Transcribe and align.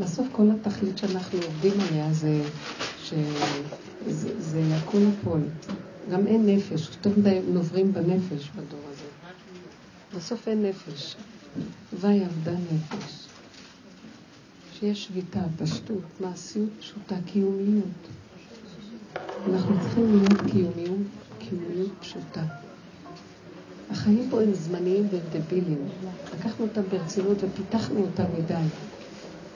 בסוף 0.00 0.26
כל 0.32 0.48
התכלית 0.50 0.98
שאנחנו 0.98 1.38
עובדים 1.46 1.72
עליה 1.80 2.12
זה 2.12 2.42
שזה 3.04 4.60
יקום 4.60 5.12
הכל. 5.20 5.38
גם 6.12 6.26
אין 6.26 6.46
נפש, 6.46 6.88
יותר 6.96 7.10
מדי 7.20 7.40
נוברים 7.48 7.92
בנפש 7.92 8.48
בדור 8.56 8.80
הזה. 8.92 9.04
בסוף 10.16 10.48
אין 10.48 10.62
נפש. 10.62 11.16
ויהי 12.00 12.24
עבדה 12.24 12.52
נפש. 12.52 13.26
שיש 14.78 15.04
שביתה, 15.04 15.40
פשטות, 15.58 16.02
מעשיות 16.20 16.68
פשוטה, 16.80 17.16
קיומיות. 17.32 17.84
אנחנו 19.52 19.80
צריכים 19.80 20.16
להיות 20.16 20.50
קיומיות, 20.52 21.06
קיומיות 21.38 21.90
פשוטה. 22.00 22.42
החיים 23.90 24.26
פה 24.30 24.42
הם 24.42 24.54
זמניים 24.54 25.08
והם 25.12 25.22
דבילים. 25.32 25.88
לקחנו 26.34 26.64
אותם 26.66 26.82
ברצינות 26.90 27.36
ופיתחנו 27.40 28.00
אותם 28.00 28.24
מדי. 28.38 28.54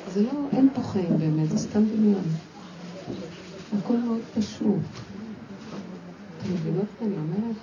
זה 0.09 0.23
לא, 0.23 0.31
אין 0.53 0.69
פה 0.75 0.83
חיים 0.83 1.19
באמת, 1.19 1.51
זה 1.51 1.59
סתם 1.59 1.85
דמיון. 1.85 2.25
הכל 3.79 3.97
מאוד 3.97 4.21
פשוט. 4.39 4.81
אתם 6.39 6.55
מבינות 6.55 6.87
מה 7.01 7.07
אני 7.07 7.17
אומרת? 7.17 7.57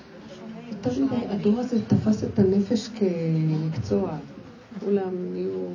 יותר 0.72 1.06
מדי, 1.06 1.26
הדור 1.30 1.60
הזה 1.60 1.86
תפס 1.86 2.24
את 2.24 2.40
הנפש 2.40 2.90
כמקצוע. 2.90 4.18
כולם 4.86 5.34
נהיו 5.34 5.68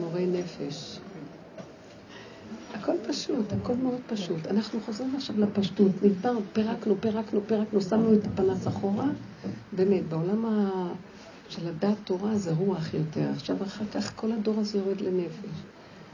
מורי 0.00 0.26
נפש. 0.26 0.98
הכל 2.74 2.92
פשוט, 3.08 3.52
הכל 3.52 3.74
מאוד 3.74 4.00
פשוט. 4.06 4.46
אנחנו 4.46 4.80
חוזרים 4.80 5.16
עכשיו 5.16 5.40
לפשטות. 5.40 5.92
נדבר, 6.02 6.38
פירקנו, 6.52 6.94
פירקנו, 7.00 7.40
פירקנו, 7.46 7.80
שמנו 7.80 8.14
את 8.14 8.26
הפנס 8.26 8.68
אחורה. 8.68 9.06
באמת, 9.72 10.08
בעולם 10.08 10.46
ה... 10.46 10.70
של 11.48 11.68
הדת 11.68 11.96
תורה 12.04 12.38
זה 12.38 12.52
רוח 12.52 12.94
יותר. 12.94 13.30
עכשיו, 13.36 13.62
אחר 13.62 13.84
כך 13.94 14.12
כל 14.16 14.32
הדור 14.32 14.60
הזה 14.60 14.78
יורד 14.78 15.00
לנפש. 15.00 15.62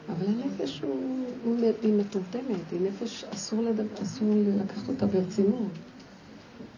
אבל 0.09 0.27
הנפש 0.27 0.81
הוא, 0.81 1.27
הוא, 1.45 1.57
היא 1.83 1.93
מטומטמת, 1.93 2.73
היא 2.73 2.81
נפש, 2.81 3.25
אסור, 3.25 3.63
לדבר, 3.63 4.03
אסור 4.03 4.35
לקחת 4.65 4.89
אותה 4.89 5.07
ברצינות. 5.07 5.71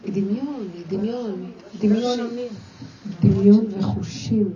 היא 0.03 0.13
דמיון, 0.13 0.67
היא 0.73 0.83
דמיון, 0.89 1.51
דמיון, 1.79 2.29
דמיון 3.21 3.65
וחושים. 3.77 4.51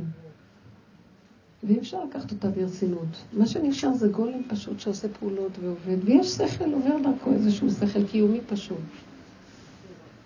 ואי 1.63 1.79
אפשר 1.79 2.03
לקחת 2.03 2.31
אותה 2.31 2.49
ברצינות. 2.49 3.07
מה 3.33 3.47
שנשאר 3.47 3.93
זה 3.93 4.07
גולם 4.07 4.41
פשוט 4.47 4.79
שעושה 4.79 5.07
פעולות 5.07 5.51
ועובד, 5.61 5.97
ויש 6.03 6.27
שכל, 6.27 6.73
עובר 6.73 6.97
דרכו 7.03 7.33
איזשהו 7.33 7.69
שכל 7.71 8.07
קיומי 8.07 8.39
פשוט. 8.47 8.77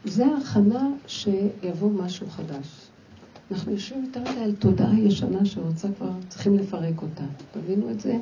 זה 0.06 0.26
ההכנה 0.26 0.90
שיבוא 1.08 1.92
משהו 1.92 2.28
חדש. 2.30 2.91
אנחנו 3.52 3.72
יושבים 3.72 4.06
יותר 4.06 4.22
מדי 4.22 4.40
על 4.40 4.56
תודעה 4.60 5.00
ישנה 5.00 5.46
שרוצה 5.46 5.88
כבר, 5.98 6.12
צריכים 6.30 6.58
לפרק 6.58 7.02
אותה. 7.02 7.24
תבינו 7.52 7.92
את 7.92 8.00
זה? 8.00 8.18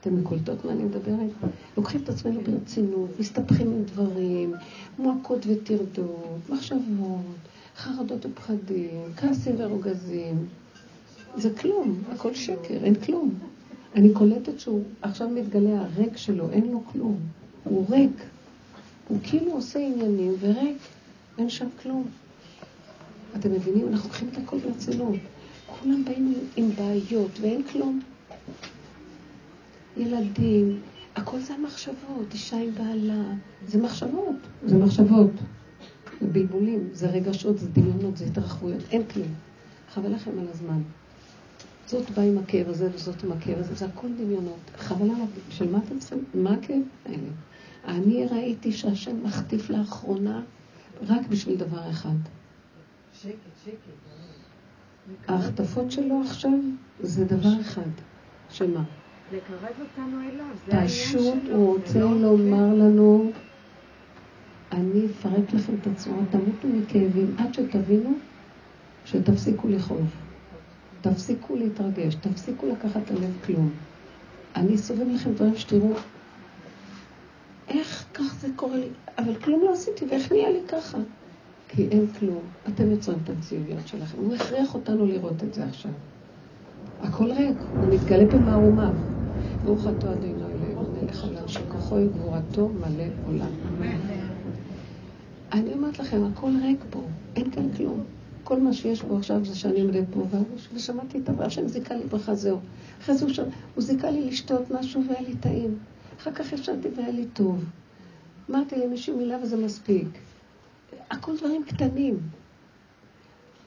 אתם 0.00 0.20
מקולטות 0.20 0.64
מה 0.64 0.72
אני 0.72 0.84
מדברת? 0.84 1.30
לוקחים 1.76 2.00
את 2.04 2.08
עצמנו 2.08 2.40
ברצינות, 2.40 3.10
מסתבכים 3.20 3.72
עם 3.72 3.82
דברים, 3.84 4.54
מועקות 4.98 5.46
וטרדות, 5.46 6.38
מחשבות, 6.48 7.20
חרדות 7.76 8.26
ופחדים, 8.26 9.00
כעסים 9.16 9.54
ורוגזים. 9.58 10.46
זה 11.36 11.50
כלום, 11.54 12.02
הכל 12.12 12.34
שקר, 12.34 12.84
אין 12.84 12.94
כלום. 12.94 13.34
אני 13.94 14.12
קולטת 14.12 14.60
שהוא 14.60 14.82
עכשיו 15.02 15.28
מתגלה 15.28 15.80
הריק 15.80 16.16
שלו, 16.16 16.50
אין 16.50 16.72
לו 16.72 16.82
כלום. 16.92 17.16
הוא 17.64 17.86
ריק. 17.90 18.22
הוא 19.08 19.18
כאילו 19.22 19.52
עושה 19.52 19.78
עניינים 19.78 20.34
וריק, 20.40 20.76
אין 21.38 21.50
שם 21.50 21.66
כלום. 21.82 22.04
אתם 23.40 23.52
מבינים? 23.52 23.88
אנחנו 23.88 24.08
לוקחים 24.08 24.28
את 24.32 24.38
הכל 24.38 24.58
ברצינות. 24.58 25.14
כולם 25.66 26.04
באים 26.04 26.34
עם 26.56 26.70
בעיות 26.70 27.30
ואין 27.40 27.62
כלום. 27.62 28.00
ילדים, 29.96 30.80
הכל 31.16 31.40
זה 31.40 31.54
המחשבות, 31.54 32.32
אישה 32.32 32.56
עם 32.56 32.70
בעלה, 32.74 33.24
זה 33.66 33.78
מחשבות, 33.78 34.36
זה 34.66 34.76
מחשבות. 34.78 35.30
זה 36.20 36.26
בלבולים, 36.26 36.88
זה 36.92 37.10
רגשות, 37.10 37.58
זה 37.58 37.68
דמיונות, 37.68 38.16
זה 38.16 38.24
התרחבויות, 38.24 38.82
אין 38.90 39.02
כלום. 39.04 39.28
חבל 39.94 40.12
לכם 40.12 40.30
על 40.38 40.46
הזמן. 40.50 40.82
זאת 41.86 42.10
באה 42.10 42.24
עם 42.24 42.38
הכאב 42.38 42.68
הזה 42.68 42.88
וזאת 42.94 43.24
עם 43.24 43.32
הכאב 43.32 43.58
הזה, 43.58 43.74
זה 43.74 43.84
הכל 43.84 44.08
דמיונות. 44.18 44.58
חבל 44.76 45.10
עליו, 45.10 45.26
של 45.50 45.72
מה 45.72 45.78
אתם 45.86 45.98
צריכים? 45.98 46.24
מה 46.34 46.54
הכאב? 46.54 46.82
אני 47.88 48.26
ראיתי 48.26 48.72
שהשם 48.72 49.24
מחטיף 49.24 49.70
לאחרונה 49.70 50.42
רק 51.06 51.28
בשביל 51.28 51.56
דבר 51.56 51.90
אחד. 51.90 52.16
ההחטפות 55.28 55.90
שלו 55.90 56.22
עכשיו 56.26 56.50
זה 57.00 57.24
דבר 57.24 57.60
אחד. 57.60 57.90
שמה? 58.50 58.82
לקרב 59.32 59.80
אותנו 59.80 60.20
אליו, 60.20 60.46
זה 60.66 60.72
העניין 60.72 60.88
שלו. 60.88 61.20
פשוט 61.20 61.50
הוא 61.52 61.76
רוצה 61.76 61.98
לא 61.98 62.20
לומר 62.20 62.74
לנו, 62.74 63.32
אני 64.72 65.06
אפרק 65.06 65.52
לכם 65.54 65.74
את 65.82 65.86
הצורה, 65.86 66.22
תמותו 66.30 66.68
מכאבים 66.68 67.34
עד 67.38 67.54
שתבינו 67.54 68.18
שתפסיקו 69.04 69.68
לכאוב. 69.68 70.10
תפסיקו 71.00 71.56
להתרגש, 71.56 72.14
תפסיקו 72.14 72.66
לקחת 72.66 73.10
ללב 73.10 73.38
כלום. 73.46 73.70
אני 74.56 74.74
אסובב 74.74 75.08
לכם 75.14 75.32
דברים 75.32 75.56
שתראו, 75.56 75.92
איך 77.68 78.04
כך 78.14 78.34
זה 78.40 78.48
קורה 78.56 78.76
לי? 78.76 78.88
אבל 79.18 79.34
כלום 79.34 79.64
לא 79.64 79.72
עשיתי, 79.72 80.04
ואיך 80.10 80.32
נהיה 80.32 80.50
לי 80.50 80.60
ככה? 80.68 80.98
כי 81.68 81.88
אין 81.90 82.06
כלום. 82.06 82.42
אתם 82.68 82.90
יוצרים 82.90 83.18
את 83.24 83.30
המציאויות 83.30 83.88
שלכם. 83.88 84.18
הוא 84.18 84.34
הכריח 84.34 84.74
אותנו 84.74 85.06
לראות 85.06 85.44
את 85.44 85.54
זה 85.54 85.64
עכשיו. 85.64 85.90
הכל 87.00 87.32
ריק, 87.32 87.56
הוא 87.80 87.94
מתגלה 87.94 88.24
במערומיו. 88.24 88.94
ברוך 89.64 89.86
אתה 89.98 90.12
אדינו 90.12 90.46
אלינו, 90.46 90.86
מלך 91.02 91.24
עולם 91.24 91.48
שכוחו 91.48 91.96
היא 91.96 92.08
גבורתו 92.08 92.68
מלא 92.68 93.04
עולם. 93.26 93.50
אני 95.52 95.72
אומרת 95.72 95.98
לכם, 95.98 96.24
הכל 96.24 96.50
ריק 96.62 96.84
פה, 96.90 97.00
אין 97.36 97.50
כאן 97.50 97.72
כלום. 97.76 98.00
כל 98.44 98.60
מה 98.60 98.72
שיש 98.72 99.02
פה 99.02 99.16
עכשיו 99.16 99.44
זה 99.44 99.56
שאני 99.56 99.80
עומדת 99.80 100.04
פה, 100.14 100.26
ושמעתי 100.74 101.18
את 101.18 101.28
הבעיה 101.28 101.46
השם 101.46 101.68
זיכה 101.68 101.94
לי 101.94 102.04
ברכה, 102.04 102.34
זהו. 102.34 102.58
אחרי 103.02 103.16
זה 103.16 103.24
הוא, 103.24 103.34
שם, 103.34 103.44
הוא 103.74 103.84
זיכה 103.84 104.10
לי 104.10 104.24
לשתות 104.24 104.70
משהו 104.70 105.02
והיה 105.08 105.22
לי 105.22 105.36
טעים. 105.36 105.78
אחר 106.20 106.32
כך 106.32 106.52
ישבתי 106.52 106.88
והיה 106.96 107.10
לי 107.10 107.26
טוב. 107.32 107.64
אמרתי 108.50 108.76
למישהו 108.76 109.16
מילה 109.16 109.36
וזה 109.42 109.56
מספיק. 109.56 110.08
הכל 111.10 111.36
דברים 111.36 111.64
קטנים. 111.64 112.18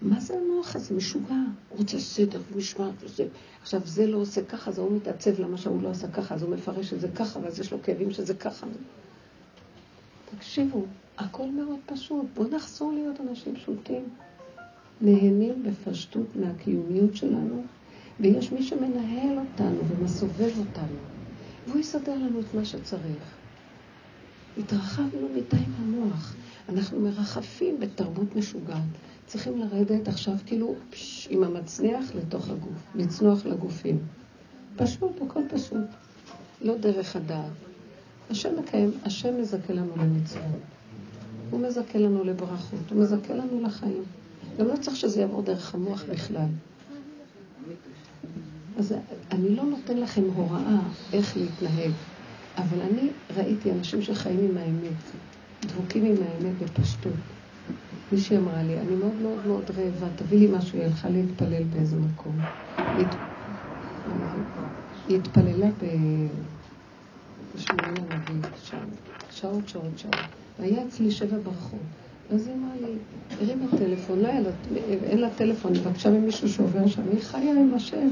מה 0.01 0.19
זה 0.19 0.33
המוח 0.37 0.75
הזה? 0.75 0.95
משוגע. 0.95 1.35
הוא 1.69 1.79
רוצה 1.79 1.99
סדר 1.99 2.41
ומשמעת 2.51 2.93
וזה. 2.99 3.27
עכשיו, 3.61 3.81
זה 3.85 4.07
לא 4.07 4.17
עושה 4.17 4.43
ככה, 4.45 4.71
אז 4.71 4.79
הוא 4.79 4.95
מתעצב 4.95 5.39
למה 5.39 5.57
שהוא 5.57 5.81
לא 5.81 5.89
עשה 5.89 6.07
ככה, 6.07 6.35
אז 6.35 6.43
הוא 6.43 6.55
מפרש 6.55 6.93
את 6.93 7.01
זה 7.01 7.07
ככה, 7.15 7.39
ואז 7.39 7.59
יש 7.59 7.71
לו 7.71 7.81
כאבים 7.83 8.11
שזה 8.11 8.33
ככה. 8.33 8.67
תקשיבו, 10.35 10.85
הכל 11.17 11.51
מאוד 11.51 11.79
פשוט. 11.85 12.25
בואו 12.33 12.49
נחזור 12.49 12.91
להיות 12.91 13.19
אנשים 13.19 13.55
פשוטים. 13.55 14.03
נהנים 15.01 15.63
בפשטות 15.63 16.35
מהקיומיות 16.35 17.15
שלנו, 17.15 17.63
ויש 18.19 18.51
מי 18.51 18.63
שמנהל 18.63 19.37
אותנו 19.37 19.79
ומסובב 19.87 20.51
אותנו, 20.57 20.97
והוא 21.67 21.79
יסדר 21.79 22.15
לנו 22.15 22.39
את 22.39 22.53
מה 22.53 22.65
שצריך. 22.65 23.35
התרחבנו 24.57 25.29
מדי 25.35 25.63
במוח, 25.79 26.35
אנחנו 26.69 26.99
מרחפים 26.99 27.79
בתרבות 27.79 28.35
משוגעת. 28.35 28.83
צריכים 29.25 29.59
לרדת 29.59 30.07
עכשיו 30.07 30.33
כאילו 30.45 30.75
פש, 30.89 31.27
עם 31.31 31.43
המצניח 31.43 32.15
לתוך 32.15 32.49
הגוף, 32.49 32.83
לצנוח 32.95 33.45
לגופים. 33.45 33.99
פשוט, 34.75 35.21
הכל 35.21 35.41
פשוט. 35.49 35.87
לא 36.61 36.77
דרך 36.77 37.15
הדעת. 37.15 37.51
השם 38.29 38.59
מקיים, 38.59 38.91
השם 39.03 39.41
מזכה 39.41 39.73
לנו 39.73 39.91
למצוות. 39.97 40.61
הוא 41.49 41.59
מזכה 41.59 41.99
לנו 41.99 42.23
לברכות, 42.23 42.91
הוא 42.91 43.01
מזכה 43.01 43.33
לנו 43.33 43.61
לחיים. 43.61 44.03
גם 44.57 44.67
לא 44.67 44.75
צריך 44.81 44.97
שזה 44.97 45.21
יעבור 45.21 45.41
דרך 45.41 45.75
המוח 45.75 46.03
בכלל. 46.11 46.47
אז 48.77 48.93
אני 49.31 49.55
לא 49.55 49.63
נותן 49.63 49.97
לכם 49.97 50.23
הוראה 50.35 50.79
איך 51.13 51.37
להתנהג, 51.37 51.91
אבל 52.57 52.81
אני 52.81 53.09
ראיתי 53.37 53.71
אנשים 53.71 54.01
שחיים 54.01 54.39
עם 54.39 54.57
האמת, 54.57 55.01
דבוקים 55.65 56.05
עם 56.05 56.15
האמת 56.21 56.57
בפשטות. 56.57 57.13
מישהי 58.11 58.37
אמרה 58.37 58.63
לי, 58.63 58.79
אני 58.79 58.95
מאוד 58.95 59.15
מאוד 59.15 59.47
מאוד 59.47 59.71
רעבה, 59.71 60.07
תביא 60.15 60.39
לי 60.39 60.47
משהו, 60.57 60.77
היא 60.77 60.85
הלכה 60.85 61.09
להתפלל 61.09 61.63
באיזה 61.63 61.95
מקום. 61.95 62.35
היא 65.07 65.17
התפללה 65.17 65.69
בשמונה 67.55 68.01
הנביא, 68.01 68.41
שם, 68.55 68.77
שעות, 69.31 69.67
שעות, 69.69 69.97
שעות. 69.97 70.13
והיה 70.59 70.87
אצלי 70.87 71.11
שבע 71.11 71.37
ברכות. 71.43 71.79
אז 72.29 72.47
היא 72.47 72.55
אמרה 72.55 72.75
לי, 72.75 72.95
הרימה 73.39 73.65
טלפון, 73.77 74.19
לא 74.19 74.27
היה 74.27 74.39
לה, 74.41 74.49
אין 75.03 75.19
לה 75.19 75.29
טלפון, 75.29 75.73
היא 75.75 75.83
בקשה 75.83 76.09
ממישהו 76.09 76.49
שעובר 76.49 76.87
שם, 76.87 77.01
היא 77.11 77.21
חיה 77.21 77.51
עם 77.51 77.73
השם. 77.73 78.07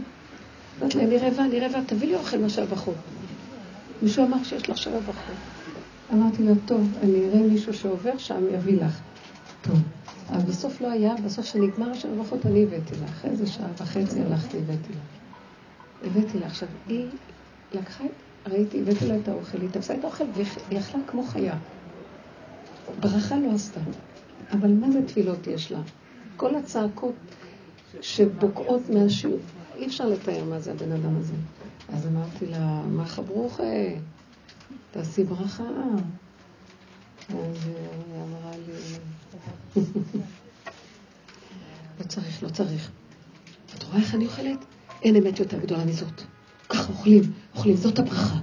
אמרת 0.81 0.95
לה, 0.95 1.03
אני 1.03 1.17
רעבה, 1.17 1.45
אני 1.45 1.59
רעבה, 1.59 1.79
תביא 1.87 2.07
לי 2.07 2.15
אוכל 2.15 2.37
מהשבע 2.37 2.65
בחוץ. 2.65 2.95
מישהו 4.01 4.25
אמר 4.25 4.43
שיש 4.43 4.69
לך 4.69 4.77
שבע 4.77 4.99
בחוץ. 4.99 5.56
אמרתי 6.13 6.43
לה, 6.43 6.53
טוב, 6.65 6.93
אני 7.03 7.25
אראה 7.25 7.39
מישהו 7.39 7.73
שעובר 7.73 8.17
שם, 8.17 8.43
יביא 8.53 8.81
לך. 8.81 8.99
טוב. 9.61 9.79
אבל 10.29 10.41
בסוף 10.41 10.81
לא 10.81 10.91
היה, 10.91 11.15
בסוף 11.25 11.45
כשנגמר 11.45 11.91
השבע 11.91 12.23
בחוץ, 12.23 12.45
אני 12.45 12.63
הבאתי 12.63 12.95
לה. 13.01 13.05
אחרי 13.05 13.31
איזה 13.31 13.47
שעה 13.47 13.67
וחצי 13.77 14.21
הלכתי, 14.21 14.57
הבאתי 14.57 14.93
לה. 14.93 16.07
הבאתי 16.07 16.39
לה. 16.39 16.45
עכשיו, 16.45 16.69
היא 16.87 17.07
לקחה, 17.73 18.03
ראיתי, 18.47 18.81
הבאתי 18.81 19.07
לה 19.07 19.17
את 19.17 19.27
האוכל, 19.27 19.61
היא 19.61 19.69
תפסה 19.69 19.95
את 19.95 20.03
האוכל 20.03 20.23
והיא 20.33 20.79
אכלה 20.79 21.01
כמו 21.07 21.23
חיה. 21.23 21.57
ברכה 22.99 23.39
לא 23.39 23.51
עשתה. 23.51 23.79
אבל 24.51 24.73
מה 24.73 24.91
זה 24.91 25.05
תפילות 25.07 25.47
יש 25.47 25.71
לה? 25.71 25.79
כל 26.37 26.55
הצעקות 26.55 27.15
שבוקעות 28.01 28.89
מהשיעור, 28.89 29.39
אי 29.75 29.87
אפשר 29.87 30.09
לתאר 30.09 30.43
מה 30.43 30.59
זה 30.59 30.71
הבן 30.71 30.91
אדם 30.91 31.17
הזה. 31.17 31.33
אז 31.93 32.07
אמרתי 32.07 32.45
לה, 32.45 32.81
מה 32.91 33.05
חברוך? 33.05 33.59
תעשי 34.91 35.23
ברכה. 35.23 35.63
אז 35.63 37.33
היא 37.65 37.75
אמרה 38.23 38.51
לי, 38.67 38.73
לא 41.99 42.03
צריך, 42.07 42.43
לא 42.43 42.49
צריך. 42.49 42.91
את 43.77 43.83
רואה 43.83 43.97
איך 43.97 44.15
אני 44.15 44.25
אוכלת? 44.25 44.65
אין 45.03 45.15
אמת 45.15 45.39
יותר 45.39 45.59
גדולה 45.59 45.85
מזאת. 45.85 46.21
ככה 46.69 46.93
אוכלים, 46.93 47.23
אוכלים, 47.55 47.75
זאת 47.75 47.99
הברכה. 47.99 48.39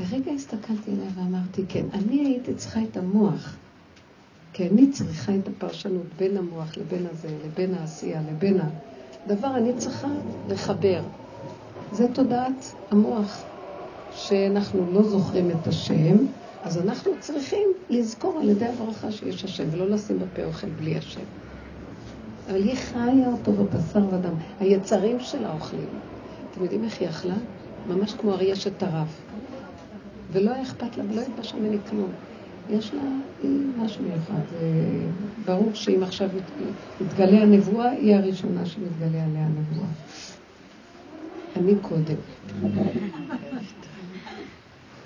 לרגע 0.00 0.32
הסתכלתי 0.32 0.90
עליה 0.90 1.10
ואמרתי, 1.14 1.64
כן, 1.68 1.86
אני 1.92 2.26
הייתי 2.26 2.54
צריכה 2.54 2.82
את 2.82 2.96
המוח, 2.96 3.56
כי 4.52 4.68
אני 4.68 4.90
צריכה 4.90 5.36
את 5.36 5.48
הפרשנות 5.48 6.06
בין 6.18 6.36
המוח 6.36 6.76
לבין 6.76 7.06
הזה, 7.10 7.38
לבין 7.44 7.74
העשייה, 7.74 8.22
לבין 8.22 8.60
הדבר, 9.26 9.56
אני 9.56 9.72
צריכה 9.78 10.08
לחבר. 10.48 11.02
זה 11.92 12.06
תודעת 12.14 12.74
המוח, 12.90 13.44
שאנחנו 14.10 14.92
לא 14.92 15.02
זוכרים 15.02 15.50
את 15.50 15.66
השם, 15.66 16.16
אז 16.62 16.78
אנחנו 16.78 17.10
צריכים 17.20 17.68
לזכור 17.90 18.38
על 18.40 18.48
ידי 18.48 18.66
הברכה 18.66 19.12
שיש 19.12 19.44
השם, 19.44 19.64
ולא 19.70 19.90
לשים 19.90 20.18
בפה 20.18 20.44
אוכל 20.44 20.66
בלי 20.66 20.96
השם. 20.96 21.20
אבל 22.48 22.62
היא 22.62 22.76
חיה 22.76 23.28
אותו 23.32 23.52
בבשר 23.52 24.06
ודם. 24.10 24.34
היצרים 24.60 25.20
שלה 25.20 25.52
אוכלים. 25.52 25.88
אתם 26.50 26.62
יודעים 26.62 26.84
איך 26.84 27.00
היא 27.00 27.08
אכלה? 27.08 27.34
ממש 27.86 28.12
כמו 28.12 28.32
אריה 28.32 28.56
שטרף. 28.56 29.22
ולא 30.32 30.50
היה 30.50 30.62
אכפת 30.62 30.96
לה 30.96 31.04
ולא 31.10 31.20
התבשל 31.20 31.58
ממני 31.58 31.78
כלום. 31.90 32.10
יש 32.68 32.94
לה 32.94 33.02
משהו 33.76 34.04
מיוחד. 34.04 34.42
ברור 35.44 35.74
שאם 35.74 36.02
עכשיו 36.02 36.28
יתגלה 37.00 37.42
הנבואה, 37.42 37.90
היא 37.90 38.14
הראשונה 38.14 38.66
שמתגלה 38.66 39.24
עליה 39.24 39.46
הנבואה. 39.46 39.88
אני 41.56 41.74
קודם. 41.82 42.16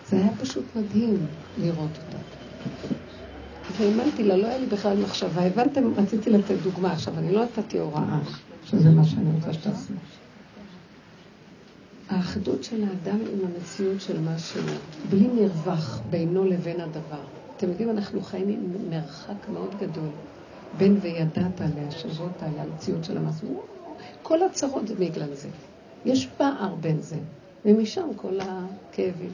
זה 0.08 0.16
היה 0.16 0.30
פשוט 0.40 0.64
מדהים 0.76 1.26
לראות 1.58 1.90
אותה. 2.06 2.18
והאמנתי 3.78 4.24
לה, 4.24 4.36
לא 4.36 4.46
היה 4.46 4.58
לי 4.58 4.66
בכלל 4.66 5.02
מחשבה. 5.02 5.42
הבנתם, 5.46 5.94
רציתי 5.96 6.30
לתת 6.30 6.54
דוגמה. 6.62 6.92
עכשיו, 6.92 7.18
אני 7.18 7.32
לא 7.32 7.44
נתתי 7.44 7.78
הוראה, 7.78 8.18
שזה 8.64 8.90
מה 8.90 9.04
שאני 9.04 9.30
רוצה 9.34 9.52
שתעשו. 9.52 9.92
האחדות 12.08 12.64
של 12.64 12.84
האדם 12.84 13.18
עם 13.20 13.38
המציאות 13.46 14.00
של 14.00 14.20
מה 14.20 14.38
שהוא, 14.38 14.70
בלי 15.10 15.28
מרווח 15.28 16.00
בינו 16.10 16.44
לבין 16.44 16.80
הדבר. 16.80 17.24
אתם 17.56 17.68
יודעים, 17.68 17.90
אנחנו 17.90 18.22
חיים 18.22 18.48
עם 18.48 18.90
מרחק 18.90 19.48
מאוד 19.52 19.74
גדול 19.80 20.10
בין 20.78 20.98
וידעת 21.02 21.60
להשבות 21.76 22.42
על 22.42 22.58
המציאות 22.58 23.04
של 23.04 23.16
המסלול. 23.16 23.56
כל 24.22 24.42
הצרות 24.42 24.88
זה 24.88 24.94
בגלל 24.94 25.34
זה. 25.34 25.48
יש 26.04 26.26
פער 26.26 26.74
בין 26.74 27.00
זה, 27.00 27.18
ומשם 27.64 28.08
כל 28.16 28.38
הכאבים. 28.40 29.30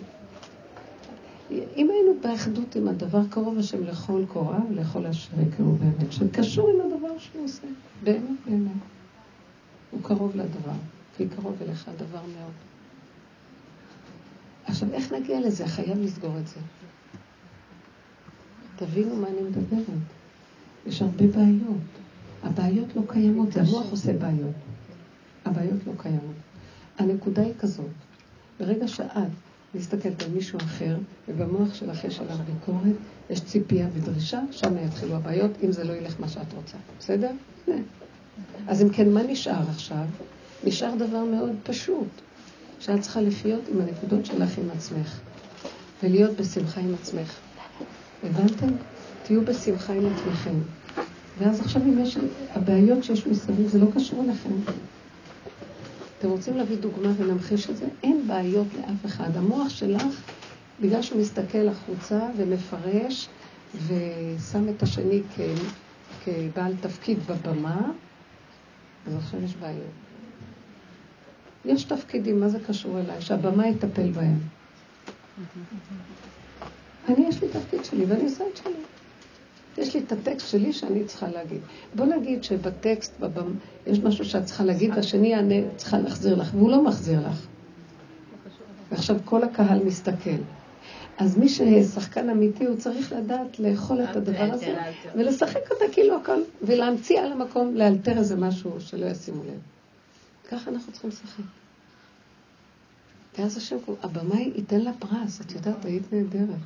אם 1.51 1.91
היינו 1.91 2.13
באחדות 2.23 2.77
עם 2.77 2.89
הדבר 2.89 3.21
קרוב 3.31 3.59
השם 3.59 3.85
לכל 3.85 4.25
קורא 4.29 4.59
ולכל 4.71 5.07
אשר 5.07 5.41
יקראו 5.49 5.73
באמת, 5.73 6.13
שקשור 6.13 6.71
עם 6.71 6.81
הדבר 6.81 7.19
שהוא 7.19 7.45
עושה, 7.45 7.67
באמת 8.03 8.39
באמת. 8.47 8.71
הוא 9.91 10.01
קרוב 10.03 10.37
לדבר, 10.37 10.73
כי 11.17 11.29
קרוב 11.29 11.57
אליך 11.63 11.89
הדבר 11.89 12.23
מאוד. 12.39 12.53
עכשיו, 14.67 14.93
איך 14.93 15.13
נגיע 15.13 15.41
לזה? 15.41 15.67
חייב 15.67 15.99
לסגור 16.03 16.39
את 16.39 16.49
זה. 16.49 16.61
תבינו 18.77 19.17
מה 19.17 19.27
אני 19.29 19.41
מדברת. 19.43 19.99
יש 20.87 21.03
הרבה 21.03 21.27
בעיות. 21.27 21.81
הבעיות 22.43 22.97
לא 22.97 23.03
קיימות, 23.09 23.53
זה 23.53 23.61
המוח 23.61 23.91
עושה 23.91 24.13
בעיות. 24.13 24.55
הבעיות 25.45 25.87
לא 25.87 25.93
קיימות. 25.99 26.44
הנקודה 26.99 27.43
היא 27.43 27.53
כזאת, 27.59 27.87
ברגע 28.61 28.89
שאת 28.89 29.29
מסתכלת 29.75 30.23
על 30.23 30.31
מישהו 30.31 30.59
אחר, 30.59 30.97
ובמוח 31.29 31.75
שלך 31.75 32.05
יש 32.05 32.21
עליו 32.21 32.37
ביקורת, 32.37 32.97
יש 33.31 33.41
ציפייה 33.41 33.87
ודרישה, 33.95 34.41
שם 34.51 34.75
יתחילו 34.87 35.17
הבעיות, 35.17 35.51
אם 35.65 35.73
זה 35.73 35.85
לא 35.85 35.93
ילך 35.93 36.15
מה 36.21 36.29
שאת 36.29 36.53
רוצה. 36.53 36.77
בסדר? 36.99 37.31
אז 38.69 38.83
אם 38.83 38.89
כן, 38.89 39.11
מה 39.11 39.23
נשאר 39.23 39.71
עכשיו? 39.71 40.05
נשאר 40.65 40.95
דבר 40.99 41.25
מאוד 41.25 41.51
פשוט, 41.63 42.09
שאת 42.81 43.01
צריכה 43.01 43.21
לחיות 43.21 43.63
עם 43.73 43.81
הנקודות 43.81 44.27
שלך 44.27 44.59
עם 44.59 44.71
עצמך, 44.71 45.21
ולהיות 46.03 46.37
בשמחה 46.37 46.81
עם 46.81 46.95
עצמך. 46.95 47.39
הבנתם? 48.25 48.69
תהיו 49.23 49.45
בשמחה 49.45 49.93
עם 49.93 50.07
עצמכם. 50.15 50.55
ואז 51.39 51.61
עכשיו 51.61 51.83
אם 51.83 51.99
יש 52.03 52.19
הבעיות 52.51 53.05
שיש 53.05 53.27
מסביב, 53.27 53.69
זה 53.69 53.79
לא 53.79 53.87
קשור 53.95 54.25
אליכם. 54.25 54.51
אתם 56.25 56.33
רוצים 56.33 56.57
להביא 56.57 56.77
דוגמה 56.77 57.09
ונמחיש 57.17 57.71
את 57.71 57.77
זה? 57.77 57.87
אין 58.03 58.27
בעיות 58.27 58.67
לאף 58.75 59.05
אחד. 59.07 59.37
המוח 59.37 59.69
שלך, 59.69 60.03
בגלל 60.81 61.03
שהוא 61.03 61.21
מסתכל 61.21 61.69
החוצה 61.69 62.29
ומפרש 62.37 63.29
ושם 63.87 64.69
את 64.69 64.83
השני 64.83 65.23
כ... 65.37 65.41
כבעל 66.25 66.73
תפקיד 66.81 67.19
בבמה, 67.27 67.91
אז 69.07 69.15
עכשיו 69.15 69.45
יש 69.45 69.55
בעיות. 69.57 69.91
יש 71.65 71.85
תפקידים, 71.85 72.41
מה 72.41 72.49
זה 72.49 72.59
קשור 72.67 73.01
אליי? 73.01 73.23
שהבמה 73.23 73.69
יטפל 73.69 74.11
בהם. 74.11 74.39
אני, 77.09 77.27
יש 77.29 77.43
לי 77.43 77.49
תפקיד 77.49 77.85
שלי 77.85 78.05
ואני 78.05 78.25
עושה 78.25 78.45
את 78.53 78.57
שלי. 78.57 78.94
יש 79.79 79.95
לי 79.95 80.01
את 80.01 80.13
הטקסט 80.13 80.49
שלי 80.49 80.73
שאני 80.73 81.05
צריכה 81.05 81.29
להגיד. 81.29 81.61
בוא 81.95 82.07
נגיד 82.07 82.45
שבטקסט, 82.45 83.13
בבמ... 83.21 83.55
יש 83.87 83.99
משהו 83.99 84.25
שאת 84.25 84.45
צריכה 84.45 84.65
להגיד, 84.65 84.91
והשני 84.97 85.29
יענה, 85.29 85.55
צריכה 85.77 85.99
להחזיר 85.99 86.35
לך, 86.35 86.51
והוא 86.55 86.71
לא 86.71 86.85
מחזיר 86.85 87.21
לך. 87.29 87.47
ועכשיו 88.91 89.17
כל 89.25 89.43
הקהל 89.43 89.85
מסתכל. 89.85 90.41
אז 91.19 91.39
מי 91.39 91.49
ששחקן 91.49 92.31
אמיתי, 92.31 92.65
הוא 92.65 92.77
צריך 92.77 93.13
לדעת 93.13 93.59
לאכול 93.59 94.05
את 94.05 94.17
הדבר 94.17 94.49
הזה, 94.53 94.77
ולשחק 95.15 95.71
אותה 95.71 95.85
כאילו 95.93 96.17
הכל, 96.17 96.41
ולהמציא 96.63 97.21
על 97.21 97.33
המקום, 97.33 97.75
לאלתר 97.75 98.19
איזה 98.19 98.37
משהו 98.37 98.81
שלא 98.81 99.07
ישימו 99.07 99.45
לב. 99.45 99.61
ככה 100.51 100.71
אנחנו 100.71 100.93
צריכים 100.93 101.11
לשחק. 101.11 101.45
ואז 103.39 103.57
השם, 103.57 103.77
הבמאי 104.03 104.53
ייתן 104.55 104.81
לה 104.81 104.93
פרס, 104.99 105.41
את 105.41 105.53
יודעת, 105.53 105.85
היית 105.85 106.13
נהדרת. 106.13 106.57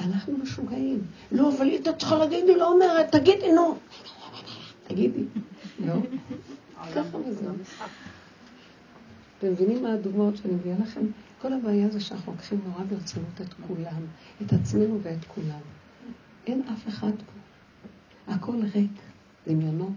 אנחנו 0.00 0.38
משוגעים. 0.38 1.02
לא, 1.32 1.52
אבל 1.56 1.66
היא 1.66 1.80
צריכה 1.98 2.18
להגיד, 2.18 2.44
היא 2.48 2.56
לא 2.56 2.72
אומרת, 2.72 3.12
תגידי, 3.12 3.52
נו. 3.52 3.76
תגידי. 4.86 5.24
לא. 5.86 5.94
ככה 6.94 7.16
וזהו. 7.16 7.54
אתם 9.38 9.52
מבינים 9.52 9.82
מה 9.82 9.92
הדוגמאות 9.92 10.36
שאני 10.36 10.54
מביאה 10.54 10.76
לכם? 10.82 11.00
כל 11.42 11.52
הבעיה 11.52 11.88
זה 11.88 12.00
שאנחנו 12.00 12.32
לוקחים 12.32 12.60
נורא 12.66 12.84
ברצינות 12.84 13.40
את 13.40 13.54
כולם, 13.66 14.02
את 14.42 14.52
עצמנו 14.52 14.98
ואת 15.02 15.24
כולם. 15.24 15.60
אין 16.46 16.62
אף 16.72 16.88
אחד 16.88 17.10
פה. 17.10 18.32
הכל 18.32 18.56
ריק, 18.74 18.92
דמיונות. 19.46 19.92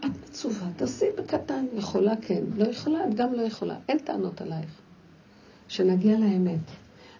את 0.00 0.10
מצווה, 0.28 0.68
תעשי 0.76 1.06
בקטן, 1.18 1.64
יכולה 1.74 2.16
כן, 2.16 2.42
לא 2.56 2.64
יכולה, 2.64 3.08
את 3.08 3.14
גם 3.14 3.32
לא 3.32 3.42
יכולה, 3.42 3.76
אין 3.88 3.98
טענות 3.98 4.40
עלייך. 4.40 4.70
שנגיע 5.68 6.18
לאמת. 6.18 6.60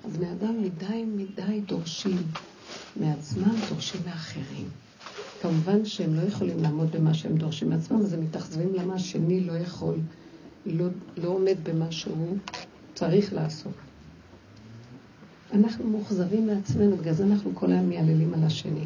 הבני 0.05 0.33
אדם 0.33 0.63
מדי 0.63 1.05
מדי 1.05 1.61
דורשים 1.61 2.17
מעצמם, 2.97 3.55
דורשים 3.69 4.01
מאחרים. 4.07 4.69
כמובן 5.43 5.85
שהם 5.85 6.15
לא 6.15 6.21
יכולים 6.21 6.63
לעמוד 6.63 6.91
במה 6.97 7.15
שהם 7.15 7.37
דורשים 7.37 7.71
מעצמם, 7.71 8.01
אז 8.01 8.13
הם 8.13 8.21
מתאכזבים 8.21 8.75
למה 8.75 8.95
השני 8.95 9.41
לא 9.41 9.53
יכול, 9.53 9.99
לא, 10.67 10.87
לא 11.17 11.29
עומד 11.29 11.57
במה 11.63 11.93
שהוא 11.93 12.37
צריך 12.95 13.33
לעשות. 13.33 13.73
אנחנו 15.53 15.89
מאוכזבים 15.89 16.47
מעצמנו, 16.47 16.97
בגלל 16.97 17.15
זה 17.15 17.25
אנחנו 17.25 17.55
כל 17.55 17.73
היום 17.73 17.89
מייללים 17.89 18.35
על 18.35 18.45
השני. 18.45 18.85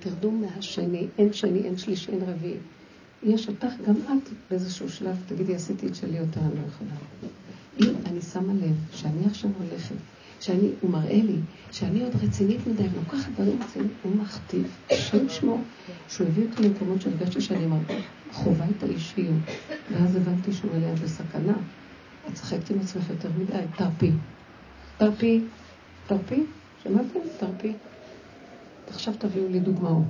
תרדו 0.00 0.30
מהשני, 0.30 1.06
אין 1.18 1.32
שני, 1.32 1.58
אין 1.58 1.78
שלישי, 1.78 2.12
אין 2.12 2.22
רביעי. 2.22 2.56
יש 3.22 3.48
אותך, 3.48 3.72
גם 3.86 3.94
את 3.96 4.30
באיזשהו 4.50 4.90
שלב, 4.90 5.16
תגידי, 5.28 5.54
עשיתי 5.54 5.86
את 5.86 5.94
שלי 5.94 6.18
יותר, 6.18 6.40
אני 6.40 6.54
לא 6.54 6.66
יכולה. 6.68 6.90
אם 7.80 7.94
אני 8.06 8.22
שמה 8.22 8.52
לב 8.52 8.76
שאני 8.92 9.26
עכשיו 9.26 9.50
הולכת 9.58 9.94
שאני, 10.46 10.70
הוא 10.80 10.90
מראה 10.90 11.20
לי 11.22 11.36
שאני 11.72 12.02
עוד 12.02 12.12
רצינית 12.22 12.66
מדי, 12.66 12.86
לוקחת 12.96 13.32
דברים 13.32 13.58
רציניים, 13.62 13.90
הוא 14.02 14.16
מכתיב, 14.16 14.76
השם 14.90 15.28
שמו, 15.28 15.58
שהוא 16.08 16.26
הביא 16.26 16.46
אותי 16.46 16.62
למקומות 16.62 17.00
שהרגשתי 17.00 17.40
שאני 17.40 17.66
חווה 18.32 18.66
את 18.78 18.82
האישיות, 18.82 19.42
ואז 19.92 20.16
הבנתי 20.16 20.52
שהוא 20.52 20.70
עליה 20.74 20.94
בסכנה. 20.94 21.52
את 22.28 22.34
צחקת 22.34 22.70
עם 22.70 22.80
עצמך 22.80 23.10
יותר 23.10 23.28
מדי, 23.38 23.62
תרפי. 23.76 24.10
תרפי, 24.98 25.40
תרפי, 26.06 26.42
שמעתם? 26.82 27.18
תרפי. 27.38 27.72
עכשיו 28.88 29.14
תביאו 29.18 29.48
לי 29.48 29.60
דוגמאות. 29.60 30.04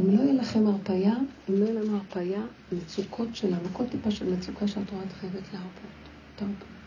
אם 0.00 0.16
לא 0.16 0.22
יהיה 0.22 0.32
לכם 0.32 0.66
הרפאיה, 0.66 1.14
אם 1.50 1.54
לא 1.54 1.64
יהיה 1.64 1.80
לנו 1.80 1.96
הרפאיה, 1.96 2.42
מצוקות 2.72 3.28
שלנו, 3.32 3.68
כל 3.72 3.84
טיפה 3.90 4.10
של 4.10 4.32
מצוקה 4.32 4.68
שאת 4.68 4.90
רואה, 4.90 5.04
את 5.04 5.12
חייבת 5.12 5.52
להרפות. 5.52 5.90
תרפו. 6.36 6.79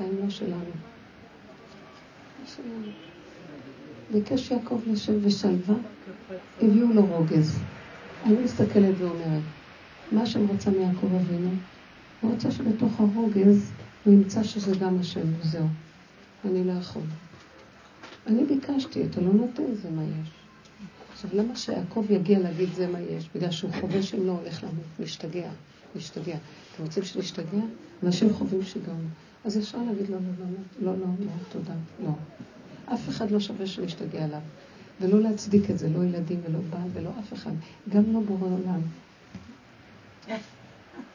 חיים 0.00 0.18
לא 0.22 0.30
שלנו. 0.30 0.70
ביקש 4.12 4.50
יעקב 4.50 4.80
לשב 4.86 5.26
בשלווה, 5.26 5.74
הביאו 6.62 6.92
לו 6.92 7.06
רוגז. 7.06 7.58
אני 8.24 8.34
מסתכלת 8.44 8.94
ואומרת, 8.98 9.42
מה 10.12 10.26
שאני 10.26 10.44
רוצה 10.44 10.70
מיעקב 10.70 11.14
אבינו, 11.14 11.50
הוא 12.20 12.32
רוצה 12.32 12.50
שבתוך 12.50 13.00
הרוגז 13.00 13.70
הוא 14.04 14.14
ימצא 14.14 14.42
שזה 14.42 14.76
גם 14.80 14.98
השם, 15.00 15.34
וזהו. 15.40 15.66
אני 16.44 16.64
לא 16.64 16.72
יכול. 16.72 17.02
אני 18.26 18.44
ביקשתי, 18.44 19.04
אתה 19.04 19.20
לא 19.20 19.32
נותן, 19.32 19.74
זה 19.82 19.90
מה 19.90 20.02
יש. 20.02 20.30
עכשיו, 21.12 21.30
למה 21.34 21.56
שיעקב 21.56 22.04
יגיע 22.10 22.38
להגיד 22.38 22.68
זה 22.74 22.86
מה 22.86 23.00
יש? 23.00 23.28
בגלל 23.34 23.50
שהוא 23.50 23.70
חווה 23.80 24.02
שאם 24.02 24.26
לא 24.26 24.32
הולך 24.32 24.62
למות, 24.62 25.00
משתגע, 25.00 25.50
משתגע. 25.96 26.36
אתם 26.74 26.82
רוצים 26.82 27.04
שנשתגע? 27.04 27.62
אנשים 28.02 28.32
חווים 28.34 28.62
שיגעון. 28.62 29.08
אז 29.44 29.58
אפשר 29.58 29.78
להגיד 29.82 30.08
לו, 30.08 30.16
לא, 30.16 30.20
לא, 30.38 30.46
לא, 30.82 30.92
לא, 30.92 30.98
לא, 30.98 31.06
לא, 31.26 31.32
תודה, 31.52 31.74
לא. 32.04 32.10
אף 32.94 33.08
אחד 33.08 33.30
לא 33.30 33.40
שווה 33.40 33.66
שנשתגע 33.66 34.24
עליו. 34.24 34.40
ולא 35.00 35.20
להצדיק 35.20 35.70
את 35.70 35.78
זה, 35.78 35.88
לא 35.88 36.04
ילדים 36.04 36.40
ולא 36.48 36.58
בעל 36.70 36.88
ולא 36.92 37.10
אף 37.20 37.32
אחד. 37.32 37.50
גם 37.88 38.02
לא 38.12 38.20
בורא 38.20 38.48
עולם. 38.50 38.80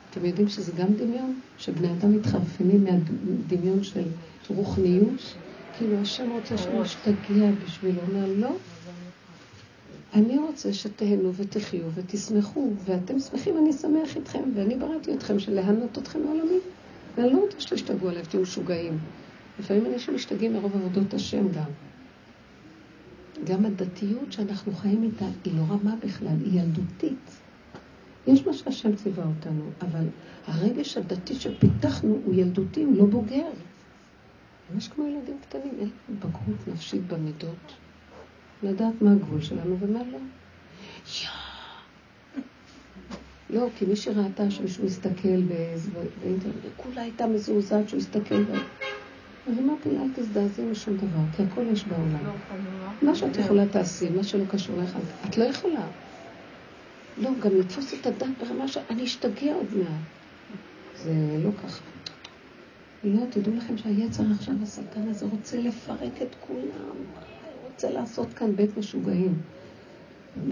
אתם 0.09 0.25
יודעים 0.25 0.47
שזה 0.47 0.71
גם 0.71 0.87
דמיון? 0.93 1.39
שבני 1.57 1.91
אדם 1.91 2.11
מתחרפנים 2.15 2.83
מהדמיון 2.83 3.83
של 3.83 4.03
רוחניות? 4.49 5.35
כאילו 5.77 6.01
השם 6.01 6.29
רוצה 6.31 6.57
שנשתגע 6.57 7.51
בשבילו. 7.65 8.01
הוא 8.01 8.09
אומר, 8.09 8.33
לא. 8.37 8.55
אני 10.13 10.37
רוצה 10.37 10.73
שתהנו 10.73 11.33
ותחיו 11.33 11.81
ותשמחו, 11.93 12.71
ואתם 12.85 13.19
שמחים, 13.19 13.57
אני 13.57 13.73
שמח 13.73 14.15
איתכם, 14.15 14.43
ואני 14.55 14.75
בראתי 14.75 15.13
אתכם 15.13 15.39
של 15.39 15.53
להנות 15.53 15.97
אתכם 15.97 16.19
מעולמי. 16.23 16.59
ואני 17.17 17.33
לא 17.33 17.37
רוצה 17.37 17.59
שתשתגעו 17.59 18.09
עליו, 18.09 18.25
תהיו 18.29 18.41
משוגעים. 18.41 18.97
לפעמים 19.59 19.85
אנשים 19.85 20.15
משתגעים 20.15 20.53
מרוב 20.53 20.75
עבודות 20.75 21.13
השם 21.13 21.51
גם. 21.51 21.71
גם 23.43 23.65
הדתיות 23.65 24.31
שאנחנו 24.31 24.73
חיים 24.73 25.03
איתה 25.03 25.25
היא 25.43 25.53
לא 25.57 25.63
רמה 25.69 25.95
בכלל, 26.03 26.35
היא 26.45 26.61
ילדותית. 26.61 27.41
יש 28.27 28.47
מה 28.47 28.53
שהשם 28.53 28.95
ציווה 28.95 29.25
אותנו, 29.25 29.69
אבל 29.81 30.07
הרגש 30.47 30.97
הדתי 30.97 31.35
שפיתחנו 31.35 32.19
הוא 32.25 32.35
ילדותי, 32.35 32.83
הוא 32.83 32.97
לא 32.97 33.05
בוגר. 33.05 33.49
ממש 34.73 34.87
כמו 34.87 35.07
ילדים 35.07 35.37
קטנים, 35.41 35.73
אין 35.79 35.89
בגרות 36.19 36.67
נפשית 36.67 37.07
במידות. 37.07 37.73
לדעת 38.63 39.01
מה 39.01 39.11
הגבול 39.11 39.41
שלנו 39.41 39.77
ומה 39.79 39.99
לא. 40.11 40.19
לא, 43.49 43.69
כי 43.75 43.85
מי 43.85 43.95
שראתה 43.95 44.51
שמישהו 44.51 44.85
מסתכל 44.85 45.41
באינטרנט, 46.19 46.65
כולה 46.75 47.01
הייתה 47.01 47.27
מזועזעת 47.27 47.89
שהוא 47.89 47.99
הסתכל 47.99 48.43
בה. 48.43 48.53
אז 49.45 49.59
אמרתי 49.59 49.91
לה, 49.91 50.01
אל 50.01 50.09
תזדעזעי 50.15 50.65
משום 50.65 50.97
דבר, 50.97 51.19
כי 51.31 51.43
הכל 51.43 51.65
יש 51.71 51.87
בעולם. 51.87 52.25
לא, 52.25 52.33
מה 53.01 53.15
שאת 53.15 53.37
יכולה 53.37 53.67
תעשי, 53.67 54.09
מה 54.09 54.23
שלא 54.23 54.45
קשור 54.49 54.77
לך, 54.77 54.97
את 55.29 55.37
לא 55.37 55.43
יכולה. 55.43 55.87
לא, 57.17 57.29
גם 57.39 57.55
לתפוס 57.55 57.93
את 57.93 58.05
הדת 58.05 58.27
ברמה 58.39 58.67
שאני 58.67 59.03
אשתגע 59.03 59.53
עוד 59.53 59.75
מעט. 59.77 60.01
זה 60.93 61.13
לא 61.43 61.51
ככה. 61.51 61.83
לא, 63.03 63.25
תדעו 63.31 63.53
לכם 63.53 63.77
שהיצר 63.77 64.23
עכשיו, 64.31 64.55
השטן 64.63 65.07
הזה, 65.07 65.25
רוצה 65.25 65.57
לפרק 65.57 66.21
את 66.21 66.35
כולם. 66.39 66.95
רוצה 67.61 67.91
לעשות 67.91 68.33
כאן 68.33 68.55
בית 68.55 68.77
משוגעים. 68.77 69.41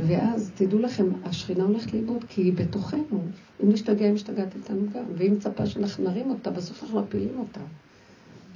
ואז 0.08 0.52
תדעו 0.56 0.80
לכם, 0.80 1.06
השכינה 1.24 1.63
הולכת 1.63 1.94
לאיבוד 1.94 2.24
כי 2.30 2.42
היא 2.42 2.54
בתוכנו. 2.54 3.25
אם 3.63 3.70
נשתגע, 3.70 4.06
היא 4.06 4.13
משתגעת 4.13 4.56
איתנו 4.56 4.82
גם. 4.94 5.04
והיא 5.16 5.32
מצפה 5.32 5.66
שאנחנו 5.66 6.04
נרים 6.04 6.30
אותה, 6.30 6.52
בסוף 6.52 6.84
אנחנו 6.84 7.02
מפילים 7.02 7.40
אותה. 7.40 7.60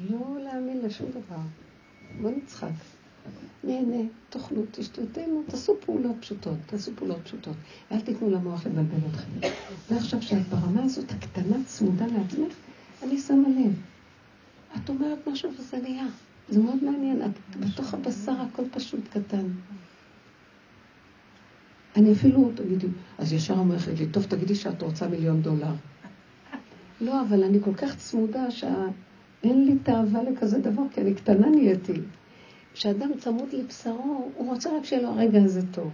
לא 0.10 0.38
להאמין 0.44 0.82
לשום 0.82 1.10
דבר. 1.10 1.42
בוא 2.22 2.32
נצחק. 2.32 2.70
נהנה, 3.64 4.04
תאכלו, 4.30 4.62
תשתו, 4.72 5.02
תעשו 5.48 5.76
פעולות 5.86 6.16
פשוטות, 6.20 6.58
תעשו 6.66 6.92
פעולות 6.96 7.18
פשוטות. 7.24 7.56
אל 7.92 8.02
תיתנו 8.02 8.30
למוח 8.30 8.66
לבלבל 8.66 9.08
אתכם. 9.12 9.48
ועכשיו 9.90 10.22
שאת 10.22 10.48
ברמה 10.50 10.84
הזאת 10.84 11.12
הקטנה, 11.12 11.56
צמודה 11.66 12.06
לעצמך, 12.06 12.54
אני 13.04 13.18
שמה 13.18 13.50
לב. 13.50 13.74
את 14.76 14.90
אומרת 14.90 15.28
משהו 15.28 15.52
וזה 15.60 15.78
נהיה. 15.78 16.06
זה 16.50 16.60
מאוד 16.60 16.84
מעניין, 16.84 17.22
את 17.22 17.56
בתוך 17.60 17.94
הבשר 17.94 18.32
הכל 18.32 18.64
פשוט 18.72 19.00
קטן. 19.10 19.46
אני 21.98 22.12
אפילו, 22.12 22.52
תגידי, 22.56 22.88
אז 23.18 23.34
ישר 23.34 23.54
אומרת 23.54 23.88
לי, 24.00 24.08
טוב, 24.08 24.24
תגידי 24.24 24.56
שאת 24.56 24.82
רוצה 24.82 25.08
מיליון 25.08 25.42
דולר. 25.42 25.74
לא, 27.02 27.22
אבל 27.22 27.44
אני 27.44 27.60
כל 27.64 27.74
כך 27.74 27.96
צמודה 27.96 28.52
שאין 28.52 29.66
לי 29.66 29.76
תאווה 29.84 30.24
לכזה 30.24 30.60
דבר, 30.60 30.82
כי 30.94 31.02
אני 31.02 31.14
קטנה 31.14 31.50
נהייתי. 31.50 31.94
כשאדם 32.74 33.12
צמוד 33.20 33.54
לבשרו, 33.54 34.32
הוא 34.36 34.54
רוצה 34.54 34.70
רק 34.78 34.86
שיהיה 34.86 35.02
לו 35.02 35.10
הרגע 35.10 35.44
הזה 35.44 35.62
טוב. 35.72 35.92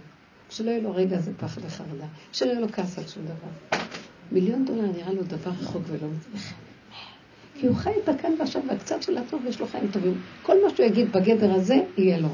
שלא 0.50 0.70
יהיה 0.70 0.82
לו 0.82 0.88
הרגע 0.88 1.18
הזה 1.18 1.32
פחד 1.38 1.60
וחרדה. 1.64 2.06
שלא 2.32 2.50
יהיה 2.50 2.60
לו 2.60 2.68
כעס 2.72 2.98
על 2.98 3.06
שום 3.06 3.22
דבר. 3.24 3.78
מיליון 4.32 4.64
דולר 4.64 4.86
נראה 4.96 5.12
לו 5.12 5.22
דבר 5.22 5.50
רחוק 5.50 5.82
ולא 5.86 6.08
מצליח. 6.16 6.54
כי 7.54 7.66
הוא 7.66 7.76
חי 7.76 7.92
את 8.04 8.08
הכאן 8.08 8.32
ועכשיו, 8.38 8.62
והקצת 8.68 9.02
של 9.02 9.18
הטוב 9.18 9.46
יש 9.46 9.60
לו 9.60 9.66
חיים 9.66 9.88
טובים. 9.92 10.20
כל 10.42 10.56
מה 10.64 10.70
שהוא 10.76 10.86
יגיד 10.86 11.12
בגדר 11.12 11.54
הזה, 11.54 11.76
יהיה 11.96 12.18
לו. 12.18 12.28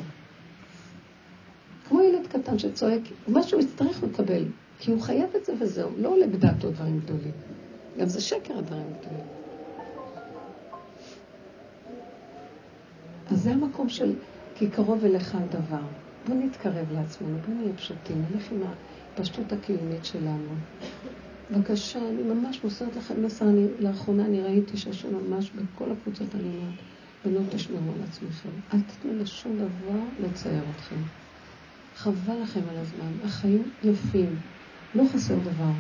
קטן 2.31 2.59
שצועק, 2.59 3.01
מה 3.29 3.43
שהוא 3.43 3.61
יצטרך 3.61 4.03
לקבל, 4.03 4.45
כי 4.79 4.91
הוא 4.91 5.01
חייב 5.01 5.31
את 5.37 5.45
זה 5.45 5.53
וזהו, 5.61 5.91
לא 5.99 6.09
עולה 6.09 6.27
בדעתו 6.27 6.71
דברים 6.71 7.01
גדולים. 7.01 7.33
גם 7.99 8.09
זה 8.09 8.21
שקר 8.21 8.59
הדברים 8.59 8.87
גדולים. 9.01 9.25
אז 13.31 13.43
זה 13.43 13.51
המקום 13.51 13.89
של 13.89 14.13
כי 14.55 14.71
קרוב 14.71 15.05
אליך 15.05 15.35
הדבר. 15.35 15.83
בוא 16.27 16.35
נתקרב 16.35 16.93
לעצמנו, 16.93 17.39
בוא 17.47 17.55
נהיה 17.55 17.73
פשוטים, 17.77 18.25
נלך 18.31 18.53
עם 18.53 18.63
הפשטות 19.15 19.53
הקיומית 19.53 20.05
שלנו. 20.05 20.55
בבקשה, 21.51 21.99
אני 21.99 22.23
ממש 22.23 22.65
מוסרת 22.65 22.97
לכם 22.97 23.25
מסר. 23.25 23.49
אני, 23.49 23.67
לאחרונה 23.79 24.25
אני 24.25 24.41
ראיתי 24.41 24.77
שהשם 24.77 25.09
ממש 25.15 25.51
בכל 25.51 25.93
הקבוצות 25.93 26.35
אומרת, 26.35 26.75
בנות 27.25 27.47
תשמרו 27.51 27.93
על 27.97 28.03
עצמכם. 28.09 28.49
אל 28.75 28.81
תתנו 28.81 29.13
לשום 29.19 29.57
דבר 29.57 29.99
לצייר 30.21 30.63
אתכם. 30.77 30.97
חבל 32.03 32.43
לכם 32.43 32.61
על 32.71 32.77
הזמן. 32.77 33.13
החיים 33.25 33.63
יפים, 33.83 34.37
לא 34.95 35.05
חסר 35.13 35.39
דבר. 35.39 35.73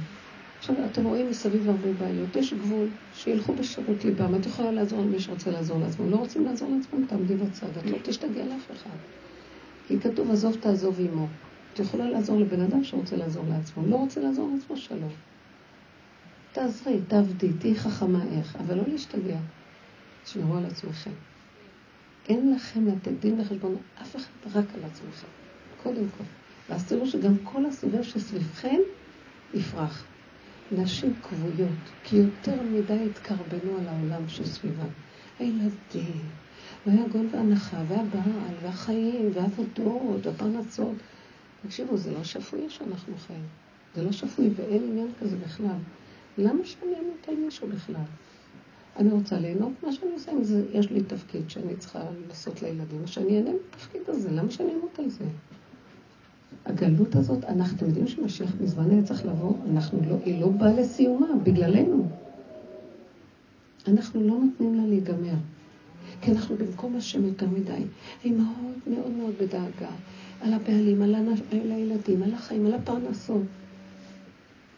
עכשיו, 0.58 0.76
אתם 0.84 1.04
רואים 1.04 1.30
מסביב 1.30 1.68
הרבה 1.68 1.92
בעיות. 1.92 2.36
יש 2.36 2.54
גבול, 2.54 2.88
שילכו 3.14 3.52
בשירות 3.54 4.04
ליבם. 4.04 4.34
את 4.34 4.46
יכולה 4.46 4.70
לעזור 4.72 5.00
למי 5.00 5.20
שרוצה 5.20 5.50
לעזור 5.50 5.78
לעצמו. 5.80 6.10
לא 6.10 6.16
רוצים 6.16 6.44
לעזור 6.44 6.68
לעצמם, 6.76 7.06
תעמדי 7.06 7.34
בצד. 7.34 7.78
את 7.78 7.90
לא 7.90 7.98
תשתגע 8.02 8.44
לאף 8.44 8.70
אחד. 8.70 8.96
כי 9.88 10.00
כתוב, 10.00 10.30
עזוב 10.30 10.56
תעזוב 10.60 11.00
עמו. 11.00 11.26
את 11.74 11.78
יכולה 11.78 12.10
לעזור 12.10 12.40
לבן 12.40 12.60
אדם 12.60 12.84
שרוצה 12.84 13.16
לעזור 13.16 13.44
לעצמו. 13.48 13.86
לא 13.86 13.96
רוצה 13.96 14.20
לעזור 14.20 14.50
לעצמו, 14.54 14.76
שלום. 14.76 15.12
תעזרי, 16.52 16.98
תעבדי, 17.08 17.52
תהיי 17.52 17.74
חכמה 17.74 18.24
איך, 18.24 18.56
אבל 18.56 18.76
לא 18.76 18.82
להשתגע. 18.88 19.38
תשמרו 20.24 20.56
על 20.56 20.64
עצמכם. 20.64 21.10
אין 22.28 22.52
לכם 22.54 22.86
לתת 22.86 23.12
דין 23.20 23.40
וחשבון 23.40 23.76
אף 24.02 24.16
אחד, 24.16 24.30
רק 24.54 24.64
על 24.74 24.84
עצמכם. 24.84 25.49
קודם 25.82 26.04
כל. 26.18 26.24
ואז 26.68 26.86
תראו 26.86 27.06
שגם 27.06 27.34
כל 27.44 27.66
הסובב 27.66 28.02
שסביבכם 28.02 28.78
יפרח. 29.54 30.04
נשים 30.72 31.14
כבויות, 31.22 31.78
כי 32.04 32.16
יותר 32.16 32.62
מדי 32.62 33.06
התקרבנו 33.10 33.78
על 33.78 33.88
העולם 33.88 34.28
שסביבם. 34.28 34.88
הילדים, 35.38 36.22
והיגון 36.86 37.28
והנחה, 37.32 37.82
והבעל, 37.88 38.54
והחיים, 38.62 39.30
והעבודות, 39.34 40.26
והפרנסות. 40.26 40.94
תקשיבו, 41.66 41.96
זה 41.96 42.12
לא 42.12 42.24
שפוי 42.24 42.66
שאנחנו 42.68 43.16
חיים. 43.26 43.46
זה 43.94 44.02
לא 44.02 44.12
שפוי 44.12 44.50
ואין 44.56 44.82
עניין 44.82 45.08
כזה 45.20 45.36
בכלל. 45.36 45.78
למה 46.38 46.64
שאני 46.64 46.92
אמות 46.92 47.28
על 47.28 47.34
מישהו 47.34 47.68
בכלל? 47.68 48.02
אני 48.96 49.12
רוצה 49.12 49.38
ליהנות 49.38 49.72
מה 49.82 49.92
שאני 49.92 50.12
עושה 50.12 50.32
זה. 50.42 50.64
יש 50.72 50.90
לי 50.90 51.02
תפקיד 51.02 51.50
שאני 51.50 51.76
צריכה 51.76 52.02
לעשות 52.28 52.62
לילדים, 52.62 53.06
שאני 53.06 53.36
אענה 53.36 53.50
בתפקיד 53.50 54.02
הזה. 54.08 54.30
למה 54.30 54.50
שאני 54.50 54.74
אמות 54.74 54.98
על 54.98 55.08
זה? 55.08 55.24
הגלות 56.66 57.16
הזאת, 57.16 57.44
אנחנו 57.44 57.86
יודעים 57.86 58.06
שמשיח 58.06 58.50
מזמן 58.60 58.90
היה 58.90 59.02
צריך 59.02 59.26
לבוא, 59.26 59.54
אנחנו 59.72 59.98
לא, 60.08 60.16
היא 60.24 60.40
לא 60.40 60.48
באה 60.48 60.72
לסיומה, 60.72 61.26
בגללנו. 61.42 62.08
אנחנו 63.88 64.22
לא 64.22 64.34
נותנים 64.34 64.74
לה 64.74 64.86
להיגמר. 64.86 65.34
כי 66.20 66.30
אנחנו 66.30 66.56
במקום 66.56 66.96
השם 66.96 67.24
יותר 67.24 67.46
מדי. 67.48 67.84
האימהות 68.22 68.76
מאוד 68.86 69.10
מאוד 69.10 69.34
בדאגה. 69.40 69.90
על 70.40 70.52
הבעלים, 70.52 71.02
על, 71.02 71.14
הנש... 71.14 71.40
על 71.52 71.72
הילדים, 71.72 72.22
על 72.22 72.34
החיים, 72.34 72.66
על 72.66 72.74
הפרנסות. 72.74 73.42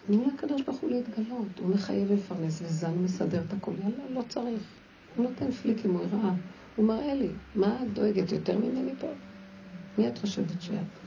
תנו 0.06 0.24
לקדוש 0.34 0.62
ברוך 0.62 0.80
הוא 0.80 0.90
להתגלות. 0.90 1.58
הוא 1.60 1.68
מחייב 1.68 2.12
לפרנס 2.12 2.62
וזן 2.64 2.92
מסדר 3.04 3.42
את 3.48 3.52
הכל. 3.52 3.72
יאללה, 3.82 4.10
לא 4.14 4.22
צריך. 4.28 4.62
הוא 5.16 5.24
נותן 5.24 5.50
פליקים, 5.50 5.90
הוא 5.90 6.00
הראה. 6.12 6.34
הוא 6.76 6.86
מראה 6.86 7.14
לי, 7.14 7.28
מה 7.54 7.76
את 7.82 7.94
דואגת 7.94 8.32
יותר 8.32 8.58
ממני 8.58 8.92
פה? 9.00 9.06
מי 9.98 10.08
את 10.08 10.18
חושבת 10.18 10.62
שאת? 10.62 11.02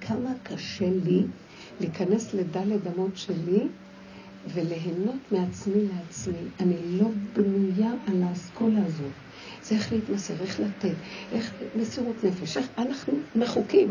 כמה 0.00 0.32
קשה 0.42 0.90
לי 1.04 1.22
להיכנס 1.80 2.34
לדלת 2.34 2.86
אמות 2.86 3.16
שלי 3.16 3.68
וליהנות 4.46 5.32
מעצמי 5.32 5.88
לעצמי. 5.88 6.48
אני 6.60 6.98
לא 6.98 7.08
בנויה 7.32 7.92
על 8.06 8.22
האסכולה 8.22 8.84
הזאת. 8.86 9.12
זה 9.62 9.74
איך 9.74 9.92
להתמסר, 9.92 10.34
איך 10.42 10.60
לתת, 10.60 10.94
איך 11.32 11.54
מסירות 11.74 12.24
נפש, 12.24 12.56
איך 12.56 12.70
אנחנו 12.78 13.12
מחוקים. 13.34 13.90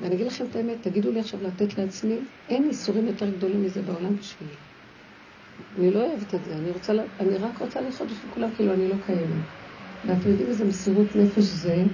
ואני 0.00 0.14
אגיד 0.14 0.26
לכם 0.26 0.44
את 0.46 0.56
האמת, 0.56 0.82
תגידו 0.82 1.10
לי 1.10 1.20
עכשיו 1.20 1.42
לתת 1.42 1.78
לעצמי, 1.78 2.18
אין 2.48 2.68
איסורים 2.68 3.06
יותר 3.06 3.30
גדולים 3.30 3.62
מזה 3.62 3.82
בעולם 3.82 4.16
בשבילי. 4.16 4.56
אני 5.78 5.90
לא 5.90 6.06
אוהבת 6.06 6.34
את 6.34 6.44
זה, 6.44 6.56
אני, 6.56 6.70
רוצה, 6.70 6.92
אני 7.20 7.36
רק 7.36 7.58
רוצה 7.58 7.80
לחיות 7.80 8.10
בשביל 8.10 8.30
כולם 8.32 8.54
כאילו 8.54 8.72
אני 8.72 8.88
לא 8.88 8.96
קיימת. 9.06 9.44
ואתם 10.04 10.28
יודעים 10.28 10.48
איזה 10.48 10.64
מסירות 10.64 11.16
נפש 11.16 11.44
זה? 11.44 11.84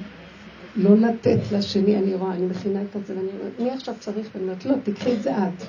לא 0.76 0.96
לתת 0.96 1.38
לשני, 1.52 1.98
אני 1.98 2.14
רואה, 2.14 2.34
אני 2.34 2.46
מכינה 2.46 2.82
את 2.82 3.06
זה, 3.06 3.16
ואני 3.16 3.28
אומרת, 3.28 3.60
מי 3.60 3.70
עכשיו 3.70 3.94
צריך? 4.00 4.28
ואני 4.34 4.44
אומרת, 4.44 4.64
לא, 4.64 4.74
תקחי 4.84 5.12
את 5.12 5.22
זה 5.22 5.36
את. 5.36 5.62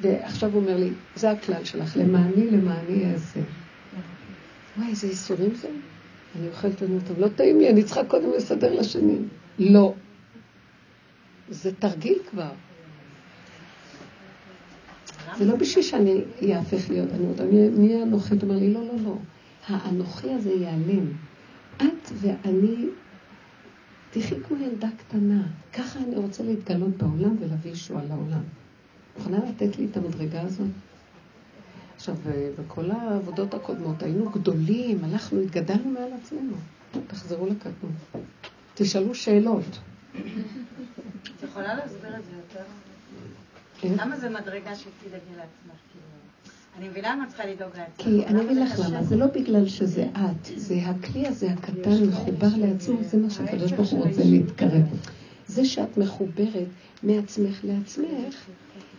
ועכשיו 0.00 0.50
הוא 0.52 0.60
אומר 0.60 0.76
לי, 0.76 0.90
זה 1.16 1.30
הכלל 1.30 1.64
שלך, 1.64 1.96
למעני, 1.96 2.50
למעני 2.50 3.12
אעשה. 3.12 3.40
וואי, 4.78 4.88
איזה 4.88 5.06
איסורים 5.06 5.54
זה? 5.54 5.68
אני 6.38 6.48
אוכלת 6.48 6.82
לנו 6.82 6.98
טוב, 7.08 7.18
לא 7.18 7.28
טעים 7.28 7.60
לי, 7.60 7.70
אני 7.70 7.82
צריכה 7.82 8.04
קודם 8.04 8.30
לסדר 8.36 8.80
לשני. 8.80 9.18
לא. 9.58 9.94
זה 11.48 11.70
תרגיל 11.74 12.18
כבר. 12.30 12.50
זה 15.38 15.44
לא 15.44 15.56
בשביל 15.56 15.84
שאני 15.84 16.20
אהפך 16.54 16.90
להיות, 16.90 17.08
אני 17.12 17.24
אומרת, 17.24 17.40
אני 17.40 17.88
אהיה 17.88 18.02
אנוכי, 18.02 18.34
אתה 18.34 18.46
אומר 18.46 18.56
לי, 18.56 18.74
לא, 18.74 18.80
לא, 18.80 18.94
לא. 19.04 19.16
האנוכי 19.66 20.30
הזה 20.30 20.50
ייעלם. 20.50 21.12
את 21.76 22.12
ואני, 22.12 22.86
תחי 24.12 24.34
כמו 24.48 24.56
ילדה 24.56 24.88
קטנה. 24.98 25.42
ככה 25.72 25.98
אני 25.98 26.16
רוצה 26.16 26.42
להתגלות 26.42 26.96
בעולם 26.96 27.36
ולהביא 27.40 27.70
ישועה 27.72 28.04
לעולם. 28.04 28.42
יכולה 29.20 29.38
לתת 29.38 29.78
לי 29.78 29.86
את 29.90 29.96
המדרגה 29.96 30.42
הזאת? 30.42 30.66
עכשיו, 31.96 32.14
בכל 32.58 32.90
העבודות 32.90 33.54
הקודמות 33.54 34.02
היינו 34.02 34.30
גדולים, 34.30 35.04
הלכנו, 35.04 35.40
התגדלנו 35.40 35.90
מעל 35.90 36.12
עצמנו. 36.22 36.54
תחזרו 37.06 37.46
לקטנות. 37.46 38.24
תשאלו 38.74 39.14
שאלות. 39.14 39.78
את 40.12 41.42
יכולה 41.42 41.74
להסביר 41.74 42.16
את 42.16 42.24
זה 42.24 42.30
יותר? 42.36 42.64
למה 44.02 44.16
זה 44.16 44.28
מדרגה 44.28 44.76
שתדאגי 44.76 45.36
לעצמך? 45.36 45.82
אני 46.78 46.88
מבינה 46.88 47.16
מה 47.16 47.26
צריכה 47.26 47.46
לדאוג 47.46 47.70
לעצמך. 47.76 48.04
כי 48.04 48.26
אני 48.26 48.40
אגיד 48.42 48.56
לך 48.56 48.78
למה, 48.78 49.02
זה 49.02 49.16
לא 49.16 49.26
בגלל 49.26 49.68
שזה 49.68 50.06
את, 50.14 50.50
זה 50.56 50.74
הכלי 50.84 51.26
הזה 51.26 51.50
הקטן 51.50 52.04
מחובר 52.08 52.48
לעצמו, 52.56 52.98
זה 53.02 53.18
מה 53.18 53.30
שהקדוש 53.30 53.72
ברוך 53.72 53.90
הוא 53.90 54.06
רוצה 54.08 54.22
להתקרב. 54.24 54.82
זה 55.46 55.64
שאת 55.64 55.96
מחוברת 55.96 56.68
מעצמך 57.02 57.60
לעצמך, 57.64 58.46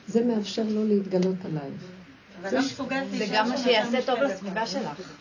זה 0.08 0.26
מאפשר 0.26 0.64
לו 0.70 0.88
להתגלות 0.88 1.36
עלייך. 1.46 1.84
לא 2.54 2.62
זה 3.18 3.26
גם 3.34 3.50
מה 3.50 3.58
שיעשה 3.58 4.02
טוב 4.06 4.20
לסביבה 4.20 4.66
שלך. 4.66 5.12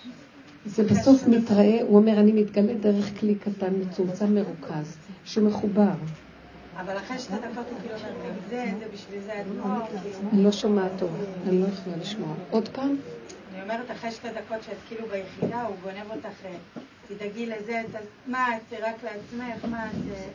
זה 0.66 0.82
בסוף 0.84 1.28
מתראה, 1.28 1.78
הוא 1.82 1.96
אומר, 1.96 2.20
אני 2.20 2.32
מתגלה 2.32 2.74
דרך 2.74 3.20
כלי 3.20 3.34
קטן, 3.34 3.72
מצומצם, 3.80 4.34
מרוכז, 4.34 4.96
שמחובר. 5.24 5.94
אבל 6.76 6.96
אחרי 6.96 7.18
שתי 7.18 7.32
דקות 7.32 7.64
הוא 7.70 7.78
כאילו 7.80 7.94
אומר, 7.94 8.32
זה, 8.50 8.64
זה 8.78 8.84
בשביל 8.94 9.20
זה 9.26 9.40
אדמו"ר. 9.40 9.78
אני 10.32 10.44
לא 10.44 10.52
שומעת 10.52 10.90
טוב, 10.98 11.10
אני 11.48 11.60
לא 11.60 11.66
יכולה 11.66 11.96
לשמוע. 11.96 12.34
עוד 12.50 12.68
פעם? 12.68 12.96
אני 13.52 13.62
אומרת, 13.62 13.90
אחרי 13.90 14.10
שתי 14.10 14.28
דקות 14.28 14.62
שאת 14.62 14.76
כאילו 14.88 15.06
ביחידה, 15.06 15.62
הוא 15.62 15.76
גונב 15.82 16.10
אותך, 16.10 16.44
אה, 16.44 16.56
תדאגי 17.08 17.46
לזה, 17.46 17.82
מה, 18.26 18.56
את 18.56 18.72
רק 18.82 19.04
לעצמך, 19.04 19.64
מה, 19.70 19.86
את... 19.86 19.94
אה, 20.14 20.28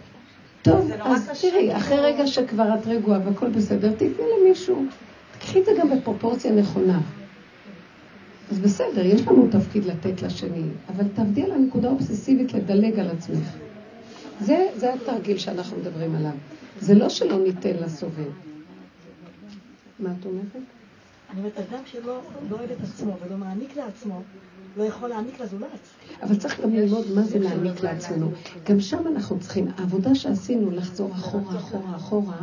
טוב, 0.62 0.91
אז 1.06 1.41
תראי, 1.41 1.77
אחרי 1.77 1.98
רגע 1.98 2.27
שכבר 2.27 2.75
את 2.79 2.88
רגועה 2.88 3.20
והכל 3.25 3.50
בסדר, 3.50 3.91
תתני 3.91 4.25
למישהו. 4.39 4.86
תקחי 5.38 5.60
את 5.60 5.65
זה 5.65 5.72
גם 5.79 5.89
בפרופורציה 5.89 6.52
נכונה. 6.52 7.00
אז 8.52 8.60
בסדר, 8.60 9.06
יש 9.06 9.28
לנו 9.28 9.47
תפקיד 9.52 9.86
לתת 9.86 10.21
לשני, 10.21 10.63
אבל 10.95 11.06
תעבדי 11.15 11.43
על 11.43 11.52
הנקודה 11.52 11.88
האובססיבית 11.88 12.54
לדלג 12.54 13.00
על 13.00 13.10
עצמך. 13.10 13.66
זה, 14.39 14.67
זה 14.76 14.93
התרגיל 14.93 15.38
שאנחנו 15.38 15.78
מדברים 15.78 16.15
עליו. 16.15 16.32
זה 16.80 16.95
לא 16.95 17.10
שלא 17.10 17.39
ניתן 17.39 17.73
לסובב. 17.84 18.32
מה 20.00 20.10
את 20.19 20.26
אומרת? 20.26 20.45
אני 21.30 21.39
אומרת, 21.39 21.58
אדם 21.58 21.80
שלא 21.86 22.21
לא 22.50 22.56
אוהב 22.58 22.71
את 22.71 22.78
עצמו 22.84 23.13
ולא 23.26 23.38
מעניק 23.38 23.78
לעצמו, 23.78 24.21
לא 24.78 24.84
יכול 24.84 25.10
להעניק 25.10 25.39
לזולת. 25.39 25.69
אבל 26.23 26.36
צריך 26.36 26.62
גם 26.62 26.73
ללמוד 26.73 27.06
מה 27.15 27.21
זה 27.21 27.39
להעניק 27.39 27.84
לעצמנו. 27.84 28.32
גם 28.69 28.80
שם 28.80 29.08
אנחנו 29.08 29.39
צריכים, 29.39 29.67
העבודה 29.78 30.15
שעשינו 30.15 30.71
לחזור 30.71 31.12
אחורה, 31.12 31.58
אחורה, 31.58 31.95
אחורה, 31.95 32.38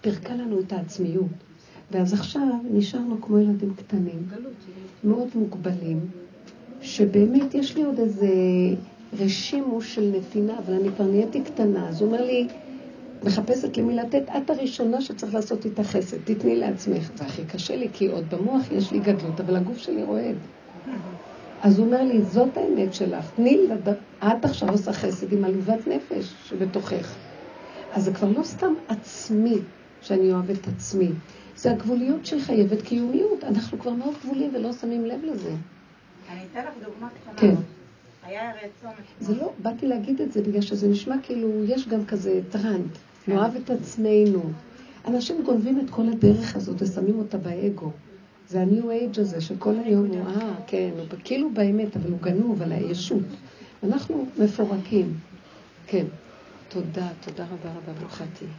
פירקה 0.00 0.34
לנו 0.34 0.60
את 0.60 0.72
העצמיות. 0.72 1.26
ואז 1.90 2.12
עכשיו 2.12 2.48
נשארנו 2.70 3.20
כמו 3.20 3.38
ילדים 3.38 3.74
קטנים, 3.74 4.28
מאוד 5.04 5.28
מוגבלים, 5.34 6.00
שבאמת 6.80 7.54
יש 7.54 7.76
לי 7.76 7.84
עוד 7.84 7.98
איזה 7.98 8.28
רשימו 9.20 9.82
של 9.82 10.12
נתינה, 10.16 10.58
אבל 10.58 10.74
אני 10.74 10.88
כבר 10.96 11.04
נהייתי 11.04 11.40
קטנה. 11.42 11.88
אז 11.88 12.00
הוא 12.00 12.08
אומר 12.08 12.24
לי, 12.24 12.48
מחפשת 13.24 13.76
למי 13.76 13.96
לתת, 13.96 14.22
את 14.36 14.50
הראשונה 14.50 15.00
שצריך 15.00 15.34
לעשות 15.34 15.64
איתה 15.64 15.84
חסד, 15.84 16.16
תתני 16.24 16.56
לעצמך. 16.56 17.10
זה 17.16 17.24
הכי 17.24 17.44
קשה 17.44 17.76
לי, 17.76 17.88
כי 17.92 18.06
עוד 18.06 18.24
במוח 18.30 18.72
יש 18.72 18.92
לי 18.92 18.98
גדלות, 18.98 19.40
אבל 19.40 19.56
הגוף 19.56 19.78
שלי 19.78 20.02
רועד. 20.02 20.36
אז 21.62 21.78
הוא 21.78 21.86
אומר 21.86 22.02
לי, 22.02 22.22
זאת 22.22 22.56
האמת 22.56 22.94
שלך, 22.94 23.30
תני 23.36 23.58
לד... 23.68 23.88
את 24.18 24.44
עכשיו 24.44 24.70
עושה 24.70 24.92
חסד 24.92 25.32
עם 25.32 25.44
עלובת 25.44 25.86
נפש 25.86 26.34
שבתוכך. 26.44 27.14
אז 27.92 28.04
זה 28.04 28.14
כבר 28.14 28.28
לא 28.36 28.42
סתם 28.42 28.72
עצמי, 28.88 29.58
שאני 30.00 30.32
אוהב 30.32 30.50
את 30.50 30.68
עצמי. 30.68 31.08
זה 31.56 31.70
הגבוליות 31.70 32.26
שחייבת 32.26 32.82
קיומיות. 32.82 33.44
אנחנו 33.44 33.78
כבר 33.78 33.92
מאוד 33.92 34.14
גבולים 34.24 34.50
ולא 34.54 34.72
שמים 34.72 35.04
לב 35.04 35.20
לזה. 35.24 35.50
אני 36.32 36.40
אתן 36.52 36.60
לך 36.60 36.74
דוגמה 36.84 37.08
קטנה. 37.08 37.34
כן. 37.36 37.54
היה 38.28 38.50
הרי 38.50 38.68
צומת. 38.80 38.94
זה 39.20 39.34
לא, 39.34 39.52
באתי 39.62 39.86
להגיד 39.86 40.20
את 40.20 40.32
זה 40.32 40.42
בגלל 40.42 40.60
שזה 40.60 40.88
נשמע 40.88 41.14
כאילו, 41.22 41.64
יש 41.64 41.88
גם 41.88 42.06
כזה 42.06 42.40
טראנט, 42.50 42.96
כן. 43.24 43.32
נאהב 43.32 43.56
את 43.56 43.70
עצמנו. 43.70 44.42
אנשים 45.06 45.42
גונבים 45.42 45.80
את 45.80 45.90
כל 45.90 46.08
הדרך 46.08 46.56
הזאת 46.56 46.82
ושמים 46.82 47.18
אותה 47.18 47.38
באגו. 47.38 47.90
זה 48.48 48.60
ה-new 48.60 48.84
age 48.84 49.20
הזה 49.20 49.40
שכל 49.40 49.74
היום 49.84 50.06
הוא, 50.06 50.26
אה, 50.26 50.54
כן, 50.66 50.90
הוא 50.96 51.18
כאילו 51.24 51.50
באמת, 51.50 51.96
אבל 51.96 52.10
הוא 52.10 52.18
גנוב 52.20 52.62
על 52.62 52.72
הישות. 52.72 53.22
אנחנו 53.82 54.26
מפורקים. 54.38 55.14
כן. 55.86 56.04
תודה, 56.68 57.08
תודה 57.20 57.44
רבה 57.44 57.70
רבה, 57.70 57.92
ברוכה 58.00 58.24
תהיי. 58.38 58.50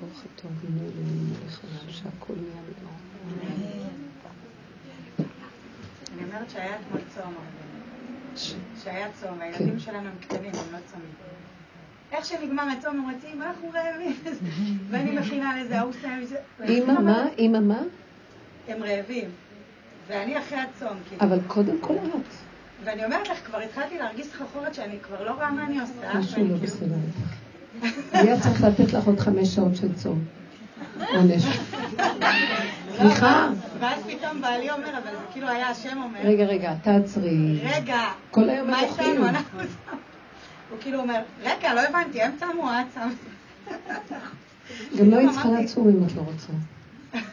ברוך 0.00 0.22
הטוב, 0.24 0.50
מינוי 0.64 0.88
אלוהים 0.92 1.26
מלך 1.30 1.60
עולם, 1.64 1.92
שהכל 1.92 2.32
נהיה 2.32 2.62
מדבר. 2.68 2.90
אני 6.14 6.24
אומרת 6.24 6.50
שהיה 6.50 6.76
אתמול 6.80 7.00
צום, 7.14 7.34
שהיה 8.36 9.06
צום, 9.20 9.38
כן. 9.58 9.78
שלנו 9.78 9.98
הם 10.08 10.14
קטנים, 10.20 10.50
הם 10.54 10.72
לא 10.72 10.78
צומים. 10.92 11.10
איך 12.12 12.24
שנגמר 12.24 12.62
הצום, 12.78 12.96
הם 12.96 13.10
רוצים, 13.14 13.42
אנחנו 13.42 13.70
רעבים, 13.74 14.16
ואני 14.90 15.18
מכינה 15.18 15.60
לזה, 15.60 15.78
ההוא 15.78 15.92
סיים 16.00 16.20
מזה. 16.22 16.36
אמא 16.68 16.92
מה? 16.92 17.24
אמא 17.38 17.58
מה? 17.58 17.80
הם 18.68 18.82
רעבים. 18.82 19.30
ואני 20.08 20.38
אחרי 20.38 20.58
הצום, 20.58 20.96
כאילו. 21.08 21.22
אבל 21.22 21.38
קודם 21.46 21.78
כל 21.80 21.94
את. 21.94 22.34
ואני 22.84 23.04
אומרת 23.04 23.28
לך, 23.28 23.46
כבר 23.46 23.58
התחלתי 23.58 23.98
להרגיש 23.98 24.26
סחרחורת 24.26 24.74
שאני 24.74 24.98
כבר 25.02 25.24
לא 25.24 25.30
רואה 25.30 25.50
מה 25.50 25.66
אני 25.66 25.80
עושה. 25.80 26.18
משהו 26.18 26.48
לא 26.48 26.56
בסדר. 26.56 26.94
היה 28.12 28.40
צריך 28.40 28.64
לתת 28.64 28.92
לך 28.92 29.06
עוד 29.06 29.20
חמש 29.20 29.48
שעות 29.48 29.76
של 29.76 29.94
צום. 29.94 30.24
עונש. 31.14 31.44
סליחה? 33.00 33.48
ואז 33.80 34.02
פתאום 34.06 34.40
בעלי 34.40 34.70
אומר, 34.70 34.90
אבל 34.90 35.10
זה 35.10 35.24
כאילו 35.32 35.48
היה 35.48 35.68
השם 35.68 36.02
אומר. 36.02 36.18
רגע, 36.24 36.44
רגע, 36.44 36.74
תעצרי. 36.82 37.60
רגע, 37.62 38.00
כל 38.30 38.50
היום 38.50 38.70
מה 38.70 38.80
איתנו? 38.80 39.28
אנחנו 39.28 39.60
הוא 40.70 40.78
כאילו 40.80 41.00
אומר, 41.00 41.20
רגע, 41.42 41.74
לא 41.74 41.80
הבנתי, 41.80 42.22
הם 42.22 42.32
צמו, 42.40 42.70
את 42.70 42.94
צמת. 42.94 43.14
גם 44.98 45.10
לא 45.10 45.16
היית 45.16 45.30
צריכה 45.30 45.50
לעצור 45.50 45.88
אם 45.88 46.04
את 46.06 46.16
לא 46.16 46.20
רוצה. 46.20 46.52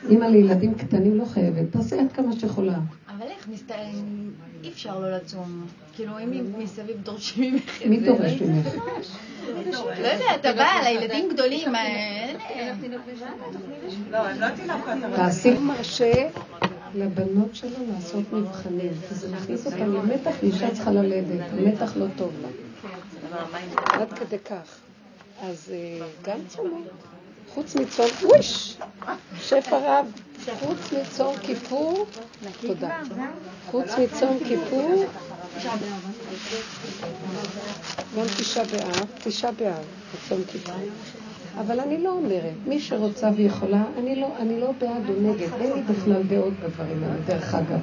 אימא 0.10 0.26
לילדים 0.26 0.76
קטנים 0.76 1.18
לא 1.18 1.26
חייבת, 1.26 1.72
תעשי 1.72 2.00
עד 2.00 2.12
כמה 2.14 2.40
שיכולה. 2.40 2.78
אבל 3.08 3.28
איך, 3.28 3.48
אי 4.64 4.70
אפשר 4.70 5.00
לא 5.00 5.12
לצום. 5.12 5.66
כאילו, 5.96 6.20
אם 6.20 6.44
מסביב 6.58 6.98
דורשים 7.04 7.54
ממך 7.54 7.82
מי 7.86 8.00
דורש 8.00 8.42
ממך? 8.42 8.68
לא 9.72 10.08
יודעת, 10.08 10.40
אתה 10.40 10.54
בא 10.54 10.68
לילדים 10.84 11.30
גדולים. 11.34 11.74
לא, 14.12 14.18
הם 14.18 14.40
לא 14.40 14.48
תינוקות. 14.56 15.16
תעשי 15.16 15.54
מרשה 15.54 16.30
לבנות 16.96 17.56
שלו 17.56 17.86
לעשות 17.94 18.34
מבחנים, 18.34 18.92
כי 19.10 19.16
זה 19.16 19.36
מכניס 19.36 19.66
אותם 19.66 19.94
למתח, 19.94 20.32
ואישה 20.44 20.72
צריכה 20.72 20.92
ללדת, 20.92 21.46
המתח 21.52 21.98
לא 21.98 22.06
טוב 22.18 22.34
לה. 22.42 22.48
עד 23.76 24.14
כדי 24.14 24.40
כך. 24.40 24.80
אז 25.42 25.72
אה, 25.74 26.06
גם 26.24 26.40
צומות. 26.48 27.17
חוץ 27.54 27.76
מצום, 27.76 28.06
וויש, 28.24 28.78
שפע 29.40 29.78
רב, 29.78 30.12
חוץ 30.60 30.94
מצום 30.94 31.36
כיפור, 31.42 32.06
תודה, 32.62 33.00
חוץ 33.72 33.92
מצום 33.92 34.38
כיפור, 34.48 35.06
גם 38.18 38.26
תשעה 38.38 38.64
באב, 38.66 39.06
תשעה 39.24 39.52
באב, 39.52 39.84
מצום 40.14 40.44
כיפור. 40.52 40.76
אבל 41.60 41.80
אני 41.80 42.04
לא 42.04 42.12
אומרת, 42.12 42.54
מי 42.68 42.80
שרוצה 42.80 43.30
ויכולה, 43.36 43.84
אני 43.98 44.16
לא, 44.16 44.28
אני 44.40 44.60
לא 44.60 44.72
בעד 44.72 45.10
או 45.10 45.14
נגד, 45.22 45.54
אין 45.62 45.74
לי 45.74 45.82
בכלל 45.82 46.24
דעות 46.24 46.54
בדברים 46.54 47.04
האלה, 47.04 47.16
דרך 47.26 47.56
אגב. 47.56 47.80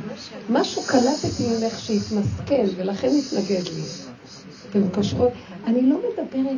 משהו 0.50 0.83
קלטתי 0.83 1.44
ממך 1.48 1.79
שהתמסכן, 1.79 2.66
ולכן 2.77 3.09
התנגד 3.09 3.64
לי. 3.74 3.83
אתם 4.70 4.88
קושרות, 4.94 5.33
אני 5.66 5.83
לא 5.83 5.96
מדברת, 5.98 6.57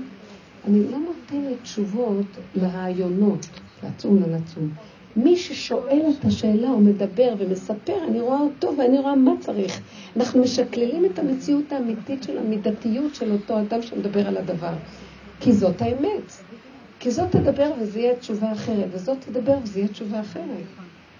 אני 0.66 0.82
לא 0.90 0.98
נותנת 0.98 1.62
תשובות 1.62 2.26
לרעיונות, 2.54 3.46
לעצום 3.82 4.22
לנצום. 4.22 4.68
מי 5.16 5.36
ששואל 5.36 6.02
את 6.18 6.24
השאלה 6.24 6.70
או 6.70 6.80
מדבר 6.80 7.34
ומספר, 7.38 8.04
אני 8.08 8.20
רואה 8.20 8.40
אותו 8.40 8.74
ואני 8.78 8.98
רואה 8.98 9.16
מה 9.16 9.32
צריך. 9.40 9.80
אנחנו 10.16 10.42
משקללים 10.42 11.04
את 11.04 11.18
המציאות 11.18 11.72
האמיתית 11.72 12.22
של 12.22 12.38
המידתיות 12.38 13.14
של 13.14 13.32
אותו 13.32 13.60
אדם 13.60 13.82
שמדבר 13.82 14.28
על 14.28 14.36
הדבר. 14.36 14.72
כי 15.40 15.52
זאת 15.52 15.82
האמת. 15.82 16.32
כי 17.00 17.10
זאת 17.10 17.30
תדבר 17.30 17.70
וזה 17.80 18.00
יהיה 18.00 18.16
תשובה 18.16 18.52
אחרת, 18.52 18.88
וזאת 18.92 19.16
תדבר 19.20 19.58
וזה 19.62 19.78
יהיה 19.78 19.88
תשובה 19.88 20.20
אחרת. 20.20 20.64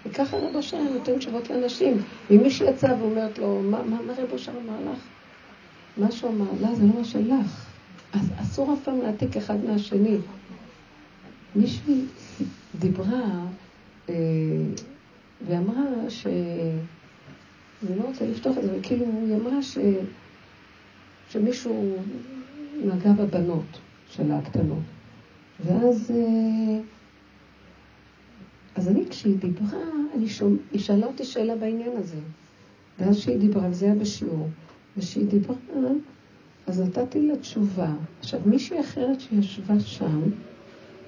וככה 0.07 0.37
רבו 0.37 0.59
אושר 0.59 0.83
נותן 0.83 1.19
תשובות 1.19 1.51
לאנשים. 1.51 2.03
מישהי 2.31 2.69
יצא 2.69 2.95
ואומרת 3.01 3.39
לו, 3.39 3.63
מה, 3.63 3.83
מה, 3.83 3.99
מה 4.07 4.13
רבו 4.13 4.33
אושר 4.33 4.53
אמר 4.53 4.93
לך? 4.93 4.99
מה 5.97 6.11
שהוא 6.11 6.31
אמר, 6.31 6.47
לא, 6.61 6.75
זה 6.75 6.83
לא 6.83 6.93
מה 6.99 7.05
שלך. 7.05 7.76
אז 8.13 8.33
אסור 8.43 8.75
אף 8.75 8.79
פעם 8.85 9.01
להעתיק 9.01 9.37
אחד 9.37 9.65
מהשני. 9.65 10.17
מישהי 11.57 12.01
דיברה 12.79 13.47
אה, 14.09 14.15
ואמרה 15.47 16.11
ש... 16.11 16.27
אני 17.87 17.99
לא 17.99 18.05
רוצה 18.05 18.27
לפתוח 18.27 18.59
את 18.59 18.63
זה, 18.63 18.79
כאילו 18.83 19.07
היא 19.27 19.35
אמרה 19.35 19.63
ש... 19.63 19.79
שמישהו 21.31 21.97
נגע 22.85 23.13
בבנות 23.13 23.79
שלה 24.11 24.39
הקטנות. 24.39 24.83
ואז... 25.65 26.11
אה, 26.11 26.81
אז 28.75 28.89
אני, 28.89 29.05
כשהיא 29.11 29.37
דיברה, 29.39 29.83
אני 30.15 30.29
שומע, 30.29 30.57
היא 30.73 30.81
שאלה 30.81 31.07
אותי 31.07 31.25
שאלה 31.25 31.57
בעניין 31.57 31.97
הזה. 31.97 32.19
ואז 32.99 33.19
כשהיא 33.19 33.39
דיברה, 33.39 33.69
וזה 33.71 33.87
היה 33.87 33.95
בשיעור, 33.95 34.49
וכשהיא 34.97 35.27
דיברה, 35.27 35.57
אז 36.67 36.81
נתתי 36.81 37.23
לה 37.23 37.37
תשובה. 37.37 37.91
עכשיו, 38.21 38.41
מישהי 38.47 38.81
אחרת 38.81 39.21
שישבה 39.21 39.81
שם, 39.81 40.23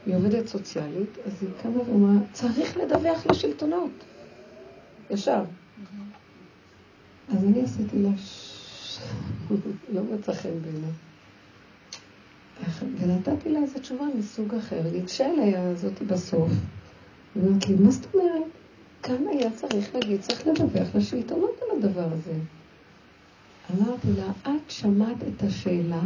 היא 0.07 0.17
עובדת 0.17 0.47
סוציאלית, 0.47 1.19
אז 1.27 1.33
היא 1.43 1.51
קמה 1.63 1.81
ואמרה, 1.81 2.23
צריך 2.33 2.77
לדווח 2.77 3.27
לשלטונות. 3.31 4.05
ישר. 5.11 5.45
אז 7.29 7.45
אני 7.45 7.63
עשיתי 7.63 7.99
לה, 7.99 8.11
לא 9.95 10.03
מצא 10.03 10.33
חן 10.33 10.63
בעיניי. 10.63 10.91
ונתתי 12.99 13.49
לה 13.49 13.59
איזו 13.59 13.79
תשובה 13.79 14.05
מסוג 14.19 14.55
אחר. 14.55 14.83
ניגשה 14.93 15.27
אליי 15.27 15.57
הזאתי 15.57 16.05
בסוף, 16.05 16.51
ואמרתי 17.37 17.67
לי, 17.67 17.85
מה 17.85 17.91
זאת 17.91 18.15
אומרת? 18.15 18.43
כאן 19.03 19.29
היה 19.29 19.51
צריך 19.51 19.95
להגיד, 19.95 20.21
צריך 20.21 20.47
לדווח 20.47 20.95
לשלטונות 20.95 21.61
על 21.63 21.79
הדבר 21.79 22.09
הזה. 22.13 22.33
אמרתי 23.77 24.09
לה, 24.17 24.31
את 24.43 24.71
שמעת 24.71 25.17
את 25.23 25.43
השאלה, 25.43 26.01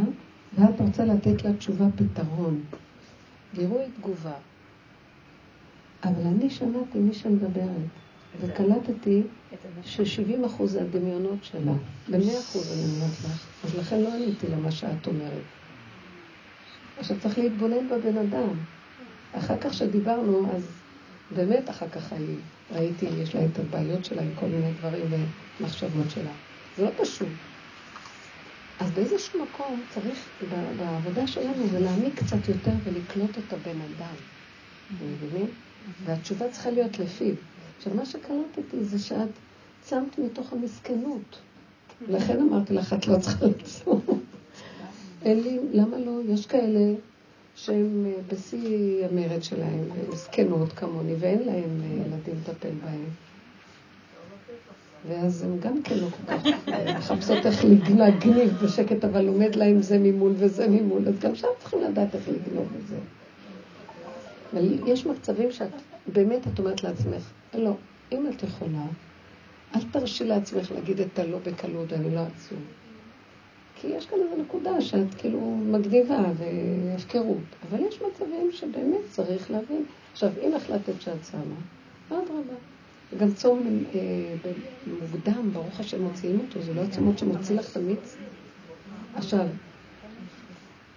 ואת 0.57 0.81
רוצה 0.81 1.05
לתת 1.05 1.43
לה 1.43 1.53
תשובה 1.53 1.85
פתרון. 1.95 2.61
גירוי 3.55 3.83
תגובה. 3.97 4.33
אבל 6.03 6.21
אני 6.21 6.49
שמעתי 6.49 6.99
מי 6.99 7.13
שמדברת, 7.13 7.87
וקלטתי 8.41 9.21
ש-70 9.83 10.45
אחוז 10.45 10.71
זה 10.71 10.81
הדמיונות 10.81 11.43
שלה. 11.43 11.73
ב-100 12.11 12.39
אחוז 12.39 12.71
אני 12.73 12.95
אומרת 12.95 13.11
לך, 13.25 13.47
אז 13.63 13.75
לכן 13.75 14.01
לא 14.01 14.13
עניתי 14.13 14.47
למה 14.47 14.71
שאת 14.71 15.07
אומרת. 15.07 15.43
עכשיו 16.99 17.19
צריך 17.19 17.37
להתבונן 17.37 17.87
בבן 17.87 18.17
אדם. 18.17 18.49
אחר 19.33 19.57
כך 19.57 19.73
שדיברנו, 19.73 20.51
אז 20.55 20.63
באמת 21.35 21.69
אחר 21.69 21.89
כך 21.89 22.13
אני 22.13 22.35
ראיתי, 22.71 23.05
יש 23.05 23.35
לה 23.35 23.45
את 23.45 23.59
הבעיות 23.59 24.05
שלה 24.05 24.21
עם 24.21 24.29
כל 24.39 24.45
מיני 24.45 24.71
דברים 24.79 25.05
ומחשבות 25.59 26.09
שלה. 26.09 26.31
זה 26.77 26.83
לא 26.83 26.89
פשוט. 26.97 27.27
אז 28.79 28.91
באיזשהו 28.91 29.43
מקום 29.43 29.81
צריך, 29.89 30.29
בעבודה 30.77 31.27
שלנו, 31.27 31.67
זה 31.67 31.79
להעמיק 31.79 32.19
קצת 32.19 32.47
יותר 32.47 32.71
ולקלוט 32.83 33.37
את 33.37 33.53
הבן 33.53 33.81
אדם. 33.81 34.15
אתם 34.85 35.05
מבינים? 35.05 35.47
והתשובה 36.05 36.49
צריכה 36.49 36.69
להיות 36.69 36.99
לפיו. 36.99 37.35
עכשיו, 37.77 37.93
מה 37.93 38.05
שקלטתי 38.05 38.83
זה 38.83 38.99
שאת 38.99 39.29
צמת 39.81 40.19
מתוך 40.19 40.53
המסכנות. 40.53 41.39
לכן 42.07 42.41
אמרתי 42.41 42.73
לך, 42.73 42.93
את 42.93 43.07
לא 43.07 43.19
צריכה 43.19 43.45
לצום. 43.45 44.01
אין 45.25 45.39
לי, 45.43 45.59
למה 45.73 45.97
לא? 45.97 46.21
יש 46.29 46.45
כאלה 46.45 46.93
שהם 47.55 48.05
אה, 48.05 48.21
בשיא 48.27 49.05
המרד 49.05 49.43
שלהם, 49.43 49.89
זקנות 50.13 50.73
כמוני, 50.73 51.15
ואין 51.19 51.43
להם 51.43 51.81
אה, 51.83 52.05
ילדים 52.05 52.35
לטפל 52.41 52.73
בהם. 52.83 53.05
ואז 55.07 55.43
הם 55.43 55.59
גם 55.59 55.81
כן 55.81 55.95
לא 55.97 56.07
כל 56.07 56.33
כך 56.33 56.45
אה, 56.69 56.97
מחפשות 56.97 57.45
איך 57.45 57.65
להגניב 57.97 58.53
בשקט, 58.63 59.05
אבל 59.05 59.27
עומד 59.27 59.55
להם 59.55 59.81
זה 59.81 59.99
ממול 59.99 60.33
וזה 60.35 60.67
ממול, 60.67 61.07
אז 61.07 61.19
גם 61.19 61.35
שם 61.35 61.47
צריכים 61.59 61.81
לדעת 61.81 62.15
איך 62.15 62.29
לגנוב 62.29 62.67
את 62.81 62.87
זה. 62.87 62.95
אבל 64.53 64.79
יש 64.87 65.05
מצבים 65.05 65.51
שאת, 65.51 65.71
באמת 66.13 66.47
את 66.53 66.59
אומרת 66.59 66.83
לעצמך, 66.83 67.31
לא, 67.53 67.73
אם 68.11 68.29
את 68.29 68.43
יכולה, 68.43 68.85
אל 69.75 69.81
תרשי 69.91 70.23
לעצמך 70.23 70.71
להגיד 70.71 70.99
את 70.99 71.19
הלא 71.19 71.37
בקלות, 71.45 71.93
אני 71.93 72.15
לא 72.15 72.19
עצוב. 72.19 72.59
כי 73.75 73.87
יש 73.87 74.05
כאן 74.05 74.17
איזו 74.23 74.41
נקודה 74.41 74.81
שאת 74.81 75.13
כאילו 75.17 75.57
מגניבה 75.57 76.23
והפקרות. 76.37 77.37
אבל 77.69 77.79
יש 77.79 78.01
מצבים 78.01 78.51
שבאמת 78.51 79.01
צריך 79.09 79.51
להבין. 79.51 79.85
עכשיו, 80.11 80.29
אם 80.41 80.55
החלטת 80.55 81.01
שאת 81.01 81.25
שמה, 81.31 81.55
אדרבה. 82.09 82.72
גם 83.17 83.33
צום 83.33 83.85
אה, 83.95 84.51
מוקדם, 85.01 85.49
ברוך 85.53 85.79
השם 85.79 86.01
מוציאים 86.01 86.39
אותו, 86.39 86.61
זה 86.61 86.73
לא 86.73 86.81
הצומות 86.81 87.17
שמוציא 87.17 87.55
לך 87.55 87.71
את 87.71 87.77
המיץ. 87.77 88.17
עכשיו, 89.15 89.47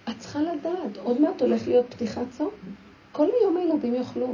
את 0.09 0.17
צריכה 0.17 0.39
לדעת, 0.41 0.97
עוד 0.97 1.21
מעט 1.21 1.41
הולך 1.41 1.67
להיות 1.67 1.85
פתיחת 1.89 2.25
צום. 2.29 2.49
כל 3.11 3.27
היום 3.41 3.57
הילדים 3.57 3.95
יאכלו. 3.95 4.33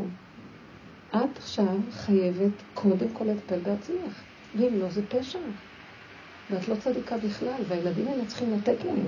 את 1.09 1.37
עכשיו 1.37 1.77
חייבת 1.91 2.51
קודם 2.73 3.09
כל 3.13 3.25
לטפל 3.25 3.59
בעצמך, 3.59 4.23
ואם 4.55 4.79
לא 4.79 4.89
זה 4.89 5.01
פשע. 5.07 5.39
ואת 6.49 6.67
לא 6.67 6.75
צדיקה 6.75 7.17
בכלל, 7.17 7.61
והילדים 7.67 8.07
האלה 8.07 8.25
צריכים 8.25 8.53
לתת 8.53 8.83
להם. 8.85 9.05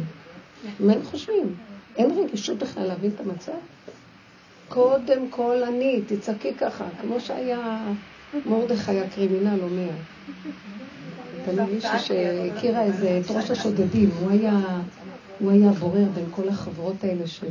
מה 0.80 0.94
הם 0.94 1.04
חושבים? 1.04 1.56
אין 1.96 2.12
רגישות 2.12 2.58
בכלל 2.58 2.88
להבין 2.88 3.12
את 3.16 3.20
המצב? 3.20 3.52
קודם 4.68 5.30
כל 5.30 5.64
אני, 5.64 6.02
תצעקי 6.08 6.54
ככה, 6.54 6.90
כמו 7.02 7.20
שהיה 7.20 7.94
מרדכי 8.46 9.00
הקרימינל 9.00 9.60
אומר. 9.62 9.90
תמיד 11.46 11.70
מישהי 11.74 12.00
שהכירה 12.00 12.84
איזה, 12.84 13.22
את 13.26 13.32
ראש 13.32 13.52
השודדים, 13.52 14.10
הוא 14.20 14.30
היה, 14.32 14.60
הוא 15.40 15.52
היה 15.52 15.72
בורר 15.72 16.06
בין 16.14 16.26
כל 16.32 16.50
החברות 16.50 17.04
האלה 17.04 17.28
של, 17.28 17.48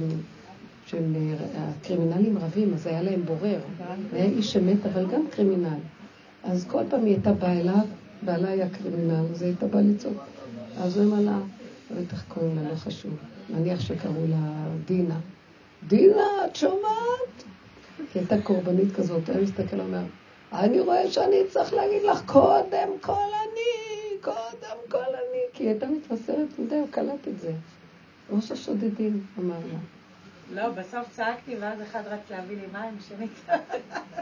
של 0.87 1.03
הקרימינלים 1.59 2.39
רבים, 2.39 2.75
אז 2.75 2.87
היה 2.87 3.03
להם 3.03 3.23
בורר. 3.25 3.59
היה 4.13 4.25
איש 4.25 4.57
אמת, 4.57 4.87
אבל 4.87 5.07
גם 5.07 5.21
קרימינל. 5.31 5.79
אז 6.45 6.67
כל 6.69 6.83
פעם 6.91 7.05
היא 7.05 7.15
הייתה 7.15 7.33
באה 7.33 7.61
אליו, 7.61 7.87
בעלה 8.23 8.49
היה 8.49 8.69
קרימינל, 8.69 9.25
אז 9.33 9.43
היא 9.43 9.49
הייתה 9.49 9.67
באה 9.67 9.83
לצעוק. 9.83 10.23
אז 10.81 10.99
הוא 10.99 11.05
אמר 11.05 11.21
לה, 11.21 11.39
איך 12.13 12.25
קוראים 12.29 12.57
לה, 12.57 12.71
לא 12.71 12.75
חשוב. 12.75 13.13
נניח 13.51 13.81
שקראו 13.81 14.27
לה 14.29 14.67
דינה. 14.85 15.19
דינה, 15.89 16.47
את 16.47 16.57
שומעת? 16.57 17.45
היא 17.99 18.05
הייתה 18.15 18.43
קורבנית 18.43 18.93
כזאת, 18.97 19.29
היה 19.29 19.41
מסתכל 19.41 19.81
ואומר, 19.81 20.03
אני 20.53 20.81
רואה 20.81 21.11
שאני 21.11 21.37
צריך 21.49 21.75
להגיד 21.75 22.03
לך, 22.03 22.23
קודם 22.27 22.99
כל 23.01 23.13
אני, 23.13 24.19
קודם 24.21 24.79
כל 24.89 24.99
אני, 24.99 25.41
כי 25.53 25.63
היא 25.63 25.71
הייתה 25.71 25.87
מתמסרת 25.87 26.59
מדי, 26.59 26.75
הוא 26.75 26.89
קלט 26.91 27.29
את 27.29 27.41
זה. 27.41 27.53
ראש 28.31 28.51
השודדים, 28.51 29.27
אמר 29.39 29.55
לה. 29.73 29.79
לא, 30.53 30.69
בסוף 30.69 31.11
צעקתי, 31.11 31.57
ואז 31.61 31.83
אחד 31.83 32.03
רץ 32.07 32.31
להביא 32.31 32.57
לי 32.57 32.67
מים, 32.73 32.97
שני 33.09 33.27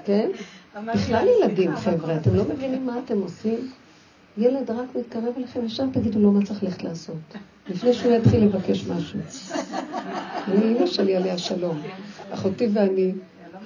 כן? 0.04 0.30
בכלל 0.94 1.26
ילדים, 1.28 1.76
חבר'ה, 1.76 2.16
אתם 2.16 2.34
לא 2.34 2.44
מבינים 2.44 2.86
מה 2.86 3.00
אתם 3.04 3.20
עושים? 3.20 3.70
ילד 4.38 4.70
רק 4.70 4.94
מתקרב 4.94 5.34
אליכם, 5.36 5.64
ישר 5.64 5.84
תגידו 5.92 6.18
לו 6.18 6.32
מה 6.32 6.46
צריך 6.46 6.62
ללכת 6.62 6.82
לעשות. 6.82 7.16
לפני 7.68 7.92
שהוא 7.92 8.12
יתחיל 8.12 8.44
לבקש 8.44 8.86
משהו. 8.86 9.18
אני 10.48 10.62
אימא 10.62 10.86
שלי 10.86 11.16
עליה 11.16 11.38
שלום. 11.38 11.82
אחותי 12.30 12.68
ואני, 12.72 13.12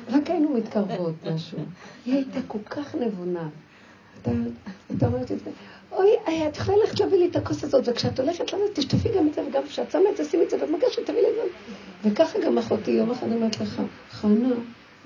רק 0.09 0.31
היינו 0.31 0.51
מתקרבות 0.51 1.15
משהו. 1.35 1.59
היא 2.05 2.15
הייתה 2.15 2.39
כל 2.47 2.59
כך 2.71 2.95
נבונה. 2.95 3.49
אתה 4.97 5.07
אומרת 5.07 5.33
את 5.33 5.39
זה, 5.39 5.51
אוי, 5.93 6.11
את 6.49 6.57
יכולה 6.57 6.79
ללכת 6.79 7.01
להביא 7.01 7.19
לי 7.19 7.29
את 7.29 7.37
הכוס 7.37 7.65
הזאת, 7.65 7.89
וכשאת 7.89 8.21
הולכת 8.21 8.53
למה, 8.53 8.63
תשטפי 8.73 9.09
גם 9.17 9.29
את 9.29 9.35
זה, 9.35 9.43
וגם 9.49 9.63
כשאת 9.69 9.91
שמה 9.91 10.11
את 10.13 10.17
זה, 10.17 10.25
שימי 10.25 10.45
את 10.45 10.51
זה 10.51 10.57
במגש, 10.57 10.97
תביא 11.07 11.21
לי 11.21 11.29
את 11.29 11.35
זה. 11.35 12.11
וככה 12.11 12.39
גם 12.39 12.59
אחותי, 12.59 12.91
יום 12.91 13.11
אחד 13.11 13.33
אומרת 13.33 13.61
לך, 13.61 13.83
חנה, 14.11 14.49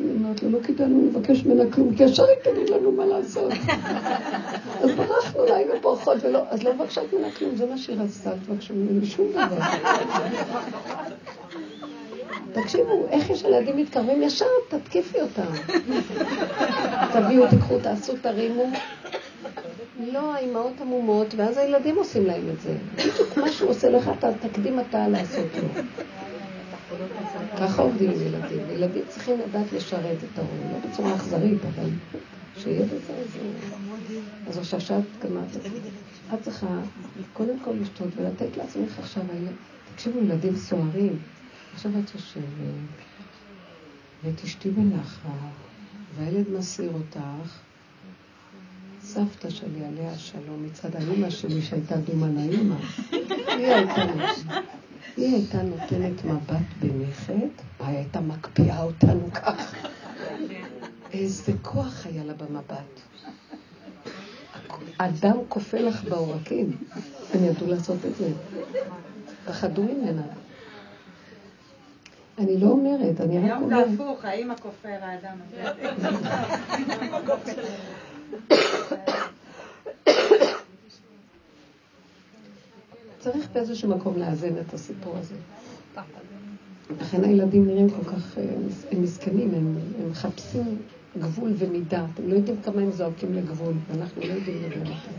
אני 0.00 0.08
אומרת 0.14 0.42
לו, 0.42 0.50
לא 0.50 0.58
כדאי 0.62 0.86
לנו 0.86 1.06
לבקש 1.06 1.44
ממנה 1.44 1.72
כלום, 1.72 1.96
כי 1.96 2.02
ישר 2.02 2.24
היא 2.24 2.52
תגיד 2.52 2.70
לנו 2.70 2.92
מה 2.92 3.06
לעשות. 3.06 3.52
אז 4.82 4.90
ברחנו 4.96 5.44
לה, 5.44 5.56
היינו 5.56 5.72
בורחות, 5.80 6.24
ולא, 6.24 6.42
אז 6.48 6.62
לא 6.62 6.74
מבקשת 6.74 7.02
ממנה 7.12 7.30
כלום, 7.30 7.56
זה 7.56 7.66
מה 7.66 7.78
שהיא 7.78 7.96
רצתה, 8.00 8.30
תבקשו 8.46 8.74
ממנו 8.74 9.06
שום 9.06 9.26
דבר. 9.32 9.58
תקשיבו, 12.62 13.06
איך 13.10 13.30
יש 13.30 13.42
ילדים 13.42 13.76
מתקרבים 13.76 14.22
ישר, 14.22 14.44
תתקיפי 14.68 15.20
אותם. 15.20 15.52
תביאו, 17.12 17.46
תקחו, 17.50 17.78
תעשו, 17.78 18.12
תרימו. 18.22 18.70
לא, 20.12 20.34
האימהות 20.34 20.80
עמומות, 20.80 21.34
ואז 21.36 21.56
הילדים 21.56 21.96
עושים 21.96 22.26
להם 22.26 22.48
את 22.54 22.60
זה. 22.60 22.74
בדיוק 22.94 23.36
מה 23.36 23.52
שהוא 23.52 23.70
עושה 23.70 23.90
לך, 23.90 24.10
אתה 24.18 24.28
תקדים 24.40 24.80
אתה 24.80 25.08
לעשות 25.08 25.46
לו. 25.62 25.82
ככה 27.58 27.82
עובדים 27.82 28.10
עם 28.10 28.22
ילדים. 28.22 28.70
ילדים 28.70 29.02
צריכים 29.08 29.40
לדעת 29.40 29.72
לשרת 29.72 30.16
את 30.32 30.38
ההורים, 30.38 30.72
לא 30.72 30.90
בצורה 30.90 31.14
אכזרית, 31.14 31.58
אבל 31.74 31.88
שיהיה 32.58 32.82
בזה 32.84 33.12
איזה... 33.18 33.38
אז 34.48 34.58
עכשיו 34.58 34.80
שאת 34.80 35.04
גמרת 35.24 35.56
את 35.56 35.62
זה. 35.62 35.68
את 36.34 36.42
צריכה 36.42 36.66
קודם 37.32 37.58
כל 37.64 37.70
לשתות 37.80 38.08
ולתת 38.16 38.56
לעצמך 38.56 38.98
עכשיו, 38.98 39.22
תקשיבו, 39.94 40.18
ילדים 40.18 40.56
סוערים. 40.56 41.18
עכשיו 41.74 41.92
את 41.98 42.14
יושבת 42.14 42.44
ותשתי 44.24 44.70
בנחת, 44.70 45.30
והילד 46.16 46.50
מסיר 46.58 46.90
אותך. 46.94 47.58
סבתא 49.02 49.50
שלי, 49.50 49.84
עליה 49.84 50.12
השלום, 50.12 50.64
מצד 50.66 50.96
האימא 50.96 51.30
שלי 51.30 51.62
שהייתה 51.62 51.96
דומה 51.96 52.26
לאימא, 52.26 52.76
היא 53.10 53.66
הייתה 53.66 54.02
היא 55.16 55.34
הייתה 55.34 55.62
נותנת 55.62 56.24
מבט 56.24 56.66
היא 57.78 57.96
הייתה 57.96 58.20
מקפיאה 58.20 58.82
אותנו 58.82 59.32
ככה. 59.32 59.76
איזה 61.12 61.52
כוח 61.62 62.06
היה 62.06 62.24
לה 62.24 62.34
במבט. 62.34 63.00
אדם 64.98 65.36
כופה 65.48 65.78
לך 65.78 66.04
בעורקים, 66.04 66.76
הם 67.34 67.44
ידעו 67.44 67.66
לעשות 67.66 67.98
את 68.06 68.16
זה. 68.16 68.32
פחדו 69.46 69.82
ממנה. 69.82 70.22
אני 72.40 72.60
לא 72.60 72.66
אומרת, 72.66 73.20
אני 73.20 73.38
רק 73.38 73.60
אומרת... 73.62 73.72
היום 73.72 73.96
זה 73.96 74.02
הפוך, 74.02 74.24
האמא 74.24 74.54
כופר, 74.56 74.88
האדם 75.02 75.36
צריך 83.18 83.48
באיזשהו 83.52 83.88
מקום 83.88 84.18
לאזן 84.18 84.58
את 84.60 84.74
הסיפור 84.74 85.16
הזה. 85.16 85.34
לכן 87.00 87.24
הילדים 87.24 87.66
נראים 87.66 87.90
כל 87.90 88.04
כך, 88.04 88.38
אה, 88.38 88.44
הם 88.90 89.02
מסכנים, 89.02 89.54
הם, 89.54 89.74
הם 90.02 90.10
מחפשים 90.10 90.78
גבול 91.18 91.52
ומידה. 91.58 92.06
אתם 92.14 92.28
לא 92.28 92.34
יודעים 92.34 92.62
כמה 92.62 92.82
הם 92.82 92.90
זועקים 92.90 93.34
לגבול, 93.34 93.74
ואנחנו 93.90 94.22
לא 94.22 94.32
יודעים 94.32 94.62
לדבר 94.62 94.80
אותם. 94.80 95.12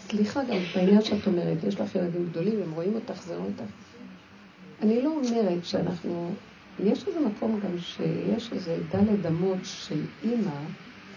סליחה 0.00 0.44
גם 0.44 0.58
בעניין 0.74 1.02
שאת 1.02 1.26
אומרת, 1.26 1.64
יש 1.64 1.80
לך 1.80 1.94
ילדים 1.94 2.26
גדולים, 2.30 2.62
הם 2.62 2.72
רואים 2.72 2.94
אותך, 2.94 3.22
זה 3.22 3.36
רואים 3.36 3.52
אותך. 3.58 3.72
אני 4.82 5.02
לא 5.02 5.10
אומרת 5.10 5.64
שאנחנו, 5.64 6.30
יש 6.84 7.06
איזה 7.06 7.20
מקום 7.20 7.60
גם 7.60 7.78
שיש 7.78 8.52
איזה 8.52 8.76
דלת 8.92 9.26
אמות 9.26 9.58
של 9.62 10.00
אימא, 10.24 10.60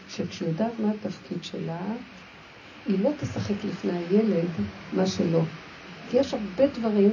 שכשהיא 0.10 0.50
יודעת 0.50 0.72
מה 0.80 0.92
התפקיד 0.92 1.44
שלה, 1.44 1.82
היא 2.88 3.04
לא 3.04 3.10
תשחק 3.20 3.64
לפני 3.64 3.92
הילד 3.92 4.48
מה 4.94 5.06
שלא. 5.06 5.42
כי 6.10 6.18
יש 6.18 6.34
הרבה 6.34 6.68
דברים 6.68 7.12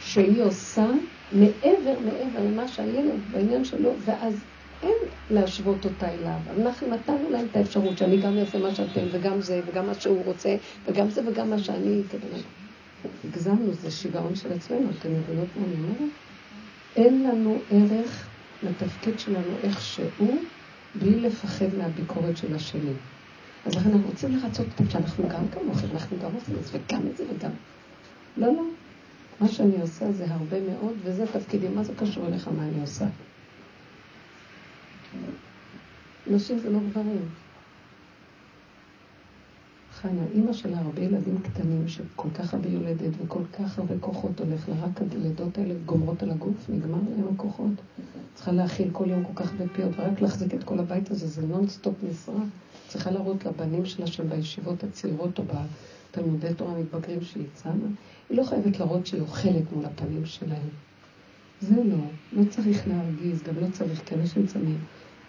שהיא 0.00 0.42
עושה 0.42 0.86
מעבר, 1.32 2.00
מעבר 2.04 2.44
למה 2.44 2.68
שהילד 2.68 3.20
בעניין 3.32 3.64
שלו, 3.64 3.92
ואז 4.04 4.44
אין 4.82 4.96
להשוות 5.30 5.84
אותה 5.84 6.08
אליו. 6.08 6.38
אנחנו 6.60 6.86
נתנו 6.86 7.30
להם 7.30 7.46
את 7.50 7.56
האפשרות 7.56 7.98
שאני 7.98 8.16
גם 8.16 8.38
אעשה 8.38 8.58
מה 8.58 8.74
שאתם, 8.74 9.00
וגם 9.12 9.40
זה, 9.40 9.60
וגם 9.66 9.86
מה 9.86 9.94
שהוא 9.94 10.24
רוצה, 10.24 10.56
וגם 10.86 11.10
זה 11.10 11.22
וגם 11.26 11.50
מה 11.50 11.58
שאני... 11.58 12.02
הגזמנו, 13.24 13.72
זה 13.72 13.90
שיגעון 13.90 14.34
של 14.34 14.52
עצמנו, 14.52 14.90
אתם 14.90 15.12
מבינות 15.12 15.56
מה 15.56 15.64
אני 15.64 15.74
אומרת? 15.74 16.10
אין 16.96 17.22
לנו 17.22 17.62
ערך 17.70 18.28
לתפקיד 18.62 19.18
שלנו 19.18 19.58
איך 19.62 19.80
שהוא, 19.80 20.44
בלי 20.94 21.20
לפחד 21.20 21.74
מהביקורת 21.74 22.36
של 22.36 22.54
השני. 22.54 22.92
אז 23.64 23.74
לכן 23.74 23.90
אנחנו 23.92 24.08
רוצים 24.08 24.36
לרצות 24.36 24.66
אותם 24.66 24.90
שאנחנו 24.90 25.28
גם 25.28 25.48
כמוכם, 25.48 25.86
אנחנו 25.92 26.18
גם 26.18 26.34
עושים 26.34 26.56
את 26.56 26.64
זה, 26.64 26.78
וגם 26.78 27.06
את 27.06 27.16
זה 27.16 27.24
וגם. 27.30 27.50
לא, 28.36 28.46
לא. 28.46 28.62
מה 29.40 29.48
שאני 29.48 29.80
עושה 29.80 30.12
זה 30.12 30.24
הרבה 30.28 30.60
מאוד, 30.60 30.94
וזה 31.02 31.26
תפקידי. 31.26 31.68
מה 31.68 31.82
זה 31.82 31.92
קשור 31.94 32.26
אליך 32.26 32.48
מה 32.48 32.62
אני 32.62 32.80
עושה? 32.80 33.06
נשים 36.26 36.58
זה 36.58 36.70
לא 36.70 36.78
גברים. 36.78 37.28
חנה, 40.02 40.22
אימא 40.34 40.52
שלה 40.52 40.78
הרבה 40.78 41.02
ילדים 41.02 41.38
קטנים 41.42 41.88
שכל 41.88 42.28
כך 42.34 42.54
הרבה 42.54 42.68
יולדת 42.68 43.10
וכל 43.22 43.42
כך 43.52 43.78
הרבה 43.78 43.94
כוחות 44.00 44.40
הולך 44.40 44.68
לה, 44.68 44.74
רק 44.84 45.02
הלידות 45.12 45.58
האלה 45.58 45.74
גומרות 45.86 46.22
על 46.22 46.30
הגוף, 46.30 46.68
נגמר 46.68 46.98
להם 47.16 47.34
הכוחות. 47.34 47.70
צריכה 48.34 48.52
להאכיל 48.52 48.88
כל 48.92 49.10
יום 49.10 49.24
כל 49.24 49.32
כך 49.34 49.52
הרבה 49.52 49.64
פיות, 49.72 49.92
ורק 49.98 50.20
להחזיק 50.20 50.54
את 50.54 50.64
כל 50.64 50.78
הבית 50.78 51.10
הזה, 51.10 51.26
זה 51.26 51.42
נונסטופ 51.46 51.94
משרה. 52.10 52.44
צריכה 52.88 53.10
להראות 53.10 53.44
לבנים 53.46 53.86
שלה 53.86 54.06
שהם 54.06 54.28
בישיבות 54.28 54.84
הצעירות 54.84 55.38
או 55.38 55.44
בתלמודי 55.44 56.54
תורה 56.56 56.72
המתבגרים 56.72 57.22
שהיא 57.22 57.46
צמה, 57.54 57.72
היא 58.30 58.38
לא 58.38 58.44
חייבת 58.44 58.78
להראות 58.78 59.06
שהיא 59.06 59.20
אוכלת 59.20 59.72
מול 59.72 59.84
הפנים 59.84 60.26
שלהם. 60.26 60.68
זה 61.60 61.74
לא, 61.84 61.96
לא 62.32 62.50
צריך 62.50 62.88
להרגיז, 62.88 63.42
גם 63.42 63.54
לא 63.60 63.66
צריך, 63.72 64.02
כי 64.06 64.14
אנשים 64.14 64.46
צמים. 64.46 64.78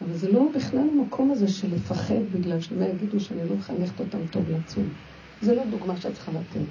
אבל 0.01 0.17
זה 0.17 0.31
לא 0.31 0.47
בכלל 0.55 0.89
המקום 0.93 1.31
הזה 1.31 1.47
של 1.47 1.75
לפחד 1.75 2.21
בגלל 2.31 2.61
שמה 2.61 2.87
יגידו 2.87 3.19
שאני 3.19 3.49
לא 3.49 3.55
מחנכת 3.55 3.99
אותם 3.99 4.27
טוב 4.31 4.43
לצום. 4.49 4.83
זה 5.41 5.55
לא 5.55 5.63
דוגמה 5.65 5.97
שאת 5.97 6.13
צריכה 6.13 6.31
לתת. 6.31 6.69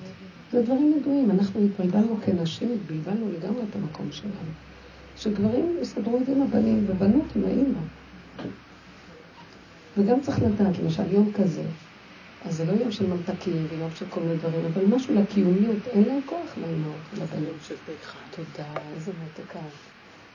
זה 0.52 0.62
דברים 0.62 0.94
ידועים, 0.96 1.30
אנחנו 1.30 1.60
התבלבלנו 1.64 2.16
כנשים, 2.26 2.68
התבלבלנו 2.72 3.32
לגמרי 3.32 3.62
את 3.70 3.76
המקום 3.76 4.12
שלנו. 4.12 4.52
שגברים 5.16 5.76
יסדרו 5.82 6.16
את 6.16 6.26
זה 6.26 6.32
עם 6.32 6.42
הבנים 6.42 6.84
ובנות 6.88 7.36
עם 7.36 7.44
האימא. 7.44 7.80
וגם 9.96 10.20
צריך 10.20 10.42
לדעת, 10.42 10.78
למשל 10.78 11.12
יום 11.12 11.32
כזה, 11.32 11.62
אז 12.44 12.56
זה 12.56 12.64
לא 12.64 12.72
יום 12.72 12.90
של 12.90 13.06
ממתקים 13.06 13.66
ויום 13.70 13.90
של 13.94 14.04
כל 14.08 14.20
מיני 14.20 14.36
דברים, 14.36 14.64
אבל 14.64 14.84
משהו 14.86 15.14
לקיומיות, 15.14 15.86
אין 15.86 16.04
להם 16.04 16.20
כוח 16.26 16.58
לאמהות 16.58 17.00
ולבנים. 17.14 17.54
תודה, 18.30 18.72
איזה 18.94 19.12
מתקה. 19.24 19.60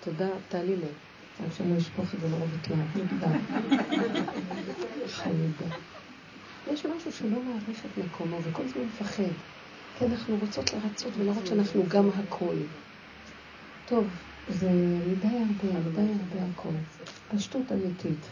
תודה, 0.04 0.30
טלי 0.50 0.76
לב. 0.76 1.13
רק 1.40 1.54
שאני 1.54 1.78
אשפוך 1.78 2.14
את 2.14 2.20
זה 2.20 2.28
מרוב 2.28 2.54
התלהבות. 2.54 3.08
חיידה. 5.08 5.66
יש 6.68 6.86
משהו 6.86 7.12
שלא 7.12 7.44
מעריך 7.44 7.86
את 7.86 7.98
מקומו, 7.98 8.40
וכל 8.44 8.64
הזמן 8.64 8.84
מפחד. 8.84 9.24
כי 9.96 10.06
אנחנו 10.06 10.38
רוצות 10.38 10.74
לרצות 10.74 11.18
ולראות 11.18 11.48
שאנחנו 11.48 11.86
גם 11.88 12.10
הכל. 12.10 12.56
טוב, 13.86 14.08
זה 14.48 14.70
מדי 15.08 15.28
הרבה, 15.28 15.80
מדי 15.80 16.02
הרבה 16.02 16.46
הכל. 16.52 16.74
פשטות 17.28 17.72
אמיתית. 17.72 18.26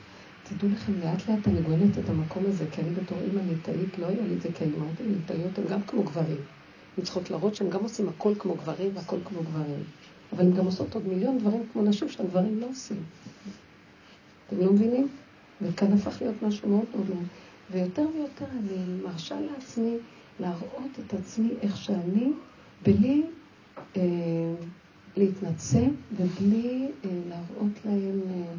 תדעו 0.44 0.70
לכם, 0.70 1.00
לאט 1.00 1.30
לאט 1.30 1.48
אני 1.48 1.62
גואלת 1.62 1.98
את 2.00 2.10
המקום 2.10 2.46
הזה, 2.46 2.68
כי 2.72 2.82
אני 2.82 2.92
בתור 2.92 3.22
אימא 3.22 3.40
ליטאית, 3.40 3.98
לא 3.98 4.08
היה 4.08 4.26
לי 4.26 4.34
את 4.34 4.42
זה 4.42 4.50
כאימהות 4.52 5.00
ליטאיות, 5.00 5.58
הן 5.58 5.66
גם 5.68 5.82
כמו 5.82 6.04
גברים. 6.04 6.42
הן 6.98 7.04
צריכות 7.04 7.30
להראות 7.30 7.56
שהן 7.56 7.70
גם 7.70 7.84
עושים 7.84 8.10
הכל 8.10 8.34
כמו 8.40 8.56
גברים 8.56 8.96
והכל 8.96 9.20
כמו 9.26 9.44
גברים. 9.44 9.84
אבל 10.32 10.46
הן 10.46 10.54
גם 10.54 10.66
עושות 10.66 10.96
עוד 10.96 11.08
מיליון 11.08 11.40
דברים 11.40 11.64
כמו 11.74 11.82
נשים 11.82 12.10
שהגברים 12.10 12.60
לא 12.60 12.70
עושים. 12.70 13.04
אתם 14.48 14.60
לא 14.60 14.74
מבינים? 14.74 15.08
וכאן 15.62 15.94
הפך 15.94 16.22
להיות 16.22 16.44
משהו 16.44 16.70
מאוד 16.70 16.86
מאוד 16.96 17.10
מאוד. 17.10 17.26
ויותר 17.72 18.08
ויותר 18.16 18.46
אני 18.46 19.02
מרשה 19.04 19.36
לעצמי 19.40 19.98
להראות 20.40 20.92
את 21.06 21.14
עצמי 21.14 21.50
איך 21.62 21.78
שאני, 21.78 22.32
בלי 22.84 23.24
אה, 23.98 24.02
להתנצל 25.18 25.90
ובלי 26.18 26.88
אה, 27.06 27.10
להראות 27.30 27.86
להם... 27.86 28.22
אה, 28.30 28.54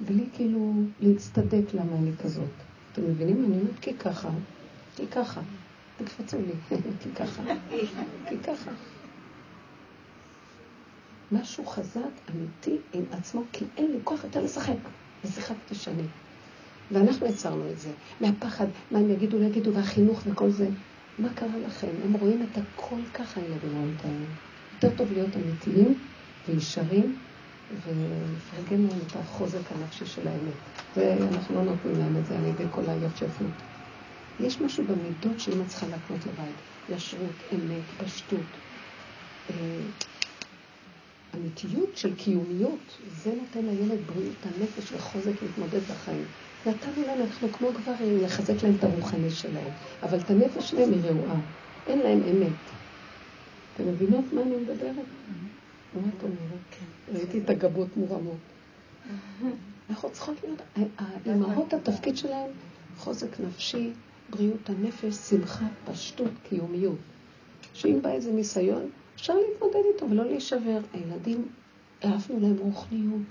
בלי 0.00 0.24
כאילו 0.32 0.72
להצטדק 1.00 1.74
למה 1.74 1.96
אני 1.96 2.10
כזאת. 2.22 2.50
אתם 2.92 3.02
מבינים? 3.02 3.44
אני 3.44 3.60
אומרת 3.60 3.78
כי 3.80 3.94
ככה, 3.94 4.30
כי 4.96 5.06
ככה. 5.06 5.40
תקפצו 5.96 6.36
לי, 6.38 6.76
כי 7.02 7.08
ככה, 7.14 7.42
כי 8.28 8.38
ככה. 8.38 8.70
משהו 11.34 11.66
חזק, 11.66 12.30
אמיתי, 12.30 12.78
עם 12.92 13.04
עצמו, 13.10 13.44
כי 13.52 13.64
אין 13.76 13.90
לי 13.92 13.98
כוח 14.04 14.24
יותר 14.24 14.40
לשחק. 14.40 14.76
ושיחקתי 15.24 15.74
שנים. 15.74 16.06
ואנחנו 16.90 17.26
יצרנו 17.26 17.70
את 17.70 17.78
זה, 17.78 17.92
מהפחד, 18.20 18.66
מה 18.90 18.98
הם 18.98 19.10
יגידו, 19.10 19.38
לא 19.38 19.44
יגידו, 19.44 19.74
והחינוך 19.74 20.22
וכל 20.26 20.50
זה. 20.50 20.68
מה 21.18 21.34
קרה 21.34 21.58
לכם? 21.58 21.90
הם 22.04 22.12
רואים 22.12 22.42
את 22.42 22.58
הכל 22.58 23.00
ככה, 23.14 23.40
הילדים 23.40 23.72
רואים 23.74 23.94
את 23.96 24.04
העניין. 24.04 24.30
יותר 24.72 24.96
טוב 24.96 25.12
להיות 25.12 25.36
אמיתיים 25.36 25.98
וישרים 26.48 27.16
ולפרגן 27.70 28.80
להם 28.80 28.98
את 29.06 29.16
החוזק 29.16 29.72
הנפשי 29.72 30.06
של 30.06 30.28
האמת. 30.28 30.54
ואנחנו 30.96 31.54
לא 31.54 31.62
נותנים 31.62 31.98
להם 31.98 32.16
את 32.16 32.26
זה 32.26 32.38
על 32.38 32.44
ידי 32.44 32.64
כל 32.70 32.88
היפשפות. 32.88 33.62
יש 34.40 34.60
משהו 34.60 34.84
במידות 34.84 35.38
שאמא 35.38 35.64
צריכה 35.64 35.86
להקנות 35.86 36.26
לבית. 36.26 36.56
ישרות, 36.88 37.42
אמת, 37.54 37.84
פשטות. 37.96 38.56
אמיתיות 41.36 41.96
של 41.96 42.14
קיומיות, 42.14 42.98
זה 43.22 43.30
נותן 43.34 43.66
לילד 43.66 43.98
בריאות 44.06 44.36
הנפש 44.42 44.92
וחוזק 44.92 45.42
להתמודד 45.42 45.80
בחיים. 45.90 46.24
נתנו 46.66 47.02
להם, 47.06 47.20
אנחנו 47.20 47.52
כמו 47.52 47.68
גברים, 47.72 48.18
לחזק 48.22 48.62
להם 48.62 48.74
את 48.78 48.84
הרוחני 48.84 49.30
שלהם, 49.30 49.70
אבל 50.02 50.18
את 50.18 50.30
הנפש 50.30 50.70
שלהם 50.70 50.92
היא 50.92 51.00
רעועה, 51.04 51.40
אין 51.86 51.98
להם 51.98 52.20
אמת. 52.30 52.70
אתם 53.74 53.88
מבינות 53.88 54.24
מה 54.32 54.42
אני 54.42 54.56
מדברת? 54.56 55.06
מה 55.94 56.08
את 56.18 56.22
אומרת? 56.22 56.76
ראיתי 57.14 57.38
את 57.38 57.50
הגבות 57.50 57.96
מורמות. 57.96 58.36
אנחנו 59.90 60.10
צריכות 60.10 60.36
להיות, 60.44 60.62
האימהות, 60.98 61.74
התפקיד 61.74 62.16
שלהן, 62.16 62.50
חוזק 62.96 63.40
נפשי, 63.40 63.90
בריאות 64.30 64.70
הנפש, 64.70 65.14
שמחה, 65.14 65.66
פשטות, 65.84 66.30
קיומיות. 66.48 66.98
שאם 67.74 67.98
בא 68.02 68.10
איזה 68.10 68.32
ניסיון, 68.32 68.90
אפשר 69.14 69.34
להתמודד 69.34 69.82
איתו 69.94 70.10
ולא 70.10 70.24
להישבר. 70.24 70.80
הילדים, 70.92 71.48
העפנו 72.02 72.40
להם 72.40 72.56
רוחניות, 72.58 73.22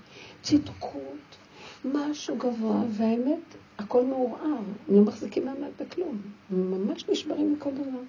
צדקות, 0.42 1.36
משהו 1.84 2.36
גבוה, 2.36 2.82
והאמת, 2.90 3.54
הכל 3.78 4.04
מעורער. 4.04 4.58
הם 4.88 4.94
לא 4.96 5.02
מחזיקים 5.02 5.44
מעמד 5.44 5.70
בכלום. 5.80 6.20
הם 6.50 6.70
ממש 6.70 7.08
נשברים 7.08 7.52
מכל 7.52 7.70
דבר. 7.70 8.00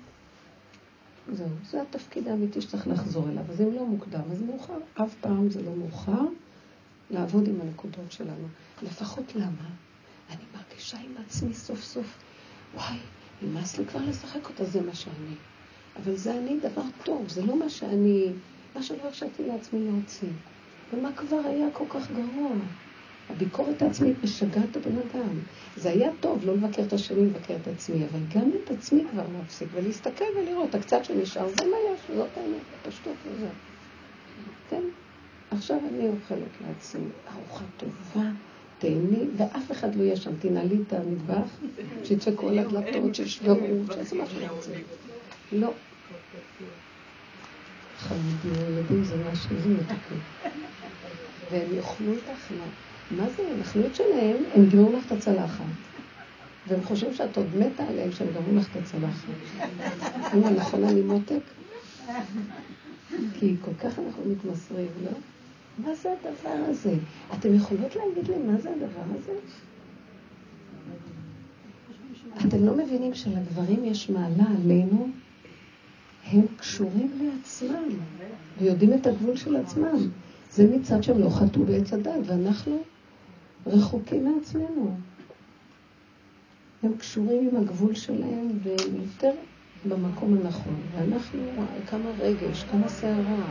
זהו, 1.31 1.47
זה 1.69 1.81
התפקיד 1.81 2.27
האמיתי 2.27 2.61
שצריך 2.61 2.87
לחזור 2.87 3.29
אליו. 3.29 3.43
אז 3.49 3.61
אם 3.61 3.73
לא 3.73 3.85
מוקדם, 3.85 4.21
אז 4.31 4.41
מאוחר. 4.41 4.77
אף 4.93 5.15
פעם 5.21 5.49
זה 5.49 5.61
לא 5.61 5.71
מאוחר 5.75 6.25
לעבוד 7.11 7.47
עם 7.47 7.61
הנקודות 7.61 8.11
שלנו. 8.11 8.47
לפחות 8.83 9.35
למה? 9.35 9.69
אני 10.29 10.43
מרגישה 10.55 10.97
עם 10.97 11.11
עצמי 11.25 11.53
סוף 11.53 11.83
סוף, 11.83 12.17
וואי, 12.75 12.97
נמאס 13.41 13.77
לי 13.77 13.85
כבר 13.85 13.99
לשחק 14.07 14.49
אותה, 14.49 14.65
זה 14.65 14.81
מה 14.81 14.95
שאני. 14.95 15.35
אבל 16.03 16.15
זה 16.15 16.37
אני 16.37 16.57
דבר 16.59 16.81
טוב, 17.03 17.29
זה 17.29 17.41
לא 17.41 17.55
מה 17.55 17.69
שאני, 17.69 18.27
מה 18.75 18.83
שלא 18.83 19.03
הרשיתי 19.03 19.43
לעצמי 19.47 19.79
להוציא. 19.85 20.29
ומה 20.93 21.11
כבר 21.11 21.39
היה 21.45 21.67
כל 21.73 21.85
כך 21.89 22.11
גרוע? 22.11 22.49
הביקורת 23.29 23.81
העצמית 23.81 24.23
משגעת 24.23 24.63
את 24.71 24.77
הבן 24.77 24.97
אדם. 24.97 25.29
זה 25.77 25.89
היה 25.89 26.11
טוב 26.19 26.45
לא 26.45 26.53
לבקר 26.53 26.83
את 26.83 26.93
השני, 26.93 27.25
לבקר 27.25 27.55
את 27.61 27.67
עצמי, 27.67 28.03
אבל 28.03 28.19
גם 28.35 28.49
את 28.63 28.71
עצמי 28.71 29.03
כבר 29.11 29.23
להפסיק, 29.37 29.67
ולהסתכל 29.73 30.25
ולראות, 30.37 30.75
הקצת 30.75 31.05
שנשאר, 31.05 31.47
זה 31.47 31.65
מה 31.65 31.77
יש, 31.93 32.15
זאת 32.17 32.27
האמת, 32.37 32.61
פשטות 32.87 33.15
וזה. 33.25 33.47
כן? 34.69 34.81
עכשיו 35.51 35.77
אני 35.91 36.07
אוכלת 36.07 36.61
לעצמי 36.67 37.05
ארוחה 37.33 37.65
טובה, 37.77 38.29
תהני, 38.79 39.25
ואף 39.37 39.71
אחד 39.71 39.95
לא 39.95 40.03
יהיה 40.03 40.15
שם. 40.15 40.31
תנעלי 40.39 40.77
את 40.87 40.93
המטבח, 40.93 41.59
שיצא 42.03 42.31
כל 42.35 42.59
הדלתות, 42.59 43.15
שישברו, 43.15 43.57
שיעשו 43.93 44.15
שאתם 44.15 44.55
רוצים. 44.55 44.83
לא. 45.51 45.73
חמודי, 47.97 48.59
הילדים 48.59 49.03
זה 49.03 49.15
משהו, 49.31 49.59
זה 49.59 49.69
מתקן. 49.69 50.15
והם 51.51 51.73
יאכלו 51.73 52.13
את 52.13 52.29
האכילה. 52.29 52.65
מה 53.11 53.29
זה, 53.29 53.43
הנכליות 53.51 53.95
שלהם, 53.95 54.37
הם 54.53 54.63
יגמרו 54.63 54.97
לך 54.97 55.05
את 55.05 55.11
הצלחת. 55.11 55.65
והם 56.67 56.83
חושבים 56.83 57.13
שאת 57.13 57.37
עוד 57.37 57.55
מתה 57.55 57.83
עליהם 57.87 58.11
שהם 58.11 58.27
גמרו 58.35 58.55
לך 58.55 58.69
את 58.71 58.75
הצלחת. 58.75 59.29
אמא, 60.33 60.49
נכון 60.49 60.83
אני 60.83 61.01
מותק? 61.01 61.41
כי 63.39 63.55
כל 63.61 63.73
כך 63.79 63.99
אנחנו 63.99 64.23
מתמסרים, 64.25 64.87
לא? 65.03 65.11
מה 65.77 65.95
זה 65.95 66.09
הדבר 66.11 66.55
הזה? 66.69 66.93
אתם 67.33 67.55
יכולות 67.55 67.95
להגיד 67.95 68.27
לי 68.27 68.37
מה 68.37 68.57
זה 68.57 68.69
הדבר 68.71 69.03
הזה? 69.19 69.31
אתם 72.47 72.65
לא 72.65 72.77
מבינים 72.77 73.13
שלגברים 73.13 73.85
יש 73.85 74.09
מעלה 74.09 74.43
עלינו? 74.61 75.07
הם 76.25 76.41
קשורים 76.57 77.11
לעצמם 77.21 77.89
ויודעים 78.59 78.93
את 78.93 79.07
הגבול 79.07 79.35
של 79.35 79.55
עצמם. 79.55 80.09
זה 80.51 80.67
מצד 80.75 81.03
שהם 81.03 81.19
לא 81.19 81.29
חטאו 81.29 81.63
בעץ 81.63 81.93
הדת, 81.93 82.11
ואנחנו 82.25 82.77
רחוקים 83.67 84.35
מעצמנו. 84.35 84.91
הם 86.83 86.93
קשורים 86.97 87.49
עם 87.49 87.57
הגבול 87.57 87.93
שלהם 87.93 88.49
והם 88.63 88.95
יותר 89.01 89.31
במקום 89.89 90.37
הנכון. 90.37 90.75
ואנחנו, 90.95 91.39
כמה 91.89 92.09
רגש, 92.19 92.63
כמה 92.63 92.89
סערה. 92.89 93.45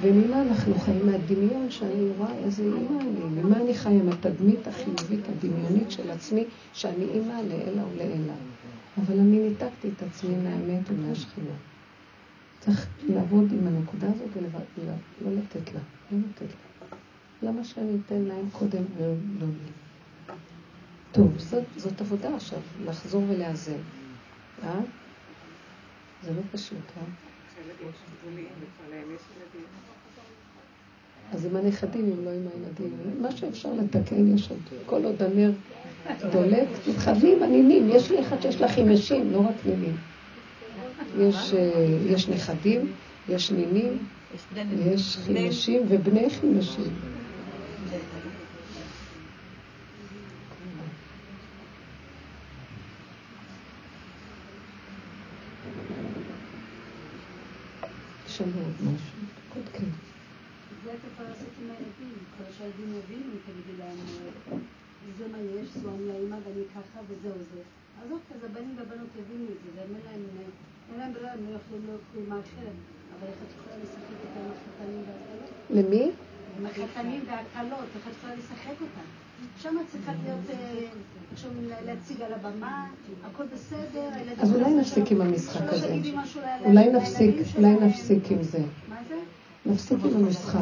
וממה 0.00 0.42
אנחנו 0.42 0.74
חיים? 0.74 1.06
מהדמיון 1.06 1.70
שאני 1.70 2.10
רואה 2.18 2.34
איזה 2.44 2.62
אימא 2.62 3.00
אני. 3.00 3.42
ממה 3.42 3.56
אני 3.56 3.74
חיה? 3.74 4.02
מהתדמית 4.02 4.68
החיובית 4.68 5.20
הדמיונית 5.28 5.90
של 5.90 6.10
עצמי, 6.10 6.44
שאני 6.72 7.04
אימא 7.04 7.32
לעילא 7.48 7.82
ולעילא. 7.94 8.32
אבל 8.98 9.18
אני 9.18 9.48
ניתקתי 9.48 9.88
את 9.96 10.02
עצמי 10.02 10.34
מהאמת 10.36 10.82
ומהשכינה. 10.90 11.54
צריך 12.60 12.86
לעבוד 13.08 13.52
עם 13.52 13.66
הנקודה 13.66 14.06
הזאת 14.06 14.28
ולא 14.36 15.32
לתת 15.32 15.74
לה. 15.74 15.80
לא 16.12 16.18
לתת 16.18 16.54
לה. 16.54 16.88
למה 17.42 17.64
שאני 17.64 17.96
אתן 18.06 18.20
להם 18.20 18.50
קודם 18.52 18.82
ולא 18.96 19.16
לי? 19.40 19.72
טוב, 21.12 21.38
זאת, 21.38 21.64
זאת 21.76 22.00
עבודה 22.00 22.36
עכשיו, 22.36 22.58
לחזור 22.84 23.22
ולאזן. 23.28 23.72
אה? 24.64 24.80
זה 26.22 26.30
לא 26.34 26.42
פשוט, 26.52 26.78
אה? 26.96 27.02
אז 31.32 31.46
עם 31.46 31.56
הנכדים, 31.56 32.12
אם 32.12 32.24
לא 32.24 32.30
עם 32.30 32.46
הילדים. 32.54 33.22
מה 33.22 33.32
שאפשר 33.32 33.72
לתקן, 33.72 34.34
יש 34.34 34.50
עוד. 34.50 34.58
כל 34.86 35.04
עוד 35.04 35.22
הנר 35.22 35.50
דולק, 36.32 36.68
תתחבלי 36.84 37.36
עם 37.36 37.42
הנינים. 37.42 37.88
יש 37.90 38.10
לי 38.10 38.20
אחד 38.20 38.42
שיש 38.42 38.60
לה 38.60 38.68
חימשים, 38.68 39.32
לא 39.32 39.38
רק 39.38 39.66
נינים. 39.66 39.96
יש, 41.20 41.54
אה, 41.54 41.98
יש 42.06 42.28
נכדים, 42.28 42.92
יש 43.28 43.50
נינים, 43.50 43.98
יש 44.92 45.16
חימשים 45.16 45.82
ובני 45.88 46.30
חימשים. 46.30 46.84
יש 58.26 58.40
עוד 58.40 58.48
משהו? 58.82 59.18
עוד 59.54 59.64
כן. 59.72 59.84
זה 60.84 60.90
אתה 60.90 61.06
יכול 61.12 61.24
לעשות 61.24 61.48
עם 61.62 61.70
הילדים, 61.70 62.14
כל 62.38 62.44
שהילדים 62.58 62.94
יבינו, 62.98 63.32
תגידי 63.46 63.78
להם, 63.78 63.96
זה 65.18 65.28
מה 65.32 65.38
יש, 65.38 65.68
זו 65.82 65.88
אני 65.94 66.10
האימא 66.12 66.36
ואני 66.44 66.64
ככה 66.74 67.00
וזהו 67.08 67.38
זה. 67.54 67.62
אז 68.02 68.12
אוקיי, 68.12 68.36
אז 68.36 68.44
הבנים 68.44 68.74
והבנות 68.78 69.10
יבינו 69.20 69.44
את 69.44 69.58
זה, 69.64 69.82
אין 69.82 69.90
להם, 70.06 70.22
אין 70.92 71.00
להם 71.00 71.12
ברירה, 71.12 71.32
הם 71.32 71.40
לא 71.50 71.56
יכולים 71.56 71.82
להיות 71.86 72.00
אימא 72.16 72.34
אחרת, 72.34 72.78
אבל 73.18 73.26
איך 73.28 73.36
את 73.46 73.50
יכולה 73.58 73.76
לשחק 73.82 74.16
איתם 74.22 74.40
עם 74.44 74.50
החתנים 74.56 75.02
והכלות? 75.06 75.50
למי? 75.70 76.10
עם 76.58 76.66
החתנים 76.66 77.24
והכלות, 77.26 77.88
איך 77.94 78.06
את 78.08 78.12
יכולה 78.18 78.34
לשחק 78.34 78.76
אותם? 78.80 79.06
שם 79.62 79.76
את 79.80 79.86
צריכה 79.92 80.12
להיות, 80.24 80.58
עכשיו 81.32 81.50
להציג 81.86 82.22
על 82.22 82.32
הבמה, 82.32 82.86
הכל 83.24 83.44
בסדר, 83.54 84.08
אז 84.38 84.54
אולי 84.54 84.74
נפסיק 84.74 85.12
עם 85.12 85.20
המשחק 85.20 85.72
הזה. 85.72 85.94
אולי 86.64 86.92
נפסיק, 86.92 87.36
אולי 87.56 87.74
נפסיק 87.74 88.30
עם 88.30 88.42
זה. 88.42 88.58
מה 88.88 88.96
זה? 89.08 89.14
נפסיק 89.66 89.98
עם 90.04 90.24
המשחק. 90.24 90.60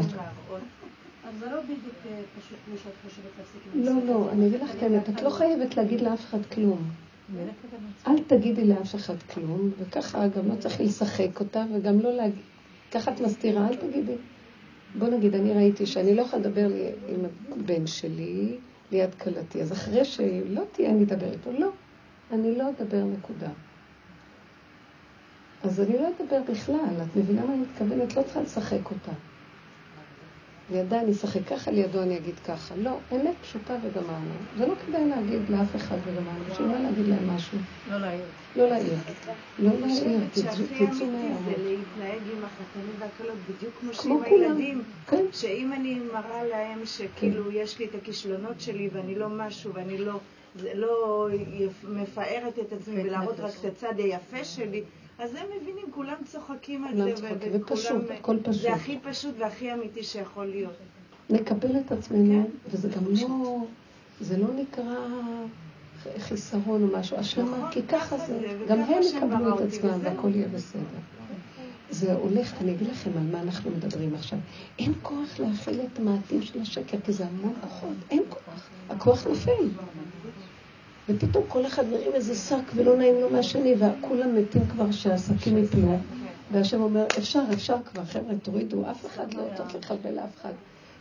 זה 1.41 1.47
לא 1.51 1.63
בדיוק 1.63 1.95
פשוט 2.39 2.59
כמו 2.67 2.75
שאת 2.85 2.93
חושבת 3.05 3.25
להפסיק 3.39 3.63
עם 3.75 3.81
המשחק. 3.81 4.09
לא, 4.09 4.15
לא, 4.15 4.33
אני 4.33 4.47
אגיד 4.47 4.63
לך 4.63 4.75
את 4.77 4.83
האמת, 4.83 5.09
את 5.09 5.23
לא 5.23 5.31
חייבת 5.31 5.77
להגיד 5.77 6.01
לאף 6.01 6.21
אחד 6.21 6.47
כלום. 6.55 6.91
אל 8.07 8.19
תגידי 8.27 8.65
לאף 8.65 8.95
אחד 8.95 9.23
כלום, 9.23 9.71
וככה 9.79 10.29
גם 10.29 10.49
לא 10.49 10.55
צריך 10.55 10.81
לשחק 10.81 11.41
אותה, 11.41 11.65
וגם 11.75 12.01
לא 12.01 12.13
להגיד, 12.13 12.43
ככה 12.93 13.13
את 13.13 13.21
מסתירה, 13.21 13.69
אל 13.69 13.77
תגידי. 13.77 14.15
בוא 14.99 15.09
נגיד, 15.09 15.35
אני 15.35 15.53
ראיתי 15.53 15.87
שאני 15.87 16.15
לא 16.15 16.23
יכולה 16.23 16.43
לדבר 16.43 16.69
עם 17.09 17.21
הבן 17.53 17.87
שלי 17.87 18.57
ליד 18.93 19.15
כלתי, 19.15 19.63
אז 19.63 19.73
אחרי 19.73 20.05
שלא 20.05 20.63
תהיה, 20.73 20.91
אני 20.91 21.05
אדבר 21.05 21.33
איתו. 21.33 21.53
לא, 21.53 21.71
אני 22.33 22.57
לא 22.57 22.71
אדבר 22.71 23.05
נקודה. 23.05 23.51
אז 25.63 25.81
אני 25.81 25.99
לא 25.99 26.09
אדבר 26.09 26.41
בכלל, 26.53 26.97
את 27.03 27.17
מבינה 27.17 27.45
מה 27.45 27.55
אני 27.55 27.63
מתכוונת? 27.63 28.17
לא 28.17 28.23
צריכה 28.23 28.41
לשחק 28.41 28.91
אותה. 28.91 29.13
לידה 30.71 31.01
אני 31.01 31.13
אשחק 31.13 31.41
ככה, 31.47 31.71
לידו 31.71 32.03
אני 32.03 32.17
אגיד 32.17 32.39
ככה. 32.39 32.75
לא, 32.77 32.99
אמת 33.13 33.35
פשוטה 33.41 33.77
וגמרנו. 33.83 34.35
זה 34.59 34.67
לא 34.67 34.75
כדאי 34.75 35.09
להגיד 35.09 35.51
לאף 35.51 35.77
אחד 35.77 35.97
וגמרנו. 36.05 36.45
בשביל 36.51 36.69
מה 36.69 36.79
להגיד 36.79 37.07
להם 37.07 37.31
משהו? 37.31 37.59
לא 37.91 38.01
להעיר. 38.01 38.25
לא 38.57 38.69
להעיר. 38.69 38.95
לא 39.59 39.71
להעיר, 39.81 40.21
תצאו 40.33 41.07
מהערות. 41.07 41.45
זה 41.45 41.65
להתנהג 41.65 42.21
עם 42.33 42.45
החתנים 42.45 42.95
והקלות 42.99 43.39
בדיוק 43.49 43.75
כמו 43.81 43.95
שעם 43.95 44.23
הילדים. 44.23 44.83
כן. 45.07 45.25
שאם 45.33 45.73
אני 45.73 46.01
מראה 46.13 46.45
להם 46.45 46.87
שכאילו 46.87 47.53
יש 47.53 47.79
לי 47.79 47.85
את 47.85 47.95
הכישלונות 47.95 48.61
שלי 48.61 48.89
ואני 48.93 49.15
לא 49.15 49.29
משהו 49.29 49.75
ואני 49.75 49.99
לא... 49.99 50.21
לא 50.75 51.29
מפארת 51.89 52.59
את 52.59 52.73
עצמי 52.73 53.03
ולהראות 53.03 53.41
רק 53.41 53.53
את 53.61 53.65
הצד 53.65 53.99
היפה 53.99 54.45
שלי, 54.45 54.83
אז 55.19 55.35
הם 55.35 55.47
מבינים, 55.61 55.85
כולם 55.91 56.17
צוחקים 56.25 56.85
על 56.85 56.97
זה, 57.17 57.29
ופשוט, 57.53 58.11
הכל 58.19 58.37
פשוט. 58.43 58.63
זה 58.63 58.75
הכי 58.75 58.99
פשוט 59.03 59.35
והכי 59.39 59.73
אמיתי 59.73 60.03
שיכול 60.03 60.47
להיות. 60.47 60.73
נקבל 61.31 61.77
את 61.81 61.93
עצמנו, 61.93 62.45
כן. 62.45 62.71
וזה 62.71 62.89
גם 62.89 63.03
לא, 63.15 63.65
זה 64.21 64.39
לא 64.39 64.49
נקרא 64.55 64.95
חיסרון 66.19 66.83
או 66.83 66.99
משהו, 66.99 67.17
השלמה, 67.17 67.59
נכון, 67.59 67.71
כי 67.71 67.83
ככה 67.83 68.19
זה, 68.19 68.57
גם 68.69 68.81
הם 68.81 69.03
יקבלו 69.03 69.55
את 69.55 69.61
עצמם 69.61 69.99
והכל 70.03 70.35
יהיה 70.35 70.49
בסדר. 70.49 70.81
זה 71.91 72.15
הולך, 72.15 72.55
אני 72.61 72.73
אגיד 72.73 72.89
לכם 72.89 73.11
על 73.17 73.23
מה 73.33 73.41
אנחנו 73.41 73.71
מדברים 73.71 74.15
עכשיו. 74.15 74.39
אין 74.79 74.93
כוח 75.03 75.39
להכיל 75.41 75.81
את 75.81 75.99
המעטים 75.99 76.43
של 76.43 76.61
השקר, 76.61 76.99
כי 77.05 77.13
זה 77.13 77.25
המון 77.27 77.55
כוחות, 77.61 77.97
אין 78.11 78.23
כוח. 78.29 78.69
הכוח 78.91 79.27
נופל. 79.27 79.69
ופתאום 81.09 81.45
כל 81.49 81.67
אחד 81.67 81.87
מרים 81.89 82.15
איזה 82.15 82.35
שק 82.35 82.73
ולא 82.75 82.97
נעים 82.97 83.21
לו 83.21 83.31
מהשני, 83.31 83.75
וכולם 83.79 84.35
מתים 84.35 84.67
כבר 84.67 84.93
שהעסקים 84.93 85.59
יפלו. 85.59 85.99
והשם 86.53 86.83
אומר, 86.83 87.07
אפשר, 87.19 87.43
אפשר 87.53 87.77
כבר, 87.85 88.05
חבר'ה, 88.05 88.39
תורידו, 88.43 88.91
אף 88.91 89.07
אחד 89.07 89.35
לא 89.35 89.43
צריך 89.57 89.75
לחבל 89.75 90.11
לאף 90.11 90.37
אחד. 90.41 90.53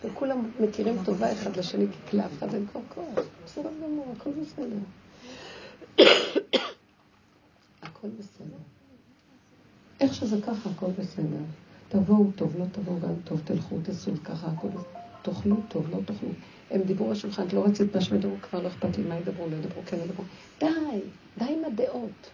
וכולם 0.03 0.51
מכירים 0.60 0.97
טובה 1.06 1.32
אחד 1.32 1.58
לשני, 1.58 1.86
כי 2.10 2.18
לאף 2.18 2.32
אחד 2.38 2.53
אין 2.53 2.66
כבר 2.72 2.82
כוח. 2.89 3.26
בסדר 3.45 3.70
גמור, 3.84 4.14
הכל 4.18 4.30
בסדר. 4.41 4.76
הכל 7.82 8.08
בסדר. 8.08 8.58
איך 9.99 10.14
שזה 10.14 10.41
ככה, 10.41 10.70
הכל 10.76 10.91
בסדר. 10.99 11.43
תבואו 11.89 12.32
טוב, 12.36 12.56
לא 12.60 12.66
תבואו 12.72 12.99
גם 12.99 13.14
טוב, 13.24 13.41
תלכו, 13.45 13.76
תעשו 13.84 14.12
ככה, 14.24 14.47
הכל 14.47 14.68
בסדר. 14.68 14.99
תאכלו 15.22 15.56
טוב, 15.68 15.89
לא 15.89 15.97
תאכלו. 16.06 16.30
הם 16.72 16.82
דיברו 16.82 17.09
בשולחן, 17.09 17.47
את 17.47 17.53
לא 17.53 17.66
רצית 17.66 17.95
מה 17.95 18.01
שהם 18.01 18.18
ידברו, 18.18 18.36
כבר 18.41 18.61
לא 18.61 18.68
אכפת 18.68 18.97
לי 18.97 19.03
מה 19.03 19.16
ידברו, 19.16 19.47
לא 19.49 19.55
ידברו, 19.55 19.82
כן 19.86 19.97
ידברו. 19.97 20.24
די, 20.59 20.66
די 21.38 21.45
עם 21.45 21.66
הדעות. 21.66 22.30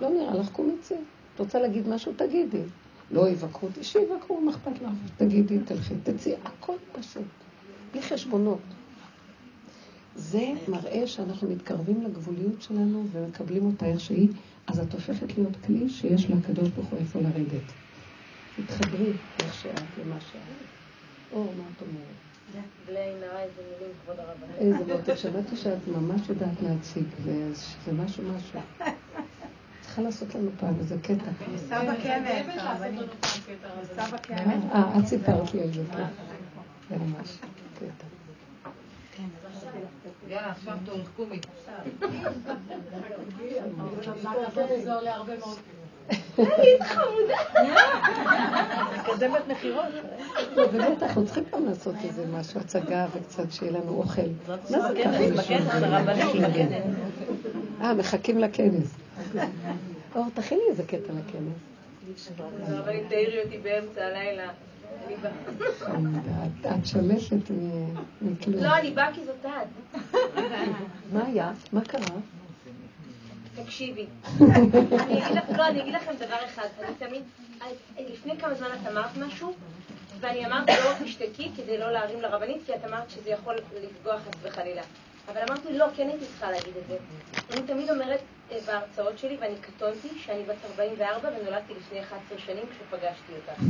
לא 0.00 0.10
נראה 0.10 0.34
לך, 0.34 0.48
קומי 0.52 0.72
צא. 0.80 0.94
את 1.34 1.40
רוצה 1.40 1.60
להגיד 1.60 1.88
משהו, 1.88 2.12
תגידי. 2.16 2.62
לא 3.10 3.28
יבקרו 3.28 3.68
אותי, 3.68 3.84
שיבקרו, 3.84 4.40
מה 4.40 4.50
אכפת 4.50 4.82
לך? 4.82 4.90
תגידי, 5.16 5.58
תלכי, 5.58 5.94
תצאי, 6.02 6.32
הכל 6.44 6.76
פשוט. 6.92 7.22
בלי 7.92 8.02
חשבונות. 8.02 8.60
זה 10.16 10.52
מראה 10.68 11.06
שאנחנו 11.06 11.50
מתקרבים 11.50 12.02
לגבוליות 12.02 12.62
שלנו 12.62 13.04
ומקבלים 13.12 13.66
אותה 13.66 13.86
איך 13.86 14.00
שהיא, 14.00 14.28
אז 14.66 14.80
את 14.80 14.92
הופכת 14.92 15.38
להיות 15.38 15.56
כלי 15.66 15.88
שיש 15.88 16.30
לקדוש 16.30 16.68
ברוך 16.68 16.88
הוא 16.88 16.98
איפה 16.98 17.20
לרדת. 17.20 17.72
תתחברי 18.56 19.12
איך 19.42 19.54
שאת 19.54 19.82
למה 20.04 20.20
שאת. 20.20 20.38
אור, 21.32 21.54
מה 21.58 21.64
את 21.76 21.82
אומרת? 21.82 22.31
בלי 22.86 22.98
עין 22.98 23.16
הרע, 23.22 23.40
איזה 24.58 24.84
מאוד, 24.86 25.16
שמעתי 25.16 25.56
שאת 25.56 25.88
ממש 25.88 26.28
יודעת 26.28 26.62
להציג, 26.62 27.04
וזה 27.24 27.92
משהו 27.92 28.24
משהו. 28.24 28.60
צריכה 29.80 30.02
לעשות 30.02 30.34
לנו 30.34 30.50
פעם 30.60 30.74
איזה 30.78 30.96
קטע. 31.02 31.30
סבא 31.56 31.94
כנס, 32.02 32.46
סבא 33.96 34.18
כנס. 34.22 34.64
אה, 34.72 34.98
את 34.98 35.06
סיפרת 35.06 35.54
לי 35.54 35.62
על 35.62 35.72
זה 35.72 35.82
פה. 35.92 35.98
זה 36.90 36.96
ממש 36.96 37.38
קטע. 37.74 38.06
יאללה, 40.28 40.50
עכשיו 40.50 40.76
תורך 40.84 41.08
קומי. 41.16 41.40
מקדמת 48.98 49.48
מכירות. 49.48 49.84
לא, 50.56 50.66
באמת, 50.66 51.02
אנחנו 51.02 51.24
צריכים 51.24 51.44
פעם 51.50 51.66
לעשות 51.66 51.94
איזה 52.04 52.26
משהו, 52.26 52.60
הצגה 52.60 53.06
וקצת 53.12 53.52
שיהיה 53.52 53.72
לנו 53.72 53.88
אוכל. 53.98 54.22
מה 54.48 54.56
זה 54.66 55.02
ככה? 55.04 55.18
אה, 57.80 57.94
מחכים 57.94 58.38
לכנס. 58.38 58.94
אור, 60.14 60.26
תכיני 60.34 60.62
איזה 60.70 60.82
קטע 60.82 61.12
לכנס. 61.12 61.58
הרבנית 62.68 63.08
תעירי 63.08 63.42
אותי 63.44 63.58
באמצע 63.58 64.04
הלילה. 64.06 64.48
את 66.62 66.66
מכלום. 68.22 68.62
לא, 68.64 68.76
אני 68.78 68.90
באה 68.90 69.12
כי 69.14 69.20
זאת 69.24 69.46
את. 69.46 70.40
מה 71.12 71.26
היה? 71.26 71.52
מה 71.72 71.80
קרה? 71.80 72.16
תקשיבי. 73.64 74.06
לא, 75.56 75.66
אני 75.66 75.82
אגיד 75.82 75.94
לכם 75.94 76.12
דבר 76.18 76.44
אחד. 76.44 76.68
אני 76.80 76.94
תמיד, 76.98 77.22
לפני 77.98 78.38
כמה 78.38 78.54
זמן 78.54 78.68
את 78.82 78.86
אמרת 78.92 79.16
משהו, 79.16 79.54
ואני 80.20 80.46
אמרתי 80.46 80.72
לא 80.84 81.04
תשתקי 81.04 81.50
כדי 81.56 81.78
לא 81.78 81.92
להרים 81.92 82.20
לרבנית, 82.20 82.62
כי 82.66 82.74
את 82.74 82.84
אמרת 82.84 83.10
שזה 83.10 83.30
יכול 83.30 83.56
לפגוע 83.82 84.18
חס 84.18 84.34
וחלילה. 84.42 84.82
אבל 85.28 85.40
אמרתי, 85.48 85.72
לא, 85.72 85.86
כן 85.96 86.08
הייתי 86.08 86.24
צריכה 86.26 86.50
להגיד 86.50 86.76
את 86.76 86.88
זה. 86.88 86.96
אני 87.50 87.62
תמיד 87.66 87.90
אומרת 87.90 88.20
אה, 88.52 88.58
בהרצאות 88.66 89.18
שלי, 89.18 89.36
ואני 89.40 89.54
קטונתי, 89.60 90.08
שאני 90.24 90.42
בת 90.42 90.56
44 90.70 91.28
ונולדתי 91.28 91.72
לפני 91.74 92.00
11 92.00 92.38
שנים 92.38 92.64
כשפגשתי 92.70 93.32
אותך. 93.32 93.62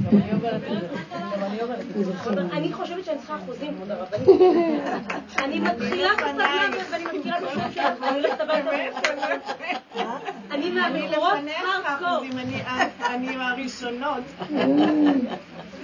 אני. 2.27 2.51
אני 2.53 2.73
חושבת 2.73 3.05
שאני 3.05 3.19
צריכה 3.19 3.37
אחוזים, 3.37 3.75
כבוד 3.75 3.91
הרבנית. 3.91 4.29
אני 5.45 5.61
מתחילה 5.61 6.11
בסדנה 6.17 6.67
ואני 6.91 7.05
מכירה 7.19 7.39
את 7.39 7.43
השם 7.43 7.71
שלך, 7.73 8.01
ואני 8.01 8.17
הולכת 8.17 8.41
הביתה. 8.41 8.71
אני 10.51 10.71
מהבחורות 10.71 11.39
הארדקור. 11.57 12.41
אני 13.07 13.37
מהראשונות. 13.37 14.23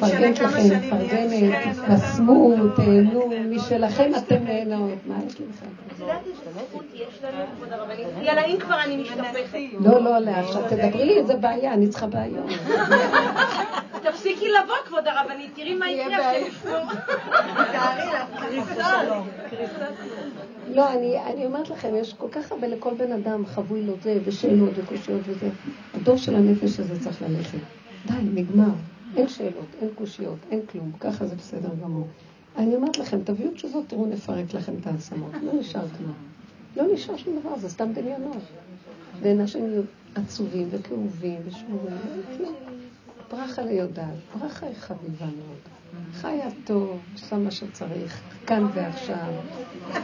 פרגנת 0.00 0.38
לכם, 0.38 0.90
פרגנת, 0.90 1.54
תשמו, 1.94 2.54
תהנו, 2.76 3.30
משלכם 3.50 4.10
אתם 4.16 4.44
נהנות. 4.44 4.98
מה 5.06 5.14
יש 5.26 5.34
לכם? 5.34 5.66
יאללה, 8.22 8.44
אם 8.44 8.56
כבר 8.60 8.80
אני 8.84 8.96
משתפכת. 8.96 9.58
לא, 9.80 10.02
לא, 10.02 10.18
לא, 10.18 10.30
עכשיו 10.30 10.62
תדברי, 10.68 11.18
איזה 11.18 11.36
בעיה, 11.36 11.74
אני 11.74 11.88
צריכה 11.88 12.06
בעיות. 12.06 12.46
תפסיקי 14.02 14.46
לבוא, 14.48 14.74
כבוד 14.84 15.08
הרבנית, 15.08 15.50
תראי 15.54 15.74
מה 15.74 15.90
יקרה 15.90 16.32
לא, 20.74 20.92
אני 21.26 21.46
אומרת 21.46 21.70
לכם, 21.70 21.88
יש 21.96 22.14
כל 22.14 22.28
כך 22.32 22.52
הרבה 22.52 22.66
לכל 22.66 22.94
בן 22.94 23.12
אדם 23.12 23.46
חבוי 23.46 23.82
לו 23.82 23.92
זה, 24.02 24.18
ושאלות 24.24 24.70
וקושיות 24.76 25.20
וזה. 25.24 25.48
הדור 25.94 26.16
של 26.16 26.34
הנפש 26.34 26.80
הזה 26.80 27.00
צריך 27.00 27.22
ללכת. 27.22 27.58
די, 28.06 28.42
נגמר. 28.42 28.70
אין 29.16 29.28
שאלות, 29.28 29.66
אין 29.80 29.88
קושיות, 29.94 30.38
אין 30.50 30.60
כלום, 30.66 30.92
ככה 31.00 31.26
זה 31.26 31.34
בסדר 31.36 31.70
גמור. 31.82 32.06
אני 32.56 32.76
אומרת 32.76 32.98
לכם, 32.98 33.18
תביאו 33.24 33.50
תשובות, 33.50 33.88
תראו, 33.88 34.06
נפרק 34.06 34.54
לכם 34.54 34.72
את 34.80 34.86
העצמות. 34.86 35.32
לא 35.42 35.52
נשאר 35.52 35.88
כלום. 35.98 36.14
לא 36.76 36.94
נשאר 36.94 37.16
שום 37.16 37.40
דבר, 37.40 37.58
זה 37.58 37.68
סתם 37.68 37.92
דמיונות. 37.92 38.42
ואנשים 39.20 39.68
יהיו 39.70 39.82
עצובים 40.14 40.68
וכאובים 40.70 41.40
ושבורים, 41.44 41.96
כלום. 42.36 42.54
ברכה 43.30 43.62
ליודעת, 43.62 44.14
ברכה 44.40 44.66
היא 44.66 44.74
חביבה 44.74 45.26
מאוד. 45.26 45.77
חיה 46.12 46.48
טוב, 46.64 47.00
עושה 47.12 47.36
מה 47.36 47.50
שצריך, 47.50 48.22
כאן 48.46 48.66
ועכשיו. 48.74 49.32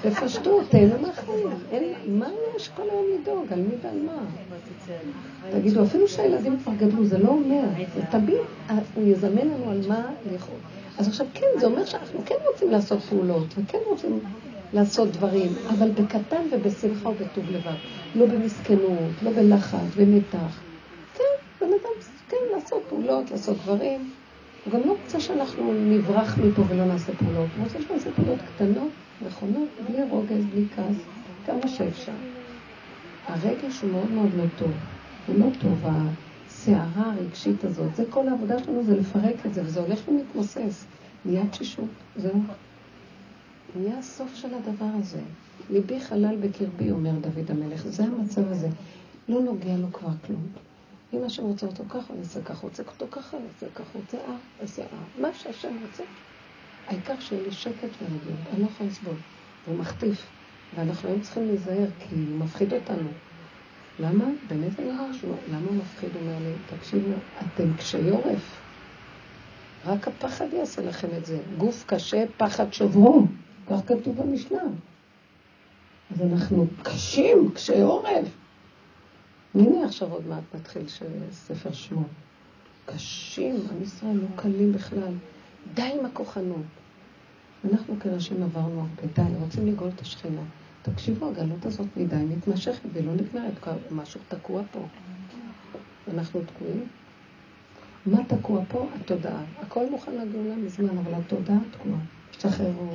תפשטו, 0.03 0.64
תהנו 0.64 0.99
מהחיים. 0.99 1.49
מה 2.09 2.28
יש 2.57 2.68
כל 2.68 2.82
היום 2.91 3.05
לדאוג? 3.20 3.53
על 3.53 3.61
מי 3.61 3.74
ועל 3.82 4.03
מה? 4.03 4.24
תגידו, 5.53 5.82
אפילו 5.82 6.09
שהילדים 6.09 6.59
כבר 6.59 6.72
גדלו, 6.74 7.05
זה 7.05 7.18
לא 7.18 7.28
אומר. 7.28 7.64
תמיד, 8.11 8.39
הוא 8.95 9.07
יזמן 9.07 9.49
לנו 9.49 9.70
על 9.70 9.80
מה 9.89 10.11
לאכול. 10.32 10.59
אז 10.99 11.09
עכשיו, 11.09 11.26
כן, 11.35 11.47
זה 11.61 11.66
אומר 11.66 11.85
שאנחנו 11.85 12.20
כן 12.26 12.35
רוצים 12.53 12.70
לעשות 12.70 13.03
פעולות, 13.03 13.55
וכן 13.59 13.78
רוצים 13.87 14.20
לעשות 14.72 15.09
דברים, 15.11 15.53
אבל 15.68 15.91
בקטן 15.91 16.43
ובשמחה 16.53 17.09
ובטוב 17.09 17.51
לבד. 17.51 17.76
לא 18.14 18.26
במסכנות, 18.26 19.22
לא 19.22 19.30
בלחץ, 19.30 19.95
במתח. 19.97 20.62
כן, 21.14 21.24
בן 21.61 21.66
אדם, 21.66 22.01
כן, 22.28 22.37
לעשות 22.55 22.82
פעולות, 22.89 23.30
לעשות 23.30 23.57
דברים. 23.57 24.14
הוא 24.65 24.73
גם 24.73 24.81
לא 24.85 24.97
רוצה 25.03 25.21
שאנחנו 25.21 25.73
נברח 25.73 26.39
מפה 26.39 26.65
ולא 26.69 26.85
נעשה 26.85 27.12
פעולות. 27.15 27.51
הוא 27.57 27.65
רוצה 27.65 27.81
שנעשה 27.83 28.12
פעולות 28.12 28.43
קטנות, 28.43 28.93
נכונות, 29.21 29.69
בלי 29.89 30.03
רוגז, 30.03 30.45
בלי 30.45 30.67
כעס, 30.71 30.97
כמה 31.47 31.69
שאפשר. 31.69 32.12
הרגש 33.27 33.81
הוא 33.81 33.93
מאוד 33.93 34.11
מאוד 34.11 34.35
לא 34.35 34.45
טוב. 34.57 34.71
הוא 35.27 35.39
לא 35.39 35.47
טוב, 35.61 35.85
הסערה 35.85 37.12
הרגשית 37.12 37.65
הזאת. 37.65 37.95
זה 37.95 38.05
כל 38.11 38.29
העבודה 38.29 38.59
שלנו, 38.59 38.83
זה 38.83 38.97
לפרק 38.97 39.47
את 39.47 39.55
זה, 39.55 39.62
וזה 39.65 39.81
הולך 39.81 40.09
ומתמוסס. 40.09 40.87
נהיה 41.25 41.47
תשישות, 41.47 41.89
זהו. 42.17 42.41
נהיה 43.77 43.99
הסוף 43.99 44.35
של 44.35 44.55
הדבר 44.55 44.91
הזה. 44.95 45.21
ליבי 45.71 46.01
חלל 46.01 46.37
בקרבי, 46.41 46.91
אומר 46.91 47.12
דוד 47.21 47.51
המלך. 47.51 47.87
זה 47.87 48.05
המצב 48.05 48.51
הזה. 48.51 48.69
לא 49.29 49.41
נוגע 49.41 49.77
לו 49.77 49.93
כבר 49.93 50.12
כלום. 50.27 50.43
אם 51.15 51.25
השם 51.25 51.43
רוצה 51.43 51.67
אותו 51.67 51.85
ככה, 51.89 52.12
אני 52.12 52.21
אעשה 52.21 52.43
ככה, 52.43 52.67
רוצה 52.67 52.83
אותו 52.83 53.07
ככה, 53.11 53.37
אני 53.37 53.47
אעשה 53.47 53.67
ככה, 53.75 53.99
רוצה 53.99 54.17
אה, 54.17 54.37
אעשה 54.62 54.83
אה. 54.83 54.89
מה 55.21 55.35
שהשם 55.35 55.77
רוצה. 55.87 56.03
העיקר 56.87 57.21
שיהיה 57.21 57.43
לי 57.43 57.53
שקט 57.53 57.89
ורגיל, 58.03 58.37
אני 58.53 58.62
לא 58.62 58.67
יכולה 58.67 58.91
לסבול. 58.91 59.17
הוא 59.67 59.79
מחטיף. 59.79 60.27
ואנחנו 60.77 61.09
היום 61.09 61.21
צריכים 61.21 61.47
להיזהר, 61.47 61.87
כי 61.99 62.15
הוא 62.15 62.39
מפחיד 62.39 62.73
אותנו. 62.73 63.09
למה? 64.01 64.25
באמת 64.49 64.81
אני 64.81 64.91
אומר 64.91 65.12
שהוא, 65.12 65.35
למה 65.49 65.67
הוא 65.67 65.77
מפחיד? 65.77 66.11
אומר 66.17 66.39
לי, 66.39 66.79
תקשיבו, 66.79 67.12
אתם 67.41 67.77
קשי 67.77 68.11
עורף. 68.11 68.61
רק 69.87 70.09
הפחד 70.09 70.47
יעשה 70.53 70.83
לכם 70.83 71.09
את 71.19 71.27
זה. 71.27 71.39
גוף 71.59 71.85
קשה, 71.87 72.25
פחד 72.37 72.73
שברו. 72.73 73.23
כך 73.71 73.81
כתוב 73.87 74.23
במשנה. 74.23 74.62
אז 76.11 76.23
אנחנו 76.23 76.67
קשים, 76.83 77.51
קשי 77.55 77.81
עורף. 77.81 78.43
הנה 79.55 79.84
עכשיו 79.84 80.12
עוד 80.12 80.26
מעט 80.26 80.42
נתחיל 80.55 80.82
ספר 81.32 81.72
שמות. 81.72 82.07
קשים, 82.86 83.57
עם 83.70 83.82
ישראל 83.82 84.16
לא 84.16 84.26
קלים 84.36 84.72
בכלל. 84.72 85.12
די 85.74 85.82
עם 85.82 86.07
הכוחנות. 86.07 86.66
אנחנו 87.72 87.96
כנשים 88.00 88.42
עברנו 88.42 88.80
הרבה, 88.80 89.12
די, 89.14 89.34
רוצים 89.40 89.66
לגאול 89.66 89.90
את 89.94 90.00
השכינה. 90.00 90.42
תקשיבו, 90.82 91.28
הגלות 91.28 91.66
הזאת 91.66 91.86
מדי 91.96 92.16
מתמשכת 92.16 92.88
ולא 92.92 93.12
נגמרת, 93.14 93.68
משהו 93.90 94.20
תקוע 94.28 94.62
פה. 94.72 94.86
אנחנו 96.14 96.40
תקועים. 96.42 96.86
מה 98.07 98.18
תקוע 98.28 98.61
פה? 98.68 98.86
התודעה. 99.00 99.42
הכל 99.61 99.90
מוכן 99.90 100.12
לגאולה 100.14 100.57
מזמן, 100.57 100.98
אבל 100.98 101.14
התודעה 101.14 101.59
תקועה. 101.70 101.98
תשתחררו. 102.30 102.88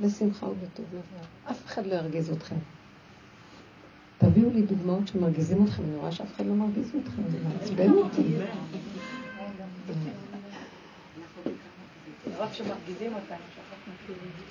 בשמחה 0.00 0.46
ובטוב 0.46 0.86
לבד. 0.92 1.50
אף 1.50 1.66
אחד 1.66 1.86
לא 1.86 1.94
ירגיז 1.94 2.30
אתכם. 2.30 2.56
תביאו 4.18 4.50
לי 4.50 4.62
דוגמאות 4.62 5.08
שמרגיזים 5.08 5.64
אתכם, 5.64 5.82
אני 5.82 5.96
רואה 5.96 6.12
שאף 6.12 6.36
אחד 6.36 6.46
לא 6.46 6.54
מרגיז 6.54 6.88
אתכם, 7.02 7.22
זה 7.30 7.38
מעצבן 7.48 7.90
אותי. 7.90 8.22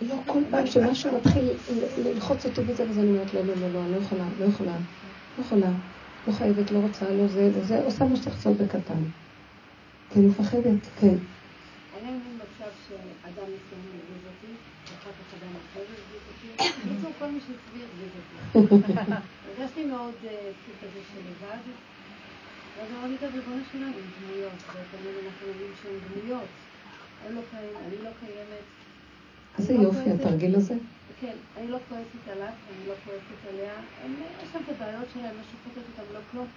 לא, 0.02 0.16
כל 0.26 0.42
פעם 0.52 0.68
שמשהו 0.68 1.18
מתחיל 1.18 1.50
ללחוץ 2.04 2.46
אותי 2.46 2.62
וזה 2.68 2.90
וזה, 2.90 3.02
אני 3.02 3.10
אומרת, 3.10 3.34
לא, 3.34 3.42
לא, 3.42 3.54
לא, 3.56 3.74
לא, 3.74 3.80
אני 3.80 3.92
לא 3.92 3.98
יכולה, 3.98 4.26
לא 4.40 4.46
יכולה, 4.46 4.78
לא 5.38 5.44
יכולה, 5.44 5.72
לא 6.28 6.32
חייבת, 6.34 6.72
לא 6.72 6.80
רוצה, 6.80 7.10
לא 7.10 7.28
זה, 7.28 7.52
וזה, 7.54 7.84
עושה 7.84 8.06
מה 8.06 8.16
שצריך 8.16 8.36
לעשות 8.36 8.58
בקטן. 8.58 9.04
כי 10.14 10.20
אני 10.20 10.28
מפחדת, 10.28 10.88
כן. 11.00 11.08
היה 11.08 12.12
לי 12.12 12.18
מצב 12.36 12.72
שאדם 12.88 13.44
מסוים 13.44 13.82
הרגיז 13.94 14.26
אותי, 14.28 14.54
ואחר 14.86 15.10
כך 15.12 15.34
אדם 15.34 15.54
אחר 15.72 15.80
הרגיז 15.80 16.24
אותי. 16.28 16.48
בקיצור, 16.90 17.12
כל 17.20 17.32
מי 17.32 17.40
שסביב 17.40 17.88
הרגיז 18.56 18.72
אותי. 18.96 19.14
הרגשתי 19.58 19.86
מאוד 19.86 20.14
סוג 20.66 20.76
כזה 20.82 21.00
של 21.12 21.20
לבד. 21.20 21.58
ואז 22.78 22.92
אמרתי, 22.92 23.18
טוב, 23.20 23.36
ריבונו 23.36 23.64
שלנו, 23.72 23.86
הם 23.86 23.94
דמויות, 24.20 24.60
ותמיד 24.70 25.16
אנחנו 25.26 25.48
אומרים 25.48 25.72
שהן 25.82 25.94
דמויות. 26.08 26.48
הם 27.26 27.36
לא 27.36 27.42
קיימים, 27.52 27.78
אני 27.88 27.98
לא 28.04 28.10
קיימת. 28.20 28.66
איזה 29.58 29.74
יופי 29.74 30.10
התרגיל 30.12 30.56
הזה. 30.56 30.74
כן, 31.22 31.36
אני 31.58 31.68
לא 31.68 31.78
כועסת 31.90 32.28
עליו, 32.32 32.48
אני 32.48 32.88
לא 32.88 32.94
כועסת 33.06 33.42
עליה. 33.50 33.74
יש 34.44 34.50
שם 34.54 34.60
את 34.66 34.70
הבעיות 34.70 35.08
שלהם, 35.14 35.36
לא 35.38 35.44
שופטת 35.52 35.88
אותם, 35.90 36.14
לא 36.14 36.20
כלום. 36.32 36.48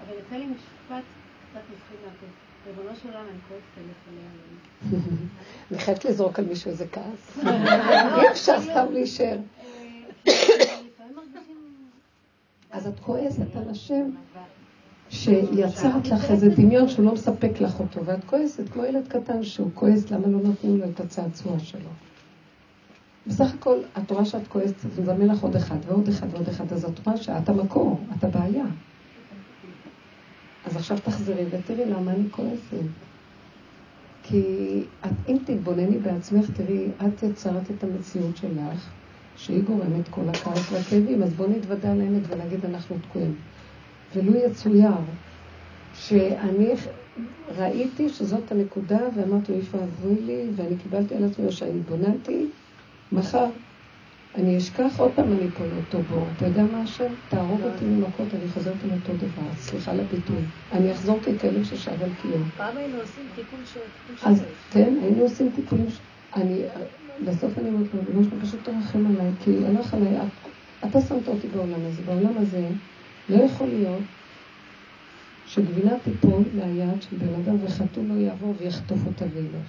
אבל 0.00 0.14
יצא 0.18 0.36
לי 0.36 0.46
משפט 0.46 1.04
קצת 1.50 1.60
מפחיד 1.72 1.98
מהפה. 2.04 2.26
ריבונו 2.66 2.96
של 3.02 3.08
עולם, 3.08 3.24
אני 3.30 3.38
כועסת 3.48 3.74
עליך 3.76 4.00
עליה. 4.08 4.30
אני 5.70 5.78
חייבת 5.78 6.04
לזרוק 6.04 6.38
על 6.38 6.44
מישהו 6.44 6.70
איזה 6.70 6.86
כעס. 6.92 7.38
אי 8.20 8.30
אפשר 8.30 8.60
סתם 8.60 8.92
להישאר. 8.92 9.38
אז 12.72 12.86
את 12.86 13.00
כועסת 13.00 13.56
על 13.56 13.70
השם 13.70 14.10
שיצרת 15.10 16.08
לך 16.08 16.30
איזה 16.30 16.48
דמיון 16.48 16.88
שהוא 16.88 17.04
לא 17.04 17.12
מספק 17.12 17.60
לך 17.60 17.80
אותו, 17.80 18.04
ואת 18.04 18.24
כועסת 18.24 18.68
כמו 18.68 18.84
ילד 18.84 19.08
קטן 19.08 19.42
שהוא 19.42 19.70
כועס 19.74 20.10
למה 20.10 20.26
לא 20.26 20.38
נתנו 20.38 20.76
לו 20.76 20.84
את 20.84 21.00
הצעצוע 21.00 21.58
שלו. 21.58 21.90
בסך 23.26 23.54
הכל, 23.54 23.78
את 23.98 24.10
רואה 24.10 24.24
שאת 24.24 24.48
כועסת, 24.48 24.84
אז 24.84 25.00
מזמן 25.00 25.26
לך 25.26 25.42
עוד 25.42 25.56
אחד 25.56 25.76
ועוד 25.86 26.08
אחד 26.08 26.26
ועוד 26.30 26.48
אחד, 26.48 26.72
אז 26.72 26.84
את 26.84 27.06
רואה 27.06 27.16
שאת 27.16 27.48
המקור, 27.48 28.00
את 28.18 28.24
הבעיה. 28.24 28.64
אז 30.66 30.76
עכשיו 30.76 30.98
תחזרי 30.98 31.44
ותראי 31.50 31.84
למה 31.84 32.10
אני 32.10 32.30
כועסת. 32.30 32.86
כי 34.22 34.42
את, 35.04 35.10
אם 35.28 35.36
תתבונני 35.44 35.98
בעצמך, 35.98 36.50
תראי, 36.50 36.88
את 37.06 37.22
יצרת 37.22 37.70
את 37.70 37.84
המציאות 37.84 38.36
שלך, 38.36 38.90
שהיא 39.40 39.62
גורמת 39.62 40.08
כל 40.10 40.28
הכעס 40.28 40.72
והכאבים, 40.72 41.22
אז 41.22 41.32
בואו 41.32 41.48
נתוודע 41.48 41.92
על 41.92 42.00
האמת 42.00 42.22
ולהגיד 42.28 42.64
אנחנו 42.64 42.96
תקועים. 43.08 43.34
ולו 44.14 44.36
יצויר 44.36 44.90
שאני 45.94 46.74
ראיתי 47.58 48.08
שזאת 48.08 48.52
הנקודה 48.52 48.98
ואמרתי, 49.16 49.52
איפה 49.52 49.78
עברי 49.78 50.22
לי, 50.26 50.42
ואני 50.56 50.76
קיבלתי 50.82 51.14
על 51.14 51.24
עצמי, 51.24 51.46
או 51.46 51.52
שאני 51.52 51.70
התבוננתי, 51.70 52.46
מחר 53.12 53.46
אני 54.34 54.58
אשכח 54.58 54.92
עוד 54.98 55.10
פעם 55.14 55.32
אני 55.32 55.50
פה 55.58 55.64
לאותו 55.64 56.08
בור. 56.08 56.26
אתה 56.36 56.46
יודע 56.46 56.62
מה 56.62 56.82
השם? 56.82 57.12
תהרוג 57.28 57.60
אותי 57.62 57.84
ממכות, 57.84 58.26
אני 58.34 58.48
חוזרת 58.54 58.74
על 58.84 58.90
אותו 58.90 59.12
דבר. 59.12 59.54
סליחה 59.56 59.92
לביטוי. 59.92 60.36
אני 60.72 60.92
אחזור 60.92 61.18
ככלב 61.20 61.64
ששב 61.64 62.02
על 62.02 62.10
קיום. 62.22 62.42
פעם 62.56 62.76
היינו 62.76 63.00
עושים 63.00 63.24
טיפול 63.34 63.60
של... 63.64 63.80
אז 64.28 64.42
כן, 64.72 64.94
היינו 65.02 65.22
עושים 65.22 65.50
טיפולים. 65.56 65.86
אני, 66.36 66.62
בסוף 67.26 67.58
אני 67.58 67.68
אומרת 67.68 67.94
לו, 67.94 68.00
ריבונו 68.00 68.24
שלום, 68.24 68.40
פשוט 68.40 68.60
תרחם 68.64 69.06
עליי, 69.06 69.30
כי 69.44 69.66
הלך 69.66 69.94
עליי, 69.94 70.16
אתה 70.84 71.00
שמת 71.00 71.28
אותי 71.28 71.48
בעולם 71.48 71.80
הזה. 71.86 72.02
בעולם 72.02 72.38
הזה 72.38 72.68
לא 73.28 73.42
יכול 73.42 73.68
להיות 73.68 74.02
שגבינה 75.46 75.98
תיפול 76.04 76.42
מהיד 76.54 77.02
של 77.02 77.16
בן 77.16 77.34
אדם 77.34 77.56
וחתול 77.64 78.04
לא 78.04 78.14
יעבור 78.14 78.54
ויחטוף 78.58 78.98
אותה 79.06 79.24
וילך. 79.34 79.68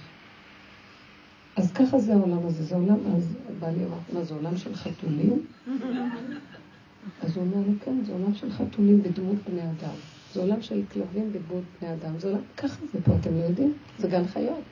אז 1.56 1.72
ככה 1.72 1.98
זה 1.98 2.14
העולם 2.14 2.46
הזה, 2.46 2.62
זה 2.62 2.74
עולם, 2.74 2.98
אז 3.16 3.34
בעלי 3.60 3.84
אמר, 3.84 3.98
מה 4.12 4.24
זה 4.24 4.34
עולם 4.34 4.56
של 4.56 4.74
חתולים? 4.74 5.42
אז 7.22 7.36
הוא 7.36 7.44
אומר 7.44 7.68
לי, 7.68 7.74
כן, 7.84 8.04
זה 8.06 8.12
עולם 8.12 8.34
של 8.34 8.50
חתולים 8.50 9.02
בדמות 9.02 9.36
בני 9.50 9.62
אדם. 9.62 10.11
זה 10.34 10.40
עולם 10.40 10.62
של 10.62 10.82
כלבים 10.92 11.32
בדמות 11.32 11.64
בני 11.80 11.92
אדם. 11.92 12.18
זה 12.18 12.28
עולם, 12.28 12.40
ככה 12.56 12.80
זה 12.92 13.02
פה, 13.04 13.12
אתם 13.20 13.36
יודעים? 13.36 13.74
זה 13.98 14.08
גן 14.08 14.26
חיות. 14.26 14.62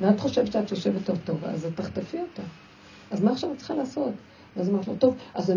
ואת 0.00 0.20
חושבת 0.20 0.52
שאת 0.52 0.70
יושבת 0.70 1.04
טוב 1.04 1.18
טוב, 1.24 1.44
אז 1.44 1.64
את 1.64 1.76
תחטפי 1.76 2.20
אותה. 2.20 2.42
אז 3.10 3.22
מה 3.22 3.32
עכשיו 3.32 3.52
את 3.52 3.58
צריכה 3.58 3.74
לעשות? 3.74 4.12
ואז 4.56 4.68
אמרת 4.68 4.88
לו, 4.88 4.96
טוב, 4.96 5.16
אז 5.34 5.50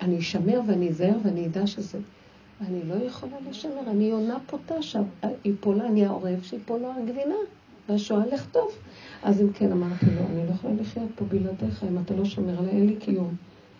אני 0.00 0.18
אשמר 0.18 0.60
ואני 0.66 0.88
אזהר 0.88 1.16
ואני 1.24 1.46
אדע 1.46 1.66
שזה... 1.66 1.98
אני 2.68 2.80
לא 2.88 2.94
יכולה 2.94 3.36
לשמר, 3.50 3.90
אני 3.90 4.04
יונה 4.04 4.38
פוטה 4.46 4.82
שם. 4.82 5.02
יפולה, 5.44 5.86
אני 5.86 6.06
העורב 6.06 6.42
שיפול 6.42 6.80
לו 6.80 6.92
הגבינה, 6.92 7.34
והשואה 7.88 8.26
לכתוב. 8.26 8.68
אז 9.22 9.40
אם 9.40 9.52
כן, 9.52 9.72
אמרתי 9.72 10.06
לו, 10.06 10.26
אני 10.30 10.46
לא 10.46 10.52
יכולה 10.52 10.74
לחיות 10.74 11.08
פה 11.14 11.24
בלעדיך, 11.24 11.84
אם 11.84 11.98
אתה 11.98 12.14
לא 12.14 12.24
שומר 12.24 12.58
עליי, 12.58 12.70
אין 12.70 12.86
לי 12.86 12.96
קיום. 12.96 13.34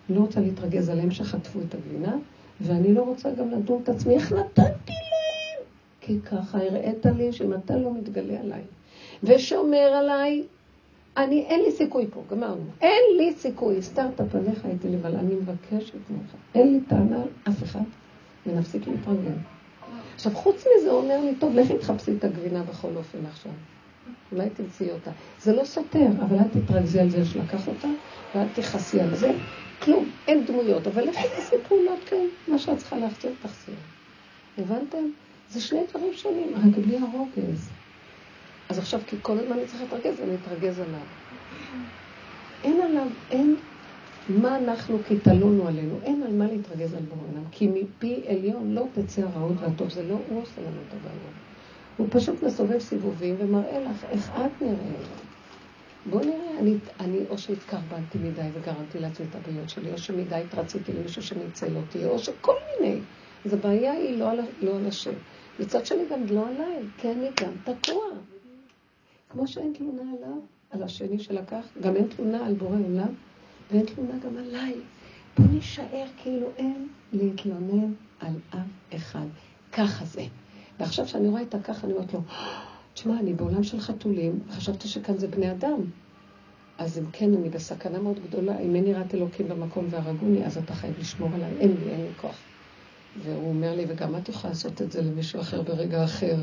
אני 0.09 0.17
לא 0.17 0.23
רוצה 0.23 0.41
להתרגז 0.41 0.89
עליהם 0.89 1.11
שחטפו 1.11 1.61
את 1.69 1.75
הגבינה, 1.75 2.17
ואני 2.61 2.95
לא 2.95 3.03
רוצה 3.03 3.31
גם 3.31 3.51
לדון 3.51 3.81
את 3.83 3.89
עצמי, 3.89 4.15
איך 4.15 4.33
נתתי 4.33 4.93
להם? 4.93 5.65
כי 6.01 6.21
ככה 6.21 6.59
הראית 6.59 7.07
לי 7.07 7.33
שאם 7.33 7.55
אתה 7.55 7.77
לא 7.77 7.95
מתגלה 7.95 8.41
עליי 8.41 8.63
ושומר 9.23 9.77
עליי, 9.77 10.43
אני, 11.17 11.45
אין 11.47 11.61
לי 11.61 11.73
סיכוי 11.73 12.07
פה, 12.11 12.23
גמרנו. 12.31 12.65
אין 12.81 13.03
לי 13.17 13.33
סיכוי. 13.33 13.79
הסתרת 13.79 14.21
פניך 14.31 14.65
הייתי 14.65 14.89
לבד, 14.89 15.15
אני 15.15 15.35
מבקשת 15.35 15.95
ממך. 16.11 16.35
אין 16.55 16.73
לי 16.73 16.81
טענה 16.81 17.17
על 17.17 17.29
אף 17.49 17.63
אחד, 17.63 17.81
ונפסיק 18.47 18.87
להתרגל. 18.87 19.35
עכשיו, 20.15 20.35
חוץ 20.35 20.65
מזה, 20.67 20.91
הוא 20.91 21.01
אומר 21.01 21.21
לי, 21.21 21.35
טוב, 21.35 21.55
לכי 21.55 21.79
תחפשי 21.79 22.13
את 22.19 22.25
הגבינה 22.25 22.63
בכל 22.63 22.97
אופן 22.97 23.19
עכשיו. 23.27 23.53
אולי 24.33 24.51
תמצאי 24.51 24.91
אותה. 24.91 25.11
זה 25.43 25.53
לא 25.53 25.65
סותר, 25.65 26.07
אבל 26.21 26.37
אל 26.39 26.49
תתרגזי 26.49 27.01
על 27.01 27.11
זה 27.11 27.25
שלקח 27.25 27.69
אותה, 27.69 27.89
ואל 28.35 28.49
תכעסי 28.49 29.01
על 29.01 29.15
זה. 29.15 29.33
כלום, 29.83 30.09
אין 30.29 30.45
דמויות, 30.45 30.87
אבל 30.87 31.09
לכי 31.09 31.29
תעשי 31.37 31.57
פעולות, 31.69 31.99
כן, 32.07 32.27
מה 32.49 32.59
שאת 32.59 32.79
צריכה 32.79 32.99
להחזיר, 32.99 33.31
תחזיר. 33.43 33.75
הבנתם? 34.59 35.05
זה 35.51 35.61
שני 35.61 35.81
דברים 35.91 36.13
שונים, 36.13 36.49
רק 36.55 36.79
בלי 36.87 36.99
הרוגז. 36.99 37.71
אז 38.69 38.79
עכשיו, 38.79 39.01
כי 39.07 39.17
כל 39.23 39.39
הזמן 39.39 39.53
אני 39.53 39.67
צריכה 39.67 39.85
להתרגז, 39.85 40.21
אני 40.21 40.35
אתרגז 40.35 40.81
עליו. 40.81 41.01
אין 42.65 42.81
עליו, 42.81 43.07
אין 43.31 43.57
מה 44.29 44.57
אנחנו 44.57 44.99
כי 45.09 45.19
תלונו 45.19 45.69
עלינו, 45.69 45.99
אין 46.03 46.23
על 46.23 46.33
מה 46.33 46.47
להתרגז 46.47 46.95
על 46.95 47.03
בעולם, 47.03 47.45
כי 47.51 47.69
מפי 47.69 48.23
עליון 48.29 48.75
לא 48.75 48.87
תצא 48.93 49.23
הרעות 49.23 49.57
והטוב, 49.61 49.91
זה 49.91 50.03
לא 50.03 50.17
הוא 50.29 50.43
עושה 50.43 50.61
לנו 50.61 50.81
את 50.89 50.95
הבעיות. 50.95 51.35
הוא 51.97 52.07
פשוט 52.11 52.43
מסובב 52.43 52.79
סיבובים 52.79 53.37
ומראה 53.39 53.81
לך 53.81 54.05
איך 54.11 54.31
את 54.31 54.63
נראית. 54.63 55.09
בוא 56.11 56.21
נראה, 56.21 56.50
אני, 56.61 56.75
אני 57.01 57.19
או 57.31 57.39
שהתקרבנתי 57.39 58.19
מדי 58.19 58.49
וגרמתי 58.53 58.99
לעצמי 58.99 59.27
את 59.31 59.35
הבעיות 59.35 59.69
שלי, 59.69 59.93
או 59.93 59.99
שמדי 59.99 60.35
התרציתי 60.35 60.93
למישהו 60.93 61.23
שניצל 61.23 61.77
אותי, 61.77 62.05
או 62.05 62.19
שכל 62.19 62.55
מיני. 62.81 63.01
אז 63.45 63.55
הבעיה 63.55 63.93
היא 63.93 64.19
לא 64.19 64.31
על, 64.31 64.41
לא 64.63 64.77
על 64.77 64.87
השם. 64.87 65.13
מצד 65.61 65.87
שני 65.87 66.03
גם 66.11 66.27
לא 66.31 66.49
עליי, 66.49 66.83
כי 66.99 67.11
אני 67.13 67.29
גם 67.43 67.53
תקוע. 67.65 68.05
כמו 69.31 69.47
שאין 69.47 69.73
תלונה 69.79 70.03
עליו, 70.03 70.39
על 70.71 70.83
השני 70.83 71.19
שלקח, 71.19 71.67
גם 71.81 71.97
אין 71.97 72.09
תלונה 72.09 72.47
על 72.47 72.55
בורא 72.55 72.77
עולם, 72.77 73.15
ואין 73.71 73.87
תלונה 73.87 74.19
גם 74.19 74.37
עליי. 74.37 74.75
בוא 75.39 75.47
נישאר 75.53 76.07
כאילו 76.23 76.47
אין 76.57 76.89
להתלונן 77.13 77.93
על 78.21 78.35
אף 78.51 78.97
אחד. 78.97 79.27
ככה 79.73 80.05
זה. 80.05 80.25
ועכשיו 80.81 81.05
כשאני 81.05 81.29
רואה 81.29 81.43
את 81.43 81.55
הככה, 81.55 81.87
אני 81.87 81.93
אומרת 81.93 82.13
לו, 82.15 82.21
תשמע, 82.95 83.21
אני 83.21 83.35
בעולם 83.35 83.63
של 83.63 83.81
חתולים, 83.81 84.41
חשבתי 84.51 84.89
שכאן 84.89 85.19
זה 85.19 85.29
בני 85.29 85.51
אדם. 85.51 85.81
אז 86.81 86.99
אם 86.99 87.05
כן, 87.13 87.35
אני 87.35 87.49
בסכנה 87.49 87.99
מאוד 87.99 88.21
גדולה. 88.29 88.59
אם 88.59 88.75
אין 88.75 88.87
יראת 88.87 89.15
אלוקים 89.15 89.49
במקום 89.49 89.87
והרגוני, 89.91 90.47
אז 90.47 90.59
אתה 90.59 90.75
חייב 90.75 90.95
לשמור 91.01 91.29
עליי. 91.35 91.51
אין 91.61 91.69
לי, 91.69 91.91
אין 91.91 92.01
לי 92.01 92.09
כוח. 92.21 92.37
והוא 93.25 93.49
אומר 93.49 93.75
לי, 93.75 93.85
וגם 93.89 94.17
את 94.17 94.29
יכולה 94.29 94.53
לעשות 94.53 94.83
את 94.83 94.93
זה 94.93 95.03
למישהו 95.03 95.41
אחר 95.41 95.63
ברגע 95.63 96.05
אחר. 96.05 96.37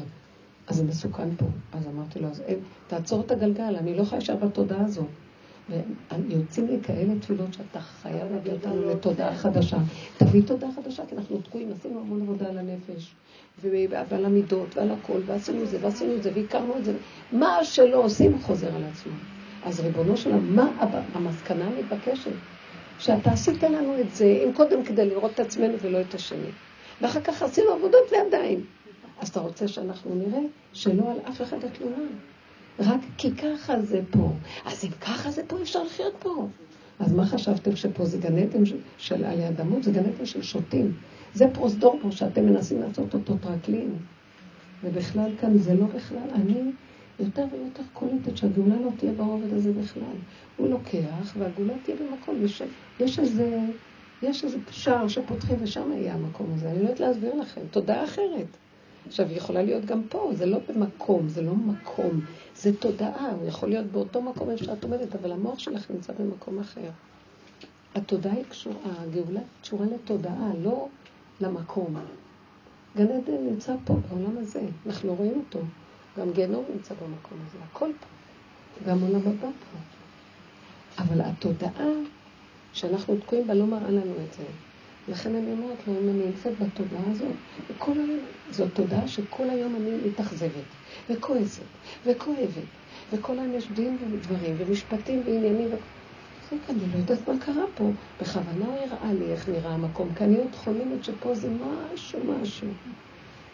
אז 0.68 0.76
זה 0.76 0.84
מסוכן 0.84 1.36
פה. 1.38 1.46
אז 1.74 1.88
אמרתי 1.88 2.20
לו, 2.20 2.28
אז 2.28 2.42
אין, 2.42 2.60
תעצור 2.88 3.22
את 3.22 3.32
הגלגל, 3.32 3.76
אני 3.76 3.96
לא 3.96 4.02
יכולה 4.02 4.18
להישאר 4.18 4.36
בתודעה 4.36 4.86
הזאת. 4.86 5.06
ויוצאים 5.70 6.68
לי 6.68 6.78
כאלה 6.84 7.14
תפילות 7.20 7.54
שאתה 7.54 7.80
חייב 7.80 8.32
להביא 8.32 8.52
אותנו 8.52 8.90
לתודעה 8.90 9.36
חדשה. 9.36 9.78
תביא 10.18 10.42
תודעה 10.46 10.70
חדשה, 10.76 11.04
כי 11.10 11.16
אנחנו 11.16 11.38
תקועים, 11.42 11.72
עשינו 11.72 12.00
המון 12.00 12.22
עבודה 12.22 12.50
על 12.50 12.58
הנפש, 12.58 13.14
ועל 13.62 14.26
המידות, 14.26 14.78
ועל 14.78 14.92
הכל, 14.92 15.22
ועשינו 15.26 15.64
את 15.64 15.70
זה, 15.70 15.78
ועשינו 15.82 16.16
את 16.16 16.24
זה, 16.24 16.32
והכרנו 16.36 16.78
את 16.78 16.86
זה. 16.86 16.94
מה 17.32 17.60
שלא 17.64 18.04
עושים 18.04 18.40
חוזר 18.40 18.76
על 18.76 18.84
עצמו. 18.84 19.14
אז 19.68 19.80
ריבונו 19.80 20.18
שלנו, 20.18 20.42
מה 20.42 20.72
המסקנה 21.14 21.66
המתבקשת? 21.66 22.32
שאתה 23.00 23.32
עשית 23.32 23.64
לנו 23.64 24.00
את 24.00 24.16
זה, 24.16 24.26
אם 24.26 24.54
קודם 24.54 24.84
כדי 24.84 25.10
לראות 25.10 25.32
את 25.34 25.40
עצמנו 25.40 25.74
ולא 25.82 26.02
את 26.02 26.14
השני. 26.14 26.52
ואחר 27.02 27.22
כך 27.22 27.42
עשינו 27.42 27.70
עבודות 27.70 28.12
ועדיין. 28.12 28.62
אז 29.22 29.30
אתה 29.30 29.40
רוצה 29.40 29.68
שאנחנו 29.68 30.16
נראה 30.16 30.40
שלא 30.74 31.12
על 31.12 31.18
אף 31.30 31.42
אחד 31.42 31.58
התלונה. 31.64 32.04
רק 32.80 33.00
כי 33.18 33.32
ככה 33.36 33.82
זה 33.82 34.02
פה. 34.12 34.32
אז 34.66 34.86
אם 34.86 34.90
ככה 35.02 35.32
זה 35.32 35.42
פה, 35.48 35.62
אפשר 35.62 35.84
לחיות 35.84 36.14
פה. 36.20 36.48
אז 37.00 37.14
מה 37.14 37.26
חשבתם 37.26 37.76
שפה 37.76 38.06
זה 38.06 38.18
גן 38.18 38.38
עדן 38.38 38.64
של 38.98 39.26
עלי 39.26 39.48
אדמות? 39.48 39.84
זה 39.84 39.92
גן 39.92 40.06
עדן 40.06 40.26
של 40.26 40.42
שוטים. 40.42 40.94
זה 41.34 41.46
פרוזדור 41.54 42.00
פה 42.02 42.12
שאתם 42.12 42.46
מנסים 42.46 42.82
לעשות 42.82 43.14
אותו 43.14 43.38
טרקלין. 43.38 43.96
ובכלל 44.84 45.32
כאן 45.42 45.58
זה 45.58 45.74
לא 45.74 45.86
בכלל. 45.86 46.30
אני 46.34 46.72
יותר 47.20 47.46
ויותר 47.52 47.84
קולטת 47.94 48.38
שהגאולה 48.38 48.76
לא 48.76 48.90
תהיה 48.98 49.12
ברובד 49.12 49.54
הזה 49.54 49.74
בכלל. 49.74 50.18
הוא 50.58 50.68
לוקח 50.70 51.36
והגאולה 51.38 51.74
תהיה 51.84 51.98
במקום. 51.98 52.46
יש, 52.46 52.62
יש 53.00 53.20
איזה... 53.20 53.60
יש 54.22 54.44
איזה 54.44 54.58
שער 54.72 55.08
שפותחים 55.08 55.58
ושם 55.62 55.92
יהיה 55.92 56.14
המקום 56.14 56.48
הזה. 56.54 56.70
אני 56.72 56.78
לא 56.78 56.84
יודעת 56.84 57.00
להסביר 57.00 57.36
לכם. 57.36 57.62
תודעה 57.72 58.04
אחרת. 58.04 58.48
עכשיו, 59.08 59.28
היא 59.28 59.38
יכולה 59.38 59.64
להיות 59.64 59.86
גם 59.86 60.02
פה, 60.10 60.32
זה 60.34 60.46
לא 60.46 60.60
במקום, 60.70 61.30
זה 61.30 61.42
לא 61.42 61.56
מקום, 61.56 62.22
זה 62.56 62.78
תודעה. 62.78 63.32
הוא 63.40 63.48
יכול 63.48 63.70
להיות 63.70 63.86
באותו 63.86 64.22
מקום 64.22 64.50
איפה 64.50 64.64
שאת 64.64 64.84
עומדת, 64.84 65.16
אבל 65.16 65.32
המוח 65.32 65.60
שלך 65.60 65.92
נמצא 65.92 66.14
במקום 66.20 66.60
אחר. 66.60 66.90
התודעה 67.96 68.34
היא 68.34 68.44
קשורה, 68.50 68.76
הגאולה 68.86 69.42
קשורה 69.62 69.86
לתודעה, 69.86 70.52
לא 70.62 70.88
למקום. 71.42 71.96
גן 72.98 73.08
עדן 73.08 73.48
נמצא 73.50 73.76
פה, 73.86 73.94
בעולם 74.10 74.38
הזה, 74.38 74.62
אנחנו 74.86 75.10
לא 75.10 75.14
רואים 75.14 75.44
אותו. 75.48 75.60
גם 76.20 76.32
גיהנום 76.32 76.66
נמצא 76.74 76.94
במקום 76.94 77.38
הזה, 77.48 77.58
הכל 77.72 77.90
פה. 78.00 78.08
גם 78.90 79.02
עולם 79.02 79.22
הבא 79.28 79.48
פה. 79.48 79.78
אבל 81.04 81.22
התודעה 81.22 81.90
שאנחנו 82.74 83.18
תקועים 83.18 83.48
בה 83.48 83.54
לא 83.54 83.66
מראה 83.66 83.92
לנו 83.92 84.14
את 84.28 84.34
זה. 84.34 84.44
לכן 85.08 85.36
אני 85.36 85.52
אומרת 85.52 85.88
לו, 85.88 85.94
אם 85.94 86.10
אני 86.10 86.26
נמצאת 86.26 86.54
בתודעה 86.60 87.12
הזאת, 87.12 87.36
וכל 87.70 87.92
היום, 87.92 88.20
זאת 88.52 88.70
תודעה 88.74 89.08
שכל 89.08 89.50
היום 89.50 89.76
אני 89.76 89.92
מתאכזבת, 90.10 90.70
וכועסת, 91.10 91.64
וכואבת, 92.06 92.68
וכל 93.12 93.40
היום 93.40 93.54
יש 93.54 93.72
דין 93.72 93.98
ודברים, 94.14 94.56
ומשפטים 94.58 95.22
ועניינים, 95.26 95.70
ו... 95.74 95.76
אני 96.70 96.80
לא 96.94 96.98
יודעת 96.98 97.28
מה 97.28 97.34
קרה 97.40 97.64
פה. 97.76 97.92
בכוונה 98.22 98.66
הראה 98.66 99.14
לי 99.14 99.32
איך 99.32 99.50
נראה 99.50 99.74
המקום, 99.74 100.14
כי 100.14 100.24
אני 100.24 100.38
עוד 100.38 100.56
חולמת 100.56 101.04
שפה 101.04 101.36
זה 101.36 101.50
משהו, 101.50 102.20
משהו. 102.24 102.68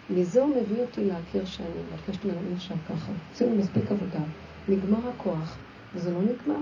מזה 0.10 0.42
הוא 0.42 0.56
מביא 0.56 0.82
אותי 0.82 1.06
להכיר 1.06 1.46
שאני 1.46 1.70
מבקשת 1.92 2.26
ממנו 2.26 2.56
אפשר 2.56 2.76
ככה. 2.90 3.12
עשינו 3.34 3.56
מספיק 3.56 3.92
עבודה, 3.92 4.20
נגמר 4.68 5.10
הכוח, 5.10 5.58
וזה 5.94 6.12
לא 6.12 6.22
נגמר. 6.22 6.60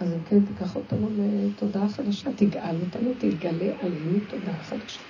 אז 0.00 0.12
אם 0.12 0.22
כן, 0.22 0.44
תיקח 0.44 0.76
אותנו 0.76 1.08
לתודעה 1.18 1.88
חדשה, 1.88 2.32
תגאל 2.32 2.76
אותנו, 2.80 3.14
תגלה 3.18 3.72
עלינו 3.80 4.18
תודעה 4.28 4.62
חדשה. 4.62 5.00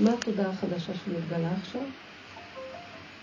מה 0.00 0.12
התודעה 0.12 0.50
החדשה 0.50 0.94
שמתגלה 0.94 1.52
עכשיו? 1.52 1.82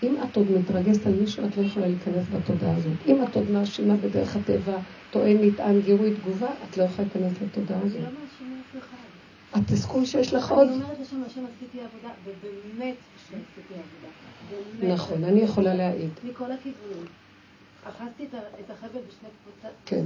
אם 0.02 0.16
את 0.22 0.36
עוד 0.36 0.50
מתרגזת 0.50 1.06
על 1.06 1.14
מישהו, 1.14 1.44
את 1.46 1.56
לא 1.56 1.62
יכולה 1.62 1.86
להיכנס 1.86 2.28
בתודעה 2.28 2.76
הזאת. 2.76 3.06
אם 3.06 3.22
את 3.22 3.36
עוד 3.36 3.50
מאשימה 3.50 3.96
בדרך 3.96 4.36
הטבע, 4.36 4.78
טוען, 5.10 5.36
נטען, 5.40 5.80
גירוי, 5.80 6.14
תגובה, 6.14 6.50
את 6.64 6.76
לא 6.76 6.84
יכולה 6.84 7.08
להיכנס 7.14 7.42
לתודעה 7.42 7.80
הזאת. 7.82 8.00
התסכול 9.52 10.04
שיש 10.04 10.34
לך 10.34 10.50
עוד... 10.50 10.68
אני 10.68 10.74
אומרת 10.76 10.98
לשם 11.00 11.22
השם 11.26 11.44
עשיתי 11.56 11.78
עבודה, 11.80 12.14
ובאמת 12.24 12.94
שעשיתי 13.16 13.74
עבודה. 13.74 14.94
נכון, 14.94 15.24
אני 15.24 15.40
יכולה 15.40 15.74
להעיד. 15.74 16.10
מכל 16.24 16.52
הכיוונים. 16.52 17.06
אחזתי 17.88 18.26
את 18.64 18.70
החבל 18.70 18.88
בשני 18.88 19.28
קבוצות, 19.42 19.76
כן. 19.86 20.04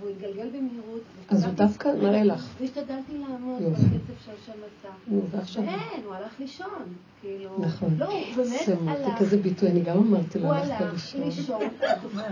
והוא 0.00 0.10
התגלגל 0.10 0.48
במהירות. 0.48 1.02
אז 1.28 1.44
הוא 1.44 1.52
דווקא 1.52 1.88
מראה 2.02 2.24
לך. 2.24 2.46
והשתדלתי 2.60 3.18
לעמוד 3.18 3.62
בקצב 3.62 4.12
שהשם 4.24 4.52
עשה. 4.52 5.16
ועכשיו? 5.30 5.62
אין, 5.62 6.04
הוא 6.04 6.14
הלך 6.14 6.40
לישון. 6.40 6.94
כאילו... 7.20 7.56
נכון. 7.58 7.96
לא, 7.98 8.06
הוא 8.06 8.20
באמת 8.36 8.68
הלך. 8.86 9.18
כזה 9.18 9.36
ביטוי, 9.36 9.70
אני 9.70 9.80
גם 9.80 9.96
אמרתי 9.96 10.38
לו, 10.38 10.52
הלכת 10.52 10.84
לישון. 10.92 11.20
הוא 11.20 11.26
הלך 11.26 11.38
לישון, 11.38 11.60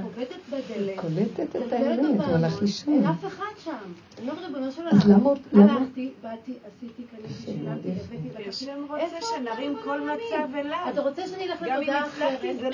חובטת 0.02 0.36
בדלת. 0.50 1.00
קולטת 1.00 1.56
את 1.56 1.72
האמת, 1.72 1.98
הוא 1.98 2.34
הלך 2.34 2.62
לישון. 2.62 2.94
אין 2.94 3.06
אף 3.06 3.26
אחד 3.26 3.44
שם. 3.64 3.72
אני 4.18 4.30
אומרת, 4.30 4.44
ריבונו 4.46 4.72
של 4.72 4.82
עולם. 4.82 4.96
אז 4.96 5.08
למה? 5.08 5.30
הלכתי, 5.52 6.12
באתי, 6.22 6.54
עשיתי, 6.64 7.02
קניתי, 7.02 7.34
שילמתי, 7.44 7.88
הבאתי. 7.90 8.48
השם 8.48 8.84
רוצה 8.88 9.16
שנרים 9.20 9.76
כל 9.84 10.00
מצב 10.00 10.54
אליו. 10.54 10.86
אתה 10.92 11.00
רוצה 11.00 11.28
שאני 11.28 11.44
אלך 11.44 11.62
לתודעה 11.62 12.06
אחרת? 12.06 12.42
גם 12.42 12.48
אם 12.52 12.56
הצלחתי, 12.56 12.56
זה 12.56 12.70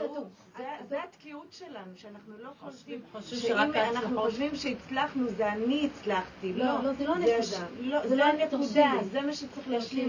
לא... 0.00 0.24
זה 0.88 0.96
התקיעות 1.02 1.46
שלנו, 1.50 1.92
שאנחנו 1.96 2.32
לא 2.42 2.50
חושבים, 2.60 3.00
שאם 3.20 3.72
אנחנו 4.04 4.20
חושבים 4.20 4.56
שהצלחנו, 4.56 5.28
זה 5.28 5.52
אני 5.52 5.88
הצלחתי. 5.92 6.52
לא, 6.52 6.64
לא, 6.82 6.92
זה 6.92 7.04
לא 7.06 7.14
הנקודה. 7.14 8.08
זה 8.08 8.16
לא 8.16 8.24
הנקודה, 8.24 8.90
זה 9.12 9.20
מה 9.20 9.32
שצריך 9.32 9.68
להשלים. 9.68 10.08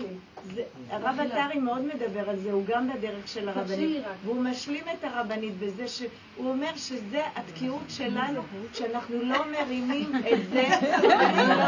הרב 0.90 1.20
עטרי 1.20 1.60
מאוד 1.60 1.82
מדבר 1.82 2.30
על 2.30 2.40
זה, 2.40 2.52
הוא 2.52 2.66
גם 2.66 2.90
בדרך 2.94 3.28
של 3.28 3.50
הרבנית. 3.50 4.04
והוא 4.24 4.42
משלים 4.44 4.84
את 4.94 5.04
הרבנית 5.04 5.58
בזה 5.60 5.88
שהוא 5.88 6.10
אומר 6.50 6.76
שזה 6.76 7.22
התקיעות 7.36 7.84
שלנו, 7.90 8.42
שאנחנו 8.74 9.22
לא 9.22 9.46
מרימים 9.52 10.12
את 10.16 10.50
זה, 10.50 10.64
אני 10.78 11.48
לא 11.48 11.66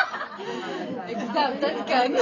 לכם 1.36 1.66
הגזמת 1.66 1.86
כאן. 1.86 2.12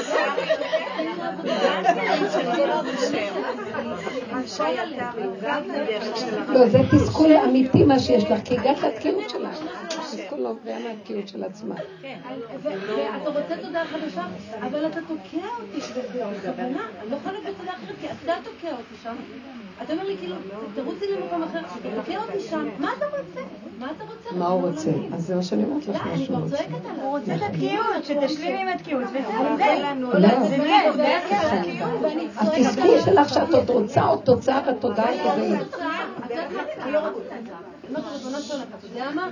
לא, 6.49 6.67
זה 6.69 6.79
תסכול 6.91 7.33
אמיתי 7.33 7.85
מה 7.85 7.99
שיש 7.99 8.25
לך, 8.25 8.39
כי 8.45 8.59
הגעת 8.59 8.83
לתקיעות 8.83 9.31
שלך. 9.31 9.59
תסכול 9.89 10.39
לא 10.39 10.49
נובע 10.49 10.79
מהתקיעות 10.79 11.29
של 11.29 11.45
עצמה. 11.45 11.75
ואתה 12.63 13.31
רוצה 13.31 13.57
תודה 13.63 13.85
חדשה, 13.85 14.25
אבל 14.63 14.87
אתה 14.87 15.01
תוקע 15.01 15.47
אותי 15.61 15.81
בכוונה. 16.15 16.83
אני 17.03 17.11
לא 17.11 17.17
יכולה 17.17 17.39
כי 18.01 18.07
אתה 18.07 18.35
תוקע 18.45 18.73
אותי 18.73 18.95
שם. 19.03 19.15
אתה 19.83 19.93
אומר 19.93 20.05
לי, 20.05 20.17
כאילו, 20.17 20.37
תרוצי 20.75 21.05
למקום 21.13 21.43
אחר, 21.43 21.61
תוקע 21.97 22.19
אותי 22.19 22.41
שם, 22.41 22.69
מה 22.79 22.93
אתה 22.99 23.07
רוצה? 23.07 23.41
מה 23.79 23.91
אתה 23.97 24.05
רוצה? 24.05 24.35
מה 24.39 24.47
הוא 24.49 24.69
רוצה? 24.69 24.91
אז 25.13 25.27
זה 25.27 25.37
מה 25.37 25.43
שאני 25.43 25.65
אומרת 25.65 25.87
לך, 25.89 26.07
מה 26.07 26.19
שהוא 26.19 26.39
רוצה. 26.39 26.57
הוא 27.03 27.19
רוצה 27.19 27.35
את 27.35 27.43
התקיעות, 27.43 28.05
שתשלימי 28.05 28.63
עם 28.63 28.69
התקיעות, 28.69 29.05
וזהו, 29.11 29.57
זה 29.57 29.79
לנו. 29.83 30.13
התסכול 32.37 33.01
שלך 33.05 33.29
שאת 33.29 33.55
עוד 33.55 33.71
רוצה 33.71 34.03
עוד 34.03 34.21
תוצאה 34.25 34.61
בתודעה 34.61 35.07
כדי... 35.07 35.55
אתה 38.79 38.87
יודע 38.87 39.11
מה? 39.11 39.29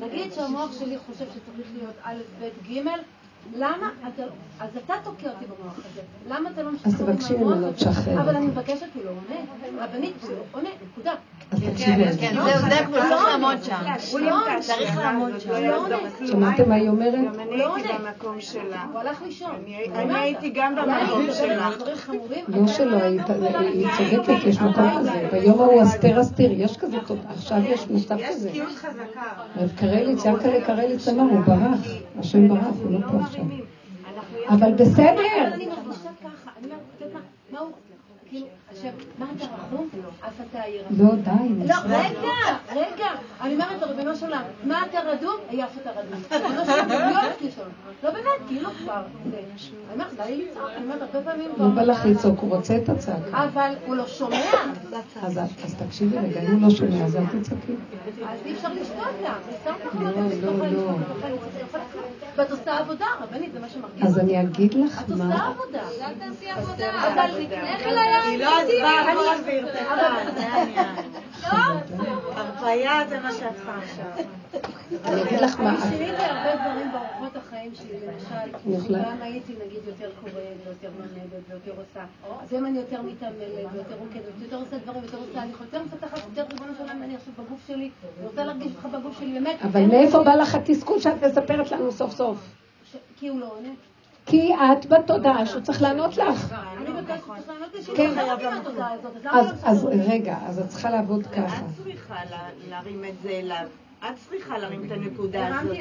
נגיד 0.00 0.32
שהמוח 0.32 0.78
שלי 0.78 0.98
חושב 0.98 1.24
שצריך 1.24 1.68
להיות 1.74 1.94
א', 2.02 2.14
ב', 2.40 2.68
ג', 2.68 2.80
למה 3.56 3.90
אתה, 4.08 4.22
אז 4.60 4.68
אתה 4.84 4.94
תוקע 5.04 5.28
אותי 5.28 5.44
במוח 5.44 5.78
הזה, 5.78 6.00
למה 6.28 6.50
אתה 6.50 6.62
לא 6.62 6.72
משחרר 6.72 7.14
עם 7.38 7.52
המוח 7.52 7.74
הזה? 7.86 8.20
אבל 8.20 8.36
אני 8.36 8.46
מבקשת, 8.46 8.86
הוא 8.94 9.04
לא 9.04 9.10
עונה, 9.10 9.84
רבנית, 9.84 10.14
הוא 10.22 10.30
לא 10.30 10.42
עונה, 10.52 10.68
נקודה. 10.92 11.12
אז 11.50 11.58
תקשיבי 11.72 12.04
על 12.04 12.12
זה. 12.12 12.18
כן, 12.20 12.34
זהו, 12.34 12.44
זה 12.44 12.86
הוא 12.86 12.96
צריך 13.08 13.24
לעמוד 13.28 13.62
שם. 13.62 13.76
הוא 14.12 14.20
לא 14.20 14.36
צריך 14.60 14.96
לעמוד 14.96 15.40
שם. 15.40 16.26
שמעתם 16.26 16.68
מה 16.68 16.74
היא 16.74 16.88
אומרת? 16.88 17.14
גם 17.14 17.40
אני 17.40 17.62
הייתי 17.62 17.88
במקום 17.98 18.40
שלה. 18.40 18.84
הוא 18.92 19.00
הלך 19.00 19.22
לישון. 19.22 19.54
אני 19.94 20.14
הייתי 20.18 20.50
גם 20.50 20.74
במקום 20.76 21.26
שלה. 21.32 21.70
לא 22.48 22.66
שלא 22.66 22.96
היית, 22.96 23.30
היא 23.60 23.88
צודקת, 23.98 24.44
יש 24.46 24.60
מקום 24.60 24.98
כזה. 24.98 25.28
ביום 25.32 25.60
ההוא 25.60 25.82
אסתר 25.82 26.20
אסתיר, 26.20 26.50
יש 26.52 26.76
כזה, 26.76 26.96
עכשיו 27.28 27.58
יש 27.64 27.86
מצב 27.90 28.16
כזה. 28.28 28.48
יש 28.48 28.52
תקיעות 28.52 28.72
חזקה. 28.76 29.22
אז 29.56 29.70
קרליץ, 29.76 30.24
ינקלה 30.24 30.64
קרליץ 30.66 31.08
אמר, 31.08 31.22
הוא 31.22 31.40
ברח, 31.40 31.80
השם 32.18 32.48
ברח, 32.48 32.74
הוא 32.82 32.92
לא 32.92 32.98
פה 33.10 33.18
עכשיו. 33.30 33.44
אבל 34.48 34.72
בסדר. 34.72 35.54
אני 35.54 35.66
מרגישה 35.66 36.10
ככה, 36.24 36.50
אני 36.58 36.66
אומרת, 36.66 37.22
מה 37.50 37.58
הוא... 37.58 37.72
כאילו, 38.28 38.46
עכשיו, 38.80 38.92
מה 39.18 39.26
אתה 39.36 39.44
רחום? 39.44 39.88
אף 40.20 40.32
אתה 40.50 40.58
ירחום. 40.68 40.96
לא, 40.98 41.14
די. 41.14 41.68
לא, 41.68 41.74
רגע, 41.84 42.56
רגע. 42.72 43.08
אני 43.40 43.54
אומרת 43.54 43.82
לו, 43.82 43.88
ריבונו 43.88 44.16
של 44.16 44.26
עולם, 44.26 44.42
מה 44.64 44.82
אתה 44.90 45.00
רדום? 45.00 45.36
אף 45.64 45.78
אתה 45.82 45.90
רדום. 45.90 46.20
ריבונו 46.32 46.64
של 46.64 46.72
עולם, 46.72 46.88
לא 46.88 47.20
הולך 47.20 47.40
לישון. 47.40 47.68
לא 48.02 48.10
באמת, 48.10 48.48
כאילו 48.48 48.70
כבר. 48.70 49.02
אני 49.24 49.42
אומרת, 49.92 50.26
לי 50.26 50.46
לצעוק, 50.46 50.70
אני 50.76 50.84
אומרת, 50.84 51.02
הרבה 51.02 51.30
פעמים... 51.30 51.50
לא 51.58 51.68
בא 51.68 51.82
לך 51.82 52.04
לצעוק, 52.04 52.40
הוא 52.40 52.56
רוצה 52.56 52.76
את 52.76 52.88
הצעקה. 52.88 53.44
אבל 53.44 53.72
הוא 53.86 53.96
לא 53.96 54.06
שומע. 54.06 54.36
אז 55.22 55.40
תקשיבי 55.86 56.18
רגע, 56.18 56.40
אם 56.40 56.52
הוא 56.52 56.62
לא 56.62 56.70
שומע, 56.70 57.04
אז 57.04 57.16
אל 57.16 57.26
תצעקי. 57.26 57.72
אז 58.28 58.38
אי 58.44 58.52
אפשר 58.52 58.68
לשתות 58.72 59.14
לה. 59.22 59.34
לא, 60.00 60.10
לא, 60.42 60.66
לא. 60.66 60.92
ואת 62.36 62.50
עושה 62.50 62.78
עבודה, 62.78 63.06
רבנית, 63.20 63.52
זה 63.52 63.60
מה 63.60 63.68
שמרגיש. 63.68 64.02
אז 64.04 64.18
אני 64.18 64.42
אגיד 64.42 64.74
לך 64.74 64.96
מה... 64.96 65.02
את 65.02 65.10
עושה 65.10 66.54
עבודה. 66.54 66.90
אבל 67.12 67.30
לפני 67.38 67.78
כן 67.78 68.66
לא. 68.78 68.88
הרפאיה 72.36 73.06
זה 73.08 73.20
מה 73.20 73.32
שאת. 73.32 73.54
אני 75.04 75.22
אגיד 75.22 75.40
לך 75.40 75.60
מה... 75.60 75.76
שיניתי 75.90 76.22
הרבה 76.22 76.54
דברים 76.54 76.92
באורחות 76.92 77.36
החיים 77.36 77.74
שלי, 77.74 77.98
למשל, 78.06 79.02
פעם 79.02 79.22
הייתי 79.22 79.52
נגיד 79.66 79.80
יותר 79.86 80.10
קוראת 80.20 80.34
ויותר 80.66 80.88
לומדת 80.98 81.42
ויותר 81.48 81.70
עושה. 81.70 82.04
אז 82.42 82.52
היום 82.52 82.66
אני 82.66 82.78
יותר 82.78 83.02
מתעמלת 83.02 83.72
ויותר 83.72 83.94
רוקדת 83.98 84.32
ויותר 84.38 84.56
עושה 84.56 84.78
דברים 84.78 85.02
ויותר 85.02 85.18
עושה, 85.18 85.42
אני 85.42 85.50
יותר 85.60 85.82
מפתחת 85.82 86.18
יותר 86.28 86.44
ריבונו 86.52 86.72
של 86.74 86.82
עולם, 86.82 87.02
אני 87.02 87.16
עכשיו 87.16 87.32
בגוף 87.38 87.60
שלי, 87.66 87.90
אני 88.18 88.26
רוצה 88.26 88.44
להרגיש 88.44 88.72
אותך 88.76 88.86
בגוף 88.98 89.18
שלי, 89.18 89.32
באמת. 89.32 89.56
אבל 89.64 89.86
מאיפה 89.86 90.22
בא 90.22 90.34
לך 90.34 90.54
התסכול 90.54 91.00
שאת 91.00 91.24
מספרת 91.24 91.70
לנו 91.70 91.92
סוף 91.92 92.12
סוף? 92.12 92.38
כי 93.16 93.28
הוא 93.28 93.40
לא 93.40 93.46
עונה. 93.46 93.68
כי 94.26 94.54
את 94.54 94.86
בתודעה 94.86 95.46
שהוא 95.46 95.62
צריך 95.62 95.82
לענות 95.82 96.16
לך. 96.16 96.54
כן, 97.96 98.18
אז 99.62 99.84
רגע, 99.84 100.36
אז 100.46 100.58
את 100.58 100.68
צריכה 100.68 100.90
לעבוד 100.90 101.26
ככה. 101.26 101.56
את 101.56 101.84
צריכה 101.84 102.14
להרים 102.68 103.04
את 103.04 103.22
זה 103.22 103.30
אליו. 103.30 103.66
את 103.98 104.14
צריכה 104.16 104.58
להרים 104.58 104.84
את 104.86 104.90
הנקודה 104.92 105.58
הזאת. 105.60 105.76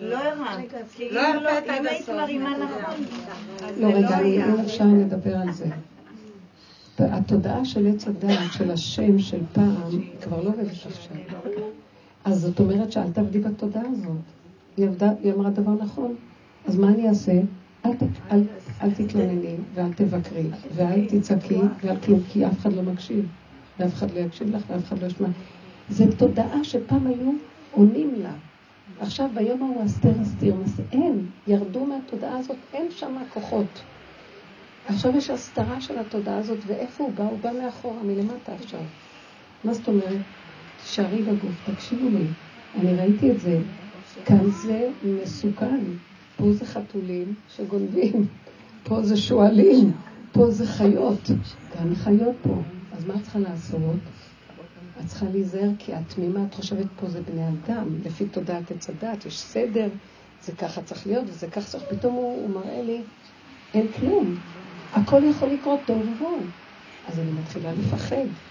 לא 0.00 0.16
הרמת. 0.16 0.74
לא 1.10 1.20
הרמת 1.20 1.64
אם 1.78 1.86
היית 1.86 2.08
מרימה 2.08 2.50
נכון. 2.58 3.04
לא, 3.76 3.86
רגע, 3.86 4.18
אם 4.20 4.60
אפשר 4.60 4.84
לדבר 4.84 5.36
על 5.36 5.52
זה. 5.52 5.66
התודעה 6.98 7.64
של 7.64 7.86
עץ 7.86 8.08
הדעת, 8.08 8.52
של 8.52 8.70
השם 8.70 9.18
של 9.18 9.40
פעם, 9.52 9.74
כבר 10.22 10.42
לא 10.42 10.48
עובדת 10.48 10.70
עכשיו. 10.70 11.16
אז 12.24 12.40
זאת 12.40 12.60
אומרת 12.60 12.92
שאל 12.92 13.10
תעבדי 13.12 13.38
בתודעה 13.38 13.82
הזאת. 13.92 14.16
היא 15.22 15.32
אמרה 15.32 15.50
דבר 15.50 15.72
נכון. 15.72 16.14
אז 16.66 16.78
מה 16.78 16.88
אני 16.88 17.08
אעשה? 17.08 17.32
אל, 17.86 17.94
ת, 17.94 18.02
אל, 18.32 18.42
אל 18.82 18.90
תתלונני 18.90 19.56
ואל 19.74 19.92
תבקרי 19.92 20.50
ואל 20.74 21.06
תצעקי 21.08 21.60
ועל 21.82 21.96
כלום, 22.00 22.20
כי 22.28 22.46
אף 22.46 22.58
אחד 22.58 22.72
לא 22.72 22.82
מקשיב. 22.82 23.26
ואף 23.78 23.94
אחד 23.94 24.10
לא 24.10 24.18
יקשיב 24.18 24.56
לך 24.56 24.62
ואף 24.68 24.84
אחד 24.84 25.02
לא 25.02 25.06
ישמע. 25.06 25.28
זו 25.90 26.04
תודעה 26.18 26.64
שפעם 26.64 27.06
היו 27.06 27.32
עונים 27.70 28.14
לה. 28.14 28.32
עכשיו 29.00 29.28
ביום 29.34 29.62
ההוא 29.62 29.84
אסתר 29.84 30.22
אסתיר, 30.22 30.54
אין, 30.92 31.26
ירדו 31.46 31.86
מהתודעה 31.86 32.38
הזאת, 32.38 32.56
אין 32.72 32.90
שם 32.90 33.16
כוחות. 33.34 33.82
עכשיו 34.86 35.16
יש 35.16 35.30
הסתרה 35.30 35.80
של 35.80 35.98
התודעה 35.98 36.38
הזאת, 36.38 36.58
ואיפה 36.66 37.04
הוא 37.04 37.12
בא? 37.12 37.24
הוא 37.24 37.38
בא 37.38 37.50
מאחורה, 37.62 38.02
מלמטה 38.02 38.54
עכשיו. 38.54 38.80
מה 39.64 39.74
זאת 39.74 39.88
אומרת? 39.88 40.20
תשארי 40.76 41.22
בגוף, 41.22 41.70
תקשיבו 41.74 42.08
לי. 42.08 42.24
אני 42.74 42.94
ראיתי 42.94 43.30
את 43.30 43.40
זה. 43.40 43.58
כאן 44.24 44.50
זה 44.50 44.88
מסוכן. 45.02 45.80
פה 46.40 46.52
זה 46.52 46.66
חתולים 46.66 47.34
שגונבים, 47.48 48.26
פה 48.84 49.02
זה 49.02 49.16
שועלים, 49.16 49.92
פה 50.32 50.50
זה 50.50 50.66
חיות. 50.66 51.30
כאן 51.72 51.94
חיות 51.94 52.36
פה. 52.42 52.54
אז 52.92 53.04
מה 53.04 53.14
את 53.14 53.22
צריכה 53.22 53.38
לעשות? 53.38 53.96
את 55.00 55.06
צריכה 55.06 55.26
להיזהר 55.28 55.70
כי 55.78 55.94
את 55.94 56.00
תמימה, 56.14 56.44
את 56.44 56.54
חושבת 56.54 56.86
פה 56.96 57.08
זה 57.08 57.22
בני 57.22 57.48
אדם, 57.48 57.88
לפי 58.04 58.26
תודעת 58.26 58.70
עץ 58.70 58.90
הדת, 58.90 59.26
יש 59.26 59.40
סדר, 59.40 59.88
זה 60.44 60.52
ככה 60.52 60.82
צריך 60.82 61.06
להיות 61.06 61.24
וזה 61.28 61.46
ככה 61.46 61.66
צריך, 61.66 61.84
פתאום 61.88 62.14
הוא, 62.14 62.42
הוא 62.42 62.50
מראה 62.50 62.82
לי, 62.82 63.02
אין 63.74 63.92
כלום. 63.92 64.34
הכל 64.92 65.22
יכול 65.30 65.48
לקרות 65.48 65.80
טוב 65.86 66.08
ובואו. 66.08 66.40
אז 67.06 67.20
אני 67.20 67.30
מתחילה 67.30 67.72
לפחד. 67.72 68.49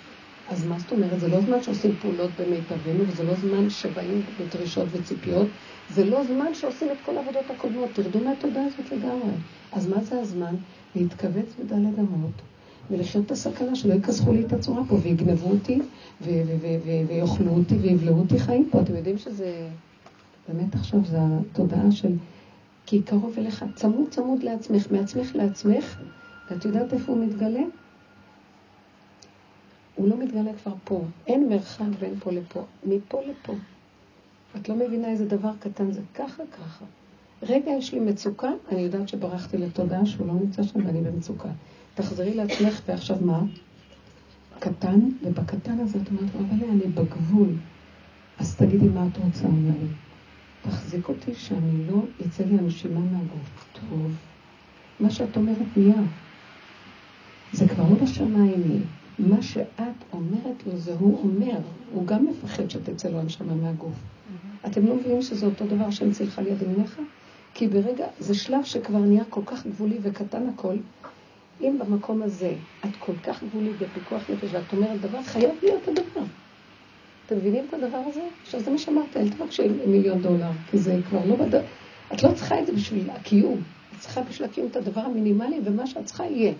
אז 0.50 0.66
מה 0.66 0.80
זאת 0.80 0.91
אומרת? 0.91 1.20
זה 1.20 1.28
לא 1.28 1.41
זמן 1.41 1.64
שעושים 1.64 1.95
פעולות 2.00 2.32
במיטבנו, 2.39 3.08
וזה 3.08 3.24
לא 3.24 3.36
זמן 3.36 3.70
שבאים 3.70 4.22
בדרישות 4.39 4.88
וציפיות, 4.91 5.47
זה 5.89 6.06
לא 6.06 6.24
זמן 6.24 6.54
שעושים 6.54 6.91
את 6.91 7.02
כל 7.02 7.18
העבודות 7.18 7.50
הקודמות. 7.50 7.89
תרדו 7.93 8.20
מהתודעה 8.20 8.64
הזאת 8.66 8.91
לגמרי. 8.91 9.32
אז 9.72 9.88
מה 9.88 10.02
זה 10.04 10.20
הזמן? 10.20 10.56
להתכווץ 10.95 11.56
בדלת 11.60 12.00
אמות, 12.00 12.41
ולחיות 12.91 13.26
את 13.26 13.32
הסכנה 13.32 13.76
שלא 13.76 13.93
יכסחו 13.93 14.34
לי 14.34 14.45
את 14.45 14.54
הצורה 14.54 14.82
פה, 14.88 14.95
ויגנבו 15.02 15.50
אותי, 15.50 15.80
ויאכלו 16.22 17.52
אותי, 17.52 17.76
ויבלעו 17.76 18.20
אותי 18.20 18.39
חיים 18.39 18.70
פה. 18.72 18.82
אתם 18.82 18.95
יודעים 18.95 19.18
שזה... 19.18 19.70
באמת 20.47 20.76
עכשיו 20.76 21.00
זה 21.06 21.18
התודעה 21.22 21.91
של... 21.91 22.14
כי 22.86 23.02
קרוב 23.02 23.36
אליך, 23.38 23.66
צמוד 23.76 24.10
צמוד 24.10 24.43
לעצמך, 24.43 24.91
מעצמך 24.91 25.36
לעצמך, 25.36 25.97
ואת 26.52 26.66
יודעת 26.66 26.93
איפה 26.93 27.12
הוא 27.12 27.26
מתגלה? 27.26 27.62
הוא 30.00 30.08
לא 30.08 30.18
מתגלה 30.18 30.52
כבר 30.64 30.74
פה. 30.84 31.02
אין 31.28 31.50
מרחק 31.50 31.86
בין 32.00 32.16
פה 32.20 32.32
לפה. 32.32 32.64
מפה 32.86 33.22
לפה. 33.22 33.54
את 34.58 34.70
לא 34.70 34.76
מבינה 34.76 35.08
איזה 35.08 35.26
דבר 35.26 35.52
קטן 35.60 35.91
זה 35.91 36.02
ככה 36.14 36.43
ככה. 36.58 36.86
רגע, 37.43 37.72
יש 37.72 37.93
לי 37.93 38.00
מצוקה, 38.00 38.50
אני 38.72 38.82
יודעת 38.82 39.10
שברחתי 39.10 39.58
לתודעה 39.58 40.06
שהוא 40.06 40.28
לא 40.28 40.34
נמצא 40.34 40.64
שם 40.64 40.86
ואני 40.86 41.02
במצוקה. 41.02 41.50
תחזרי 41.95 42.34
לעצמך, 42.34 42.82
ועכשיו 42.86 43.18
מה? 43.22 43.41
קטן, 44.60 45.00
ובקטן 45.24 45.80
הזה 45.80 46.00
את 46.04 46.08
אומרת 46.10 46.36
אבל 46.36 46.70
אני 46.70 46.84
בגבול. 46.84 47.50
אז 48.39 48.56
תגידי 48.56 48.88
מה 48.88 49.08
את 49.12 49.18
רוצה 49.18 49.47
ממני. 49.47 49.88
תחזיק 50.62 51.10
אותי 51.10 51.36
שאני 51.36 51.88
לא, 51.88 52.02
יצא 52.26 52.43
לי 52.43 52.58
הנשימה 52.58 53.00
מהגוף. 53.00 53.66
טוב. 53.74 54.12
מה 55.00 55.10
שאת 55.10 55.38
אומרת 55.38 55.78
נהיה. 55.78 56.02
זה 57.54 57.68
כבר 57.68 57.84
לא 57.89 57.95
בשמיים 58.04 58.64
יהיה. 58.66 58.99
מה 59.20 59.41
שאת 59.41 60.03
אומרת 60.13 60.63
לו 60.65 60.78
זה 60.78 60.93
הוא 60.93 61.20
אומר. 61.24 61.57
הוא 61.93 62.07
גם 62.07 62.26
מפחד 62.26 62.70
שתצא 62.70 63.09
לו 63.09 63.20
הנשמה 63.20 63.55
מהגוף. 63.55 63.93
אתם 64.65 64.86
לא 64.86 64.95
מבינים 64.95 65.22
שזה 65.22 65.45
אותו 65.45 65.65
דבר 65.65 65.89
שאני 65.89 66.11
צריכה 66.11 66.41
ליד 66.41 66.61
ימיניך? 66.61 67.01
כי 67.53 67.67
ברגע, 67.67 68.07
זה 68.20 68.34
שלב 68.36 68.63
שכבר 68.63 68.99
נהיה 68.99 69.24
כל 69.30 69.41
כך 69.45 69.67
גבולי 69.67 69.97
וקטן 70.01 70.49
הכל. 70.49 70.76
אם 71.61 71.78
במקום 71.80 72.22
הזה 72.22 72.53
את 72.86 72.95
כל 72.99 73.13
כך 73.24 73.43
גבולית 73.43 73.76
בפיקוח 73.80 74.30
נפש 74.30 74.53
ואת 74.53 74.74
אומרת 74.74 75.01
דבר, 75.01 75.22
חייב 75.24 75.51
להיות 75.63 75.88
הדבר. 75.88 76.24
אתם 77.26 77.38
מבינים 77.38 77.65
את 77.70 77.74
הדבר 77.74 78.01
הזה? 78.07 78.22
עכשיו 78.41 78.59
זה 78.59 78.72
מה 78.72 78.78
שאמרת, 78.78 79.17
אל 79.17 79.30
תבקשי 79.30 79.67
מיליון 79.88 80.22
דולר, 80.22 80.51
כי 80.72 80.78
זה 80.78 80.99
כבר 81.09 81.26
לא 81.26 81.36
בד... 81.36 81.55
את 82.13 82.24
לא 82.24 82.34
צריכה 82.34 82.59
את 82.59 82.65
זה 82.65 82.74
בשביל 82.74 83.09
הקיום. 83.09 83.63
את 83.95 83.99
צריכה 83.99 84.22
בשביל 84.22 84.49
הקיום 84.49 84.67
את 84.67 84.76
הדבר 84.76 85.01
המינימלי, 85.01 85.59
ומה 85.63 85.88
שאת 85.88 86.05
צריכה 86.05 86.26
יהיה. 86.26 86.53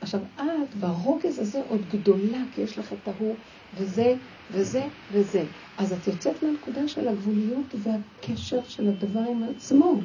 עכשיו, 0.00 0.20
את 0.36 0.74
ברוגז 0.80 1.38
הזה 1.38 1.62
עוד 1.68 1.80
גדולה, 1.88 2.38
כי 2.54 2.60
יש 2.60 2.78
לך 2.78 2.92
את 2.92 3.08
ההוא, 3.08 3.34
וזה, 3.76 4.14
וזה, 4.50 4.88
וזה. 5.12 5.44
אז 5.78 5.92
את 5.92 6.06
יוצאת 6.06 6.42
מהנקודה 6.42 6.88
של 6.88 7.08
הגבוליות 7.08 7.74
והקשר 7.78 8.62
של 8.62 8.88
הדבר 8.88 9.20
עם 9.20 9.42
עצמו. 9.42 10.00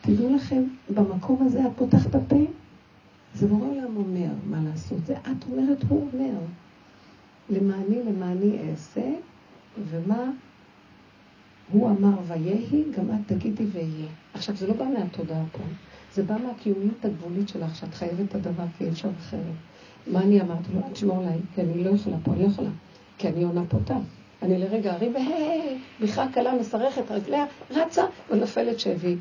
תדעו 0.00 0.34
לכם, 0.34 0.64
במקום 0.90 1.46
הזה 1.46 1.66
את 1.66 1.72
פותחת 1.76 2.10
את 2.10 2.14
הפה, 2.14 2.44
זה 3.34 3.46
בורא 3.46 3.66
עולם 3.68 3.96
אומר 3.96 4.30
מה 4.46 4.58
לעשות. 4.70 5.06
זה 5.06 5.16
את 5.16 5.44
אומרת, 5.50 5.82
הוא 5.88 6.08
אומר. 6.12 6.38
למעני 7.50 8.02
למעני 8.02 8.58
אעשה, 8.70 9.14
ומה 9.90 10.30
הוא 11.72 11.90
אמר 11.90 12.18
ויהי, 12.26 12.84
גם 12.96 13.10
את 13.10 13.32
תגידי 13.32 13.64
ויהיה. 13.64 14.08
עכשיו, 14.34 14.56
זה 14.56 14.66
לא 14.66 14.74
בא 14.74 14.84
מהתודעה 14.84 15.44
פה, 15.52 15.58
זה 16.14 16.22
בא 16.22 16.36
מהקיומיות 16.46 17.04
הגבולית 17.04 17.48
שלך, 17.48 17.76
שאת 17.76 17.94
חייבת 17.94 18.30
את 18.30 18.34
הדבר 18.34 18.64
כי 18.78 18.84
אי 18.84 18.88
אפשר 18.88 19.08
אחרת. 19.18 19.40
מה 20.06 20.20
אני 20.20 20.40
אמרתי 20.40 20.72
לו? 20.74 20.80
תשמור 20.92 21.18
עליי, 21.18 21.38
כי 21.54 21.60
אני 21.60 21.84
לא 21.84 21.90
יכולה 21.90 22.16
פה, 22.24 22.32
אני 22.32 22.42
לא 22.42 22.46
יכולה. 22.46 22.70
כי 23.18 23.28
אני 23.28 23.44
עונה 23.44 23.62
פותה. 23.68 23.96
אני 24.42 24.58
לרגע 24.58 24.94
אריב, 24.94 25.14
והי, 25.14 25.78
בכלל 26.00 26.26
קלה 26.32 26.54
מסרכת 26.60 27.10
רגליה, 27.10 27.44
רצה 27.70 28.04
ונופלת 28.30 28.80
שבי. 28.80 29.16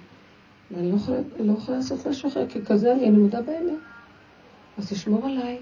ואני 0.72 0.92
לא 0.92 0.96
יכולה, 0.96 1.18
לא 1.40 1.54
יכולה 1.54 1.78
לעשות 1.78 2.08
משהו 2.08 2.30
אחר, 2.30 2.48
כי 2.48 2.60
כזה 2.66 2.94
אני, 2.94 3.08
אני 3.08 3.18
מודה 3.18 3.42
באמת. 3.42 3.80
אז 4.78 4.90
תשמור 4.90 5.26
עליי, 5.26 5.58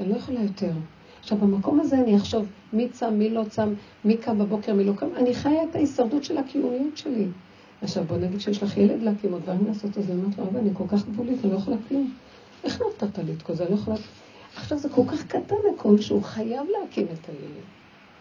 אני 0.00 0.08
לא 0.08 0.16
יכולה 0.16 0.40
יותר. 0.40 0.72
עכשיו, 1.20 1.38
במקום 1.38 1.80
הזה 1.80 1.96
אני 1.96 2.16
אחשוב 2.16 2.46
מי 2.72 2.88
צם, 2.88 3.14
מי 3.14 3.30
לא 3.30 3.44
צם, 3.48 3.74
מי 4.04 4.16
קם 4.16 4.38
בבוקר, 4.38 4.74
מי 4.74 4.84
לא 4.84 4.92
קם, 4.92 5.06
אני 5.16 5.34
חיה 5.34 5.64
את 5.64 5.74
ההישרדות 5.76 6.24
של 6.24 6.38
הקיומיות 6.38 6.96
שלי. 6.96 7.26
עכשיו, 7.82 8.04
בוא 8.04 8.16
נגיד 8.16 8.40
שיש 8.40 8.62
לך 8.62 8.76
ילד 8.76 9.02
להקים 9.02 9.32
או 9.32 9.38
דברים 9.38 9.66
לעשות, 9.66 9.98
אז 9.98 10.10
אני 10.10 10.20
אומרת 10.20 10.38
לו, 10.38 10.44
אבא, 10.44 10.58
אני 10.58 10.70
כל 10.72 10.84
כך 10.88 11.08
גבולית, 11.08 11.44
אני 11.44 11.52
לא 11.52 11.56
יכולה 11.56 11.76
כלום. 11.88 12.14
איך 12.64 12.80
נתת 12.80 13.18
לי 13.18 13.32
את 13.32 13.42
כל 13.42 13.54
זה? 13.54 13.62
אני 13.62 13.70
לא 13.72 13.76
יכולה... 13.76 13.96
עכשיו, 14.56 14.78
זה 14.78 14.88
כל 14.88 15.02
כך 15.08 15.26
קטן 15.26 15.54
הכל, 15.74 15.98
שהוא 16.00 16.22
חייב 16.22 16.66
להקים 16.80 17.06
את 17.06 17.28
הילד. 17.28 17.64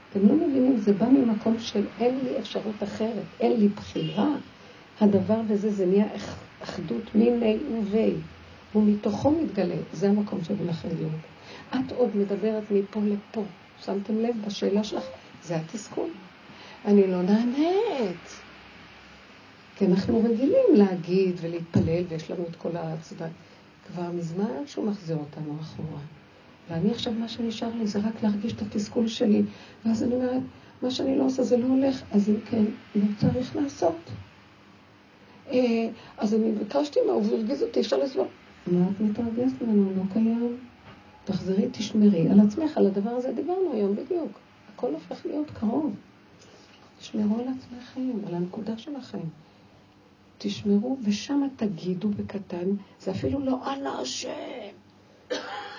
אתם 0.09 0.27
לא 0.27 0.35
מבינים, 0.35 0.77
זה 0.77 0.93
בא 0.93 1.05
ממקום 1.05 1.59
של 1.59 1.83
אין 1.99 2.19
לי 2.23 2.39
אפשרות 2.39 2.83
אחרת, 2.83 3.23
אין 3.39 3.59
לי 3.59 3.67
בחירה. 3.67 4.35
הדבר 5.01 5.41
וזה, 5.47 5.71
זה 5.71 5.85
נהיה 5.85 6.05
אחדות 6.63 7.15
מיני 7.15 7.57
ובי. 7.71 8.13
ומתוכו 8.75 9.31
מתגלה, 9.31 9.75
זה 9.93 10.09
המקום 10.09 10.43
של 10.43 10.53
מלך 10.63 10.85
העליון. 10.85 11.19
את 11.69 11.91
עוד 11.91 12.17
מדברת 12.17 12.63
מפה 12.71 12.99
לפה. 13.05 13.43
שמתם 13.85 14.19
לב 14.19 14.35
בשאלה 14.47 14.83
שלך? 14.83 15.03
זה 15.43 15.55
התסכול. 15.55 16.09
אני 16.85 17.07
לא 17.07 17.21
נענית. 17.21 18.44
כי 19.75 19.85
אנחנו 19.85 20.23
רגילים 20.23 20.75
להגיד 20.75 21.35
ולהתפלל, 21.41 22.03
ויש 22.09 22.31
לנו 22.31 22.43
את 22.49 22.55
כל 22.55 22.69
הצדק. 22.73 23.29
כבר 23.87 24.11
מזמן 24.11 24.67
שהוא 24.67 24.85
מחזיר 24.85 25.17
אותנו 25.17 25.55
אחורה. 25.61 26.01
ואני 26.69 26.91
עכשיו, 26.91 27.13
מה 27.13 27.27
שנשאר 27.27 27.69
לי 27.75 27.87
זה 27.87 27.99
רק 27.99 28.23
להרגיש 28.23 28.53
את 28.53 28.61
התסכול 28.61 29.07
שלי. 29.07 29.43
ואז 29.85 30.03
אני 30.03 30.15
אומרת, 30.15 30.41
מה 30.81 30.91
שאני 30.91 31.17
לא 31.17 31.23
עושה 31.23 31.43
זה 31.43 31.57
לא 31.57 31.65
הולך, 31.65 32.01
אז 32.11 32.29
אם 32.29 32.35
כן, 32.49 32.63
לא 32.95 33.05
צריך 33.17 33.55
לעשות. 33.55 33.95
אה, 35.51 35.89
אז 36.17 36.33
אני 36.33 36.51
ביקשתי 36.51 36.99
מה, 37.07 37.13
הוא 37.13 37.35
הרגיז 37.35 37.63
אותי, 37.63 37.79
אפשר 37.79 37.97
לסבור. 37.97 38.27
מה 38.67 38.85
את 38.95 39.01
מתרגזת 39.01 39.61
ממנו? 39.61 39.91
לא 39.97 40.13
קיים. 40.13 40.57
תחזרי, 41.25 41.67
תשמרי 41.71 42.29
על 42.29 42.39
עצמך, 42.39 42.77
על 42.77 42.87
הדבר 42.87 43.09
הזה 43.09 43.31
דיברנו 43.31 43.73
היום 43.73 43.95
בדיוק. 43.95 44.39
הכל 44.73 44.93
הופך 44.93 45.25
להיות 45.25 45.51
קרוב. 45.51 45.93
תשמרו 46.99 47.39
על 47.39 47.45
עצמכם, 47.47 48.27
על 48.27 48.35
הנקודה 48.35 48.77
שלכם. 48.77 49.19
תשמרו, 50.37 50.97
ושם 51.03 51.47
תגידו 51.55 52.09
בקטן, 52.09 52.69
זה 52.99 53.11
אפילו 53.11 53.39
לא 53.39 53.73
אנא 53.73 53.89
השם. 53.89 54.29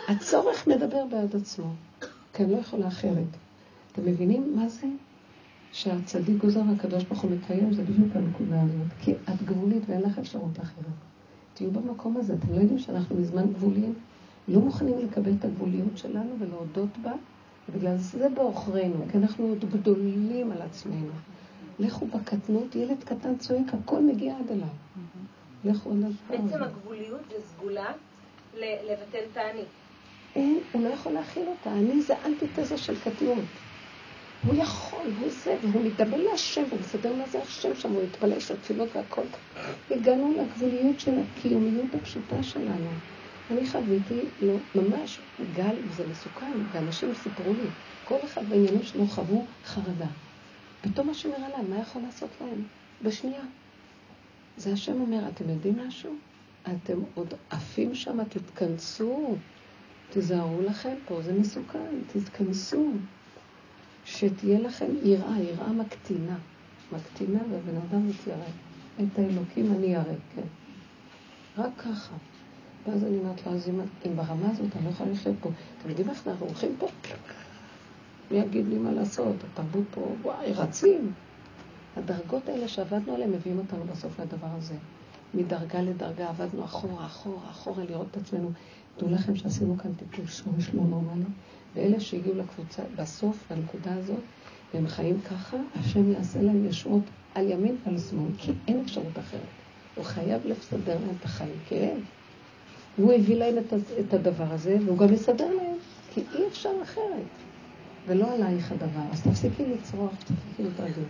הצורך 0.08 0.66
מדבר 0.66 1.04
בעד 1.10 1.36
עצמו, 1.36 1.70
כי 2.32 2.44
אני 2.44 2.52
לא 2.52 2.56
יכולה 2.56 2.88
אחרת. 2.88 3.36
אתם 3.92 4.04
מבינים 4.06 4.56
מה 4.56 4.68
זה? 4.68 4.86
שהצדיק 5.72 6.36
גוזר 6.36 6.60
והקדוש 6.68 7.04
ברוך 7.04 7.20
הוא 7.20 7.30
מקיים, 7.30 7.72
זה 7.72 7.82
בדיוק 7.82 8.16
הנקודה 8.16 8.62
הזאת. 8.62 8.92
כי 9.00 9.12
את 9.12 9.42
גבולית 9.44 9.82
ואין 9.88 10.02
לך 10.02 10.18
אפשרות 10.18 10.60
אחרת. 10.60 10.94
תהיו 11.54 11.70
במקום 11.70 12.16
הזה. 12.16 12.34
אתם 12.34 12.54
לא 12.54 12.60
יודעים 12.60 12.78
שאנחנו 12.78 13.16
מזמן 13.16 13.52
גבוליים? 13.52 13.94
לא 14.48 14.60
מוכנים 14.60 14.98
לקבל 14.98 15.32
את 15.38 15.44
הגבוליות 15.44 15.98
שלנו 15.98 16.30
ולהודות 16.38 16.98
בה, 17.02 17.12
ובגלל 17.68 17.96
זה 17.96 18.28
בעוכרינו, 18.28 18.96
כי 19.10 19.18
אנחנו 19.18 19.44
עוד 19.44 19.64
גדולים 19.72 20.52
על 20.52 20.62
עצמנו. 20.62 21.12
לכו 21.78 22.06
בקטנות, 22.06 22.74
ילד 22.74 23.04
קטן 23.04 23.36
צועק, 23.38 23.74
הכל 23.74 24.00
מגיע 24.02 24.36
עד 24.38 24.50
אליו. 24.50 24.66
לכו 25.64 25.90
עד 25.90 26.12
בעצם 26.30 26.62
הגבוליות 26.62 27.20
זה 27.30 27.46
סגולה 27.46 27.92
לבטל 28.60 29.18
את 29.32 29.36
האני. 29.36 29.64
אין, 30.34 30.60
הוא 30.72 30.82
לא 30.82 30.88
יכול 30.88 31.12
להכיל 31.12 31.48
אותה. 31.48 31.72
אני 31.72 32.00
זה 32.00 32.14
אנטיתזה 32.24 32.78
של 32.78 33.00
קטנות. 33.00 33.44
הוא 34.46 34.54
יכול, 34.54 35.12
הוא 35.20 35.30
זה, 35.30 35.56
והוא 35.62 35.84
מתדבר 35.84 36.16
להשם, 36.16 36.64
הוא 36.70 36.80
מסדר 36.80 37.12
מה 37.14 37.26
זה 37.26 37.42
השם 37.42 37.74
שם, 37.74 37.92
הוא 37.92 38.02
יתפלל 38.02 38.40
של 38.40 38.56
תפילות 38.56 38.96
והכל. 38.96 39.22
הגענו 39.90 40.34
לגבוליות 40.38 41.00
של 41.00 41.12
הקיומיות 41.18 41.94
הפשוטה 41.94 42.42
שלנו. 42.42 42.90
אני 43.50 43.66
חוויתי, 43.70 44.20
לא, 44.40 44.54
ממש 44.74 45.20
גל, 45.52 45.76
וזה 45.84 46.06
מסוכן, 46.06 46.52
ואנשים 46.72 47.14
סיפרו 47.14 47.54
לי, 47.54 47.70
כל 48.04 48.18
אחד 48.24 48.48
בעניינים 48.48 48.82
שלו 48.82 49.06
חוו 49.06 49.46
חרדה. 49.64 50.06
פתאום 50.92 51.10
השם 51.10 51.28
הראה 51.32 51.48
להם, 51.48 51.70
מה 51.70 51.78
יכול 51.78 52.02
לעשות 52.02 52.30
להם? 52.40 52.62
בשנייה. 53.02 53.42
זה 54.56 54.72
השם 54.72 55.00
אומר, 55.00 55.28
אתם 55.28 55.50
יודעים 55.50 55.78
משהו? 55.86 56.14
אתם 56.62 56.98
עוד 57.14 57.34
עפים 57.50 57.94
שם, 57.94 58.24
תתכנסו, 58.24 59.36
תיזהרו 60.10 60.62
לכם 60.62 60.94
פה, 61.06 61.22
זה 61.22 61.32
מסוכן, 61.32 61.94
תתכנסו. 62.12 62.92
שתהיה 64.04 64.60
לכם 64.60 64.86
יראה, 65.02 65.40
יראה 65.40 65.72
מקטינה. 65.72 66.36
מקטינה 66.92 67.38
והבן 67.50 67.76
אדם 67.76 68.08
מתיירא. 68.08 68.48
את 68.96 69.18
האלוקים 69.18 69.72
אני 69.72 69.86
ירא, 69.86 70.02
כן. 70.34 70.42
רק 71.58 71.70
ככה. 71.78 72.14
ואז 72.86 73.04
אני 73.04 73.18
אומרת 73.18 73.46
לו, 73.46 73.52
אז 73.52 73.68
אם 74.06 74.16
ברמה 74.16 74.50
הזאת 74.50 74.76
אני 74.76 74.84
לא 74.84 74.90
יכולה 74.90 75.10
לחיות 75.10 75.36
פה, 75.40 75.50
אתם 75.78 75.88
יודעים 75.88 76.10
איך 76.10 76.26
אנחנו 76.28 76.46
הולכים 76.46 76.76
פה? 76.78 76.88
מי 78.30 78.38
יגיד 78.38 78.68
לי 78.68 78.78
מה 78.78 78.92
לעשות? 78.92 79.36
התרבות 79.52 79.84
פה, 79.90 80.08
וואי, 80.22 80.52
רצים. 80.52 81.12
הדרגות 81.96 82.48
האלה 82.48 82.68
שעבדנו 82.68 83.14
עליהן 83.14 83.30
מביאים 83.30 83.58
אותנו 83.58 83.84
בסוף 83.84 84.20
לדבר 84.20 84.48
הזה. 84.56 84.74
מדרגה 85.34 85.82
לדרגה 85.82 86.28
עבדנו 86.28 86.64
אחורה, 86.64 87.06
אחורה, 87.06 87.50
אחורה, 87.50 87.84
לראות 87.84 88.06
את 88.10 88.16
עצמנו. 88.16 88.50
דעו 88.98 89.10
לכם 89.10 89.36
שעשינו 89.36 89.78
כאן 89.78 89.92
טיפול 89.94 90.26
שורש 90.26 90.74
לא 90.74 90.82
נורמלי, 90.82 91.24
ואלה 91.74 92.00
שהגיעו 92.00 92.34
לקבוצה, 92.34 92.82
בסוף, 92.96 93.50
לנקודה 93.50 93.94
הזאת, 93.94 94.20
והם 94.74 94.86
חיים 94.88 95.20
ככה, 95.20 95.56
השם 95.80 96.12
יעשה 96.12 96.42
להם 96.42 96.66
ישועות 96.66 97.02
על 97.34 97.50
ימין 97.50 97.76
ועל 97.86 97.98
שמאל, 97.98 98.30
כי 98.38 98.52
אין 98.68 98.80
אפשרות 98.80 99.18
אחרת. 99.18 99.40
הוא 99.94 100.04
חייב 100.04 100.46
לסדר 100.46 100.98
להם 101.00 101.14
את 101.20 101.24
החיים, 101.24 101.56
כי 101.68 101.74
אין. 101.74 102.00
והוא 102.98 103.12
הביא 103.12 103.36
להם 103.36 103.54
את 104.00 104.14
הדבר 104.14 104.52
הזה, 104.52 104.76
והוא 104.84 104.98
גם 104.98 105.14
יסדר 105.14 105.54
להם, 105.54 105.76
כי 106.14 106.22
אי 106.34 106.46
אפשר 106.48 106.70
אחרת. 106.82 107.45
ולא 108.06 108.34
עלייך 108.34 108.72
הדבר, 108.72 109.00
אז 109.12 109.22
תפסיקי 109.22 109.62
לצרוח, 109.66 110.10
תפסיקי 110.18 110.62
להתרגל. 110.62 111.02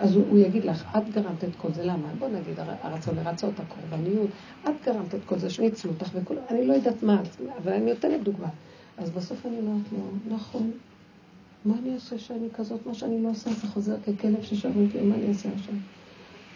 אז 0.00 0.14
הוא, 0.14 0.24
הוא 0.28 0.38
יגיד 0.38 0.64
לך, 0.64 0.84
את 0.96 1.10
גרמת 1.10 1.44
את 1.44 1.56
כל 1.56 1.72
זה, 1.72 1.84
למה? 1.84 2.08
בוא 2.18 2.28
נגיד, 2.28 2.60
הרצון 2.82 3.14
לרצות, 3.16 3.54
הקורבניות, 3.60 4.30
את 4.64 4.74
גרמת 4.84 5.14
את 5.14 5.20
כל 5.26 5.38
זה, 5.38 5.50
שניצלו 5.50 5.90
אותך 5.90 6.08
וכו', 6.14 6.34
אני 6.50 6.66
לא 6.66 6.72
יודעת 6.72 7.02
מה, 7.02 7.22
אבל 7.62 7.72
אני 7.72 7.90
נותנת 7.92 8.22
דוגמה. 8.22 8.48
אז 8.98 9.10
בסוף 9.10 9.46
אני 9.46 9.58
אומרת 9.58 9.92
לו, 9.92 9.98
נכון, 10.36 10.70
מה 11.64 11.74
אני 11.82 11.94
אעשה 11.94 12.18
שאני 12.18 12.48
כזאת, 12.54 12.86
מה 12.86 12.94
שאני 12.94 13.22
לא 13.22 13.28
עושה, 13.28 13.50
זה 13.50 13.66
חוזר 13.66 13.96
ככלב 14.00 14.42
ששאלו 14.42 14.84
אותי, 14.86 15.00
מה 15.00 15.14
אני 15.14 15.28
אעשה 15.28 15.48
עכשיו? 15.54 15.74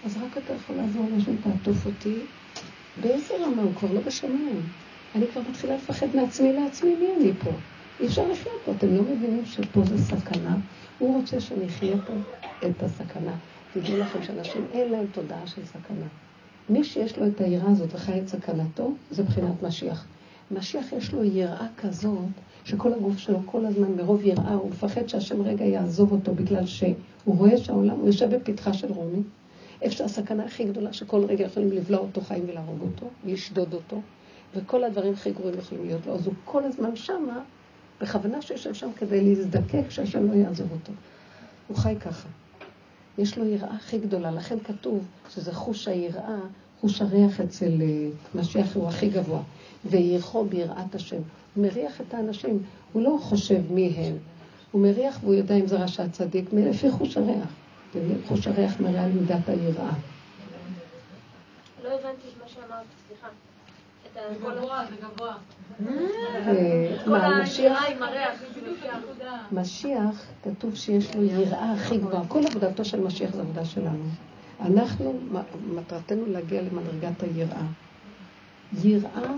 אז 0.04 0.16
רק 0.16 0.38
אתה 0.38 0.52
יכול 0.52 0.76
לעזור 0.76 1.06
לשם, 1.16 1.36
תעטוף 1.36 1.86
אותי. 1.86 2.14
באיזה 3.00 3.34
רמה? 3.40 3.62
הוא 3.62 3.74
כבר 3.74 3.92
לא 3.92 4.00
בשמיים. 4.00 4.60
אני 5.14 5.26
כבר 5.26 5.42
מתחילה 5.50 5.74
לפחד 5.74 6.06
מעצמי 6.14 6.52
לעצמי, 6.52 6.96
מי 6.96 7.06
אני 7.20 7.32
פה? 7.38 7.50
אי 8.00 8.06
אפשר 8.06 8.28
לחיות 8.28 8.60
פה. 8.64 8.72
אתם 8.72 8.94
לא 8.94 9.02
מבינים 9.02 9.44
שפה 9.44 9.80
זה 9.84 9.98
סכנה? 9.98 10.56
הוא 10.98 11.16
רוצה 11.16 11.40
שאני 11.40 11.66
אחיה 11.66 11.96
פה 12.06 12.12
את 12.66 12.82
הסכנה. 12.82 13.32
תדעו 13.72 13.98
לכם 13.98 14.22
שאנשים 14.22 14.66
אין 14.72 14.92
להם 14.92 15.06
תודעה 15.12 15.46
של 15.46 15.64
סכנה. 15.64 16.06
מי 16.68 16.84
שיש 16.84 17.18
לו 17.18 17.26
את 17.26 17.40
היראה 17.40 17.70
הזאת 17.70 17.94
וחי 17.94 18.20
את 18.20 18.28
סכנתו, 18.28 18.92
זה 19.10 19.22
מבחינת 19.22 19.62
משיח. 19.62 20.06
משיח 20.50 20.92
יש 20.92 21.12
לו 21.12 21.24
יראה 21.24 21.66
כזאת, 21.76 22.28
שכל 22.64 22.92
הגוף 22.92 23.18
שלו 23.18 23.38
כל 23.46 23.66
הזמן 23.66 23.92
מרוב 23.92 24.26
יראה, 24.26 24.54
הוא 24.54 24.70
מפחד 24.70 25.08
שהשם 25.08 25.42
רגע 25.42 25.64
יעזוב 25.64 26.12
אותו 26.12 26.34
בגלל 26.34 26.66
שהוא 26.66 26.94
רואה 27.24 27.58
שהעולם, 27.58 27.96
הוא 27.96 28.06
יושב 28.06 28.34
בפתחה 28.34 28.72
של 28.72 28.92
רומי, 28.92 29.22
איפה 29.82 29.96
שהסכנה 29.96 30.44
הכי 30.44 30.64
גדולה, 30.64 30.92
שכל 30.92 31.24
רגע 31.24 31.44
יכולים 31.44 31.72
לבלוע 31.72 32.00
אותו 32.00 32.20
חיים 32.20 32.44
ולהרוג 32.48 32.80
אותו, 32.80 33.06
לשדוד 33.26 33.74
אותו, 33.74 34.00
וכל 34.54 34.84
הדברים 34.84 35.12
הכי 35.12 35.30
גרועים 35.30 35.58
יכולים 35.58 35.86
להיות 35.86 36.06
לו. 36.06 36.14
אז 36.14 36.26
הוא 36.26 36.34
כל 36.44 36.64
הזמן 36.64 36.96
שמה, 36.96 37.40
בכוונה 38.00 38.42
שיושב 38.42 38.74
שם 38.74 38.90
כדי 38.96 39.24
להזדקק 39.24 39.90
שהשם 39.90 40.30
לא 40.30 40.34
יעזוב 40.34 40.72
אותו. 40.72 40.92
הוא 41.68 41.76
חי 41.76 41.96
ככה. 42.00 42.28
יש 43.18 43.38
לו 43.38 43.44
יראה 43.44 43.74
הכי 43.76 43.98
גדולה, 43.98 44.30
לכן 44.30 44.58
כתוב 44.64 45.04
שזה 45.30 45.52
חוש 45.52 45.88
היראה, 45.88 46.38
חוש 46.80 47.02
הריח 47.02 47.40
אצל 47.40 47.82
אה, 47.82 48.08
משיח 48.34 48.76
הוא 48.76 48.88
הכי 48.88 49.08
גבוה. 49.08 49.42
וירחו 49.84 50.44
ביראת 50.44 50.94
השם. 50.94 51.20
הוא 51.54 51.64
מריח 51.64 52.00
את 52.00 52.14
האנשים, 52.14 52.62
הוא 52.92 53.02
לא 53.02 53.18
חושב 53.20 53.72
מי 53.72 53.86
הם. 53.96 54.16
הוא 54.72 54.82
מריח 54.82 55.18
והוא 55.22 55.34
יודע 55.34 55.54
אם 55.54 55.66
זה 55.66 55.76
רשע 55.76 56.08
צדיק, 56.08 56.52
לפי 56.52 56.90
חוש 56.90 57.16
הריח. 57.16 57.48
חוש 58.26 58.46
הריח 58.46 58.80
מראה 58.80 59.04
על 59.04 59.12
מידת 59.12 59.48
היראה. 59.48 59.90
לא 61.84 61.88
הבנתי 61.88 62.28
את 62.28 62.42
מה 62.42 62.48
שאמרת, 62.48 62.86
סליחה. 63.08 63.28
זה 64.02 64.07
גבוה, 64.07 64.07
זה 64.07 64.07
גבוה. 64.07 64.07
מה, 67.06 67.42
משיח, 69.52 70.26
כתוב 70.42 70.74
שיש 70.74 71.16
לו 71.16 71.22
יראה 71.24 71.72
הכי 71.72 71.98
גבוהה. 71.98 72.28
כל 72.28 72.40
עבודתו 72.46 72.84
של 72.84 73.00
משיח 73.00 73.34
זה 73.34 73.40
עבודה 73.40 73.64
שלנו. 73.64 74.04
אנחנו, 74.60 75.20
מטרתנו 75.66 76.26
להגיע 76.26 76.62
למדרגת 76.62 77.22
היראה. 77.22 77.66
יראה 78.84 79.32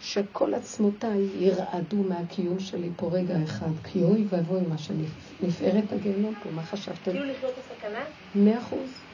שכל 0.00 0.54
עצמותיי 0.54 1.28
ירעדו 1.34 1.96
מהקיום 1.96 2.58
שלי 2.60 2.90
פה 2.96 3.10
רגע 3.12 3.42
אחד, 3.44 3.70
כי 3.84 4.02
אוי 4.02 4.26
ואבוי 4.28 4.60
מה 4.68 4.78
שנפערת 4.78 5.92
הגיהנום 5.92 6.34
פה, 6.42 6.50
מה 6.50 6.62
חשבתם? 6.62 7.10
כאילו 7.10 7.24
לחיות 7.24 7.54
בסכנה? 7.58 8.00
מאה 8.34 8.58
אחוז. 8.58 9.05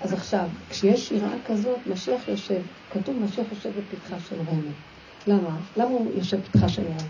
אז 0.00 0.12
עכשיו, 0.12 0.48
כשיש 0.70 1.12
יראה 1.12 1.36
כזאת, 1.46 1.78
משיח 1.86 2.28
יושב, 2.28 2.60
כתוב 2.90 3.16
משיח 3.16 3.46
יושב 3.52 3.70
בפתחה 3.78 4.20
של 4.20 4.36
רומי. 4.46 4.72
למה? 5.26 5.56
למה 5.76 5.90
הוא 5.90 6.10
יושב 6.14 6.40
בפתחה 6.40 6.68
של 6.68 6.82
רומי? 6.82 7.08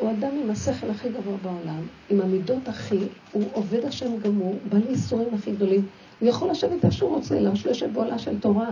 הוא 0.00 0.10
אדם 0.10 0.30
עם 0.42 0.50
השכל 0.50 0.90
הכי 0.90 1.08
גבוה 1.08 1.36
בעולם, 1.42 1.82
עם 2.08 2.20
המידות 2.20 2.68
הכי, 2.68 2.98
הוא 3.32 3.44
עובד 3.52 3.84
השם 3.84 4.18
גמור, 4.18 4.54
בא 4.68 4.78
לייסורים 4.78 5.34
הכי 5.34 5.52
גדולים. 5.52 5.86
הוא 6.20 6.28
יכול 6.28 6.50
לשבת 6.50 6.84
איפה 6.84 6.90
שהוא 6.90 7.14
רוצה, 7.14 7.40
למה 7.40 7.56
שהוא 7.56 7.70
יושב 7.70 7.92
בעולה 7.92 8.18
של 8.18 8.40
תורה? 8.40 8.70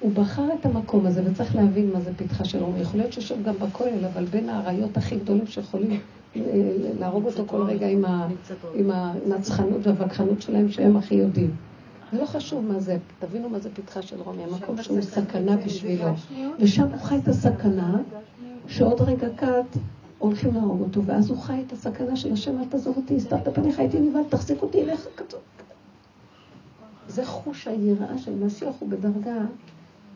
הוא 0.00 0.12
בחר 0.12 0.48
את 0.60 0.66
המקום 0.66 1.06
הזה, 1.06 1.22
וצריך 1.24 1.56
להבין 1.56 1.90
מה 1.92 2.00
זה 2.00 2.10
פתחה 2.16 2.44
של 2.44 2.62
רומי. 2.62 2.80
יכול 2.80 3.00
להיות 3.00 3.12
שיושב 3.12 3.42
גם 3.42 3.54
בכולל, 3.58 4.04
אבל 4.04 4.24
בין 4.24 4.48
האריות 4.48 4.96
הכי 4.96 5.16
גדולים 5.16 5.46
שיכולים 5.46 6.00
להרוג 6.98 7.24
אותו 7.26 7.44
כל 7.46 7.62
רגע 7.62 7.88
עם, 7.88 8.04
ה, 8.04 8.28
עם 8.74 8.90
הנצחנות 8.90 9.86
והווכחנות 9.86 10.42
שלהם, 10.42 10.68
שהם 10.68 10.96
הכי 10.96 11.14
יודעים. 11.14 11.56
זה 12.12 12.20
לא 12.20 12.26
חשוב 12.26 12.64
מה 12.64 12.80
זה, 12.80 12.96
תבינו 13.18 13.48
מה 13.48 13.58
זה 13.58 13.70
פתחה 13.74 14.02
של 14.02 14.20
רומי, 14.20 14.44
המקום 14.44 14.82
שהוא 14.82 15.00
סכנה 15.02 15.56
בשבילו. 15.56 16.06
ושם 16.60 16.82
הוא 16.82 16.98
חי 17.00 17.18
את 17.22 17.28
הסכנה, 17.28 17.98
שעוד 18.68 19.00
רגע 19.00 19.28
קט 19.36 19.78
הולכים 20.18 20.54
להרוג 20.54 20.80
אותו, 20.80 21.04
ואז 21.04 21.30
הוא 21.30 21.38
חי 21.38 21.62
את 21.66 21.72
הסכנה 21.72 22.16
של 22.16 22.32
השם, 22.32 22.58
אל 22.58 22.64
תעזוב 22.64 22.96
אותי, 22.96 23.16
הסתרת 23.16 23.48
פניך, 23.54 23.78
הייתי 23.78 24.00
נבהל, 24.00 24.22
תחזיק 24.28 24.62
אותי 24.62 24.82
אליך 24.82 25.06
כתוב. 25.16 25.40
זה 27.08 27.26
חוש 27.26 27.68
היראה 27.68 28.18
של 28.18 28.34
משיח, 28.34 28.74
הוא 28.78 28.88
בדרגה 28.88 29.36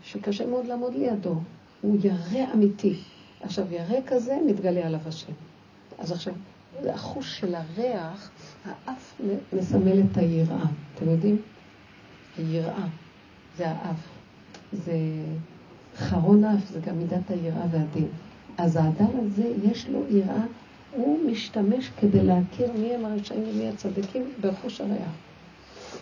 שקשה 0.03 0.47
מאוד 0.47 0.67
לעמוד 0.67 0.95
לידו. 0.95 1.35
הוא 1.83 1.97
ירא 2.05 2.53
אמיתי. 2.55 2.97
עכשיו, 3.41 3.65
ירא 3.71 4.01
כזה, 4.07 4.39
מתגלה 4.47 4.87
עליו 4.87 5.01
השם. 5.07 5.33
אז 5.99 6.13
עכשיו, 6.13 6.35
החוש 6.89 7.41
של 7.41 7.55
הריח, 7.55 8.31
האף 8.65 9.21
מסמל 9.53 10.01
את 10.01 10.17
היראה. 10.17 10.65
אתם 10.95 11.11
יודעים? 11.11 11.37
היראה, 12.39 12.87
זה 13.57 13.69
האף. 13.69 13.97
זה 14.73 14.93
חרון 15.97 16.45
האף, 16.45 16.69
זה 16.71 16.81
גם 16.81 16.99
מידת 16.99 17.31
היראה 17.31 17.65
והדין. 17.71 18.09
אז 18.59 18.77
האדם 18.77 19.11
הזה, 19.27 19.53
יש 19.63 19.89
לו 19.89 20.03
יראה, 20.11 20.45
הוא 20.91 21.19
משתמש 21.27 21.91
כדי 22.01 22.23
להכיר 22.23 22.73
מי 22.73 22.95
הם 22.95 23.05
הרשעים 23.05 23.45
ומי 23.49 23.69
הצדיקים 23.69 24.25
בחוש 24.41 24.81
הריח. 24.81 25.13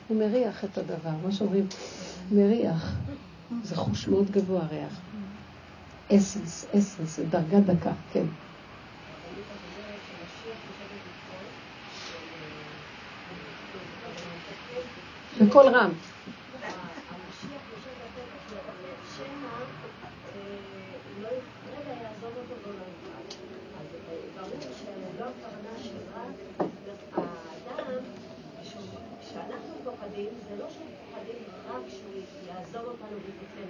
הוא 0.09 0.19
מריח 0.19 0.65
את 0.65 0.79
הדבר, 0.79 1.11
מה 1.25 1.33
שאומרים, 1.33 1.67
מריח. 2.33 2.97
זה 3.63 3.77
חוש 3.77 4.09
מאוד 4.09 4.31
גבוה, 4.31 4.67
ריח. 4.67 5.01
אסנס, 6.13 6.67
אסנס, 6.79 7.19
דרגה 7.31 7.61
דקה, 7.61 7.93
כן. 8.13 8.25
בקול 15.49 15.67
רם. 15.69 15.91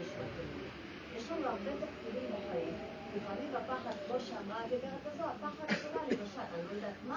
משפטים. 0.05 0.49
יש 1.16 1.31
לנו 1.31 1.47
הרבה 1.47 1.70
תפקידים 1.70 2.31
בחיים. 2.31 2.94
לפעמים 3.17 3.51
הפחד, 3.57 3.91
כמו 4.07 4.17
שאמרה 4.27 4.59
הגברת 4.65 5.05
הזו, 5.15 5.25
הפחד 5.25 5.75
שלה, 5.81 6.01
למשל, 6.07 6.41
אני 6.55 6.62
לא 6.69 6.75
יודעת 6.77 6.99
מה, 7.09 7.15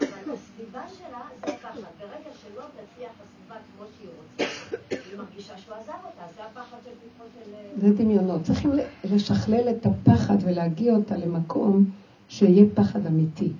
אבל 0.00 0.32
הסביבה 0.34 0.82
שלה 0.98 1.20
זה 1.40 1.54
הפחד. 1.54 1.80
ברגע 2.00 2.30
שלא 2.42 2.62
תצליח 2.62 3.10
הסביבה 3.22 3.54
כמו 3.76 3.86
שהיא 3.96 4.08
רוצה, 4.18 4.54
היא 4.90 5.18
מרגישה 5.18 5.58
שהוא 5.58 5.74
עזב 5.76 5.92
אותה, 6.04 6.32
זה 6.36 6.42
הפחד 6.44 6.76
של 6.84 6.90
פתחון 6.90 7.26
של... 7.34 7.86
זה 7.86 8.02
דמיונות. 8.02 8.42
צריכים 8.42 8.70
לשכלל 9.04 9.68
את 9.68 9.86
הפחד 9.86 10.36
ולהגיע 10.40 10.94
אותה 10.94 11.16
למקום 11.16 11.84
שיהיה 12.28 12.64
פחד 12.74 13.06
אמיתי. 13.06 13.52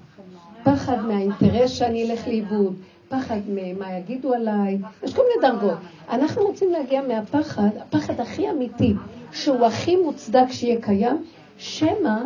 פחד 0.64 0.96
מהאינטרס 1.06 1.70
שאני 1.70 2.10
אלך 2.10 2.26
לאיבוד. 2.26 2.74
פחד 3.08 3.40
ממה 3.48 3.98
יגידו 3.98 4.34
עליי, 4.34 4.78
יש 5.02 5.14
כל 5.14 5.22
מיני 5.22 5.48
דרגות. 5.48 5.78
אנחנו 6.10 6.42
רוצים 6.42 6.70
להגיע 6.72 7.02
מהפחד, 7.02 7.68
הפחד 7.80 8.20
הכי 8.20 8.50
אמיתי, 8.50 8.94
שהוא 9.32 9.66
הכי 9.66 9.96
מוצדק 9.96 10.46
שיהיה 10.50 10.80
קיים, 10.80 11.24
שמא 11.62 12.18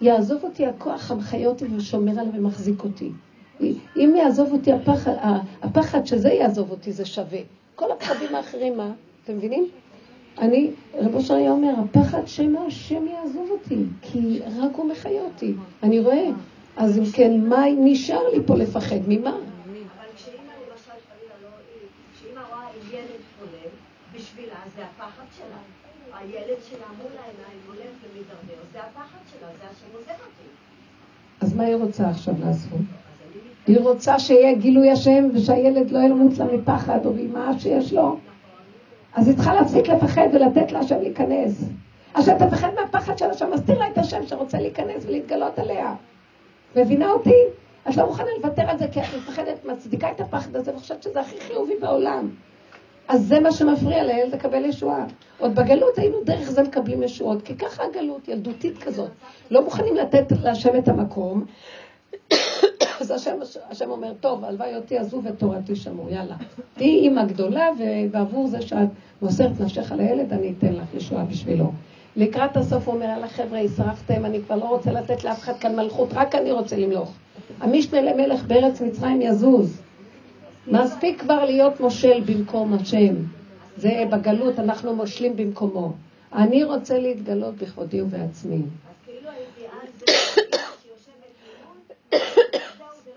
יעזוב 0.00 0.44
אותי 0.44 0.66
הכוח 0.66 1.10
המחיה 1.10 1.48
אותי 1.48 1.64
ושומר 1.76 2.20
עליו 2.20 2.32
ומחזיק 2.34 2.84
אותי. 2.84 3.10
אם 3.96 4.14
יעזוב 4.16 4.52
אותי 4.52 4.72
הפחד, 4.72 5.12
הפחד 5.62 6.06
שזה 6.06 6.28
יעזוב 6.28 6.70
אותי 6.70 6.92
זה 6.92 7.04
שווה. 7.04 7.38
כל 7.74 7.92
הפחדים 7.92 8.34
האחרים, 8.34 8.76
מה? 8.76 8.92
אתם 9.24 9.36
מבינים? 9.36 9.68
אני, 10.38 10.70
רב 10.94 11.14
אושר 11.14 11.34
היה 11.34 11.50
אומר, 11.50 11.74
הפחד 11.84 12.26
שמא 12.26 12.58
השם 12.66 13.06
יעזוב 13.06 13.48
אותי, 13.50 13.84
כי 14.02 14.40
רק 14.58 14.74
הוא 14.76 14.86
מחיה 14.86 15.22
אותי. 15.22 15.54
אני 15.82 16.00
רואה. 16.00 16.28
אז 16.76 16.98
אם 16.98 17.04
כן, 17.12 17.40
מה 17.40 17.64
נשאר 17.78 18.28
לי 18.34 18.38
פה 18.46 18.54
לפחד? 18.54 18.98
ממה? 19.08 19.36
זה 24.76 24.84
הפחד 24.84 25.24
שלה. 25.38 25.77
הילד 26.20 26.58
שלה 26.70 26.86
מול 26.98 27.12
העיניים 27.18 27.60
הולך 27.66 27.90
ומתדרדר, 28.02 28.62
זה 28.72 28.78
הפחד 28.78 29.18
שלה, 29.30 29.48
זה 29.58 29.64
השם 29.70 29.96
עוזב 29.96 30.08
אותי. 30.10 30.48
אז 31.40 31.54
מה 31.54 31.62
היא 31.62 31.74
רוצה 31.74 32.08
עכשיו 32.10 32.34
לעשות? 32.40 32.80
היא 33.66 33.78
רוצה 33.80 34.18
שיהיה 34.18 34.54
גילוי 34.54 34.90
השם 34.90 35.24
ושהילד 35.34 35.90
לא 35.90 35.98
ילמות 35.98 36.38
לה 36.38 36.44
מפחד 36.44 37.06
או 37.06 37.12
ממה 37.16 37.58
שיש 37.58 37.92
לו. 37.92 38.18
אז 39.14 39.28
היא 39.28 39.36
צריכה 39.36 39.54
להפסיק 39.54 39.88
לפחד 39.88 40.26
ולתת 40.32 40.72
להשם 40.72 41.00
להיכנס. 41.00 41.64
עכשיו 42.14 42.36
תפחד 42.38 42.68
מהפחד 42.74 43.18
של 43.18 43.30
השם, 43.30 43.52
אז 43.52 43.62
תראה 43.62 43.88
את 43.88 43.98
השם 43.98 44.26
שרוצה 44.26 44.58
להיכנס 44.58 45.04
ולהתגלות 45.06 45.58
עליה. 45.58 45.94
מבינה 46.76 47.10
אותי? 47.10 47.42
את 47.88 47.96
לא 47.96 48.06
מוכנה 48.06 48.26
לוותר 48.38 48.62
על 48.62 48.78
זה 48.78 48.86
כי 48.92 49.00
את 49.00 49.06
מפחדת, 49.16 49.64
מצדיקה 49.64 50.10
את 50.10 50.20
הפחד 50.20 50.56
הזה 50.56 50.74
וחושבת 50.74 51.02
שזה 51.02 51.20
הכי 51.20 51.40
חיובי 51.40 51.74
בעולם. 51.80 52.28
אז 53.08 53.26
זה 53.26 53.40
מה 53.40 53.52
שמפריע 53.52 54.04
לילד 54.04 54.34
לקבל 54.34 54.64
ישועה. 54.64 55.04
עוד 55.38 55.54
בגלות 55.54 55.98
היינו 55.98 56.16
דרך 56.24 56.50
זה 56.50 56.62
מקבלים 56.62 57.02
ישועות, 57.02 57.42
כי 57.42 57.56
ככה 57.56 57.82
הגלות, 57.84 58.28
ילדותית 58.28 58.78
כזאת. 58.78 59.10
לא 59.50 59.64
מוכנים 59.64 59.96
לתת 59.96 60.32
להשם 60.42 60.78
את 60.78 60.88
המקום. 60.88 61.44
אז 63.00 63.10
השם, 63.10 63.36
השם 63.70 63.90
אומר, 63.90 64.12
טוב, 64.20 64.44
הלוואי 64.44 64.76
אותי 64.76 64.98
עזוב 64.98 65.26
את 65.26 65.38
תורתי 65.38 65.76
שמור, 65.76 66.10
יאללה. 66.10 66.36
תהיי 66.74 66.98
אימא 66.98 67.24
גדולה, 67.24 67.68
ובעבור 67.78 68.46
זה 68.46 68.62
שאת 68.62 68.88
מוסרת 69.22 69.60
נפשך 69.60 69.92
לילד, 69.92 70.32
אני 70.32 70.52
אתן 70.58 70.72
לך 70.72 70.94
ישועה 70.94 71.24
בשבילו. 71.24 71.72
לקראת 72.16 72.56
הסוף 72.56 72.88
הוא 72.88 72.94
אומר, 72.94 73.06
יאללה 73.06 73.28
חבר'ה, 73.28 73.60
השרפתם, 73.60 74.24
אני 74.24 74.40
כבר 74.42 74.56
לא 74.56 74.64
רוצה 74.64 74.92
לתת 74.92 75.24
לאף 75.24 75.38
אחד 75.38 75.58
כאן 75.58 75.76
מלכות, 75.76 76.08
רק 76.12 76.34
אני 76.34 76.52
רוצה 76.52 76.76
למלוך. 76.76 77.12
המשנה 77.60 78.00
למלך 78.00 78.44
בארץ 78.44 78.80
מצרים 78.80 79.22
יזוז. 79.22 79.82
מספיק 80.70 81.20
כבר 81.20 81.44
להיות 81.44 81.80
מושל 81.80 82.20
במקום 82.26 82.74
השם. 82.74 83.14
זה 83.76 84.04
בגלות, 84.10 84.58
אנחנו 84.58 84.96
מושלים 84.96 85.36
במקומו. 85.36 85.92
אני 86.32 86.64
רוצה 86.64 86.98
להתגלות 86.98 87.54
בכבודי 87.54 88.00
ובעצמי. 88.00 88.62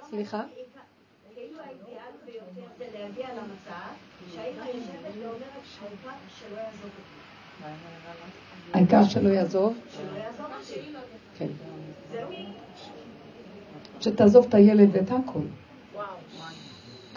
סליחה? 0.10 0.44
העיקר 8.74 9.04
שלא 9.04 9.30
יעזוב? 9.30 9.78
כן. 11.38 11.48
שתעזוב 14.02 14.46
את 14.50 14.54
הילד 14.54 14.90
ואת 14.92 15.12
הכל. 15.12 15.40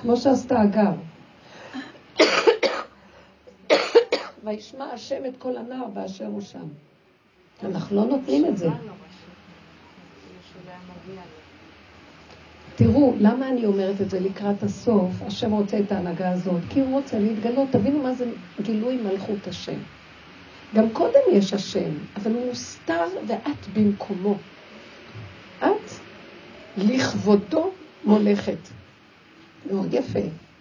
כמו 0.05 0.16
שעשתה 0.16 0.61
הגר. 0.61 0.92
וישמע 4.44 4.84
השם 4.84 5.26
את 5.26 5.32
כל 5.38 5.57
הנער 5.57 5.86
באשר 5.94 6.26
הוא 6.26 6.40
שם. 6.40 6.66
אנחנו 7.62 7.96
לא 7.96 8.05
נותנים 8.05 8.46
את 8.46 8.57
זה. 8.57 8.68
תראו, 12.76 13.14
למה 13.20 13.48
אני 13.48 13.66
אומרת 13.66 14.00
את 14.00 14.11
זה 14.11 14.20
לקראת 14.20 14.62
הסוף? 14.62 15.22
השם 15.26 15.52
רוצה 15.52 15.78
את 15.78 15.92
ההנהגה 15.92 16.30
הזאת, 16.30 16.61
כי 16.70 16.80
הוא 16.80 17.00
רוצה 17.00 17.18
להתגלות. 17.18 17.68
תבינו 17.70 18.02
מה 18.02 18.14
זה 18.14 18.30
גילוי 18.62 18.96
מלכות 18.96 19.46
השם. 19.46 19.78
גם 20.74 20.90
קודם 20.92 21.20
יש 21.32 21.52
השם, 21.52 21.90
אבל 22.16 22.32
הוא 22.32 22.46
מוסתר 22.46 23.05
ואת 23.26 23.68
במקומו. 23.74 24.36
את 25.59 25.90
לכבודו 26.76 27.70
מולכת. 28.05 28.84
מאוד 29.72 29.94
יפה. 29.94 30.18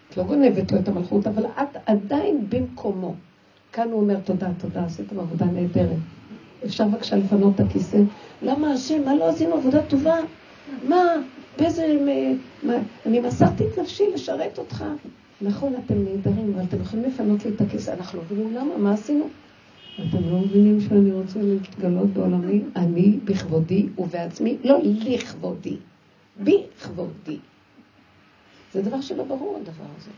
את 0.09 0.17
לא 0.17 0.23
גונבת 0.23 0.71
לו 0.71 0.79
את 0.79 0.87
המלכות, 0.87 1.27
אבל 1.27 1.45
את 1.45 1.77
עדיין 1.85 2.45
במקומו. 2.49 3.13
כאן 3.73 3.91
הוא 3.91 4.01
אומר, 4.01 4.19
תודה, 4.19 4.49
תודה, 4.57 4.85
עשיתם 4.85 5.19
עבודה 5.19 5.45
נהדרת. 5.45 5.97
אפשר 6.65 6.87
בבקשה 6.87 7.15
לפנות 7.15 7.55
את 7.55 7.59
הכיסא? 7.59 7.97
למה 8.41 8.71
השם, 8.71 9.05
מה 9.05 9.15
לא 9.15 9.29
עשינו 9.29 9.55
עבודה 9.55 9.81
טובה? 9.81 10.15
מה, 10.89 11.03
באיזה... 11.57 11.97
מה, 12.63 12.73
אני 13.05 13.19
מסרתי 13.19 13.63
את 13.67 13.79
נפשי 13.79 14.03
לשרת 14.13 14.57
אותך. 14.57 14.83
נכון, 15.41 15.73
אתם 15.85 16.03
נהדרים, 16.03 16.53
אבל 16.53 16.63
אתם 16.63 16.81
יכולים 16.81 17.05
לפנות 17.05 17.45
לי 17.45 17.51
את 17.55 17.61
הכיסא. 17.61 17.91
אנחנו 17.91 18.19
לא 18.19 18.25
מבינים 18.25 18.53
למה, 18.55 18.77
מה 18.77 18.93
עשינו? 18.93 19.27
אתם 19.95 20.29
לא 20.31 20.39
מבינים 20.39 20.81
שאני 20.81 21.11
רוצה 21.11 21.39
להתגלות 21.41 22.07
בעולמי? 22.07 22.61
אני 22.75 23.19
בכבודי 23.25 23.87
ובעצמי, 23.97 24.57
לא 24.63 24.79
לכבודי, 24.83 25.77
בכבודי. 26.43 27.37
זה 28.73 28.81
דבר 28.81 29.01
שלא 29.01 29.23
ברור 29.23 29.57
הדבר 29.57 29.85
הזה. 29.97 30.11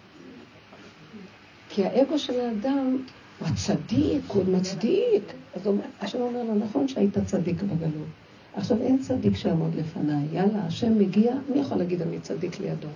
כי 1.69 1.85
האגו 1.85 2.19
של 2.19 2.39
האדם 2.39 2.97
הוא 3.39 3.47
הצדיק, 3.47 4.23
הוא 4.27 4.43
מצדיק. 4.47 5.33
אז 5.55 5.69
השם 6.01 6.21
אומר 6.21 6.43
לו, 6.43 6.55
נכון 6.55 6.87
שהיית 6.87 7.17
צדיק 7.25 7.61
בגלות. 7.61 8.07
עכשיו 8.53 8.81
אין 8.81 8.97
צדיק 8.97 9.35
שיעמוד 9.35 9.75
לפניי. 9.75 10.27
יאללה, 10.31 10.65
השם 10.65 10.99
מגיע, 10.99 11.35
מי 11.53 11.59
יכול 11.59 11.77
להגיד 11.77 12.01
אני 12.01 12.19
צדיק 12.19 12.59
לידו? 12.59 12.87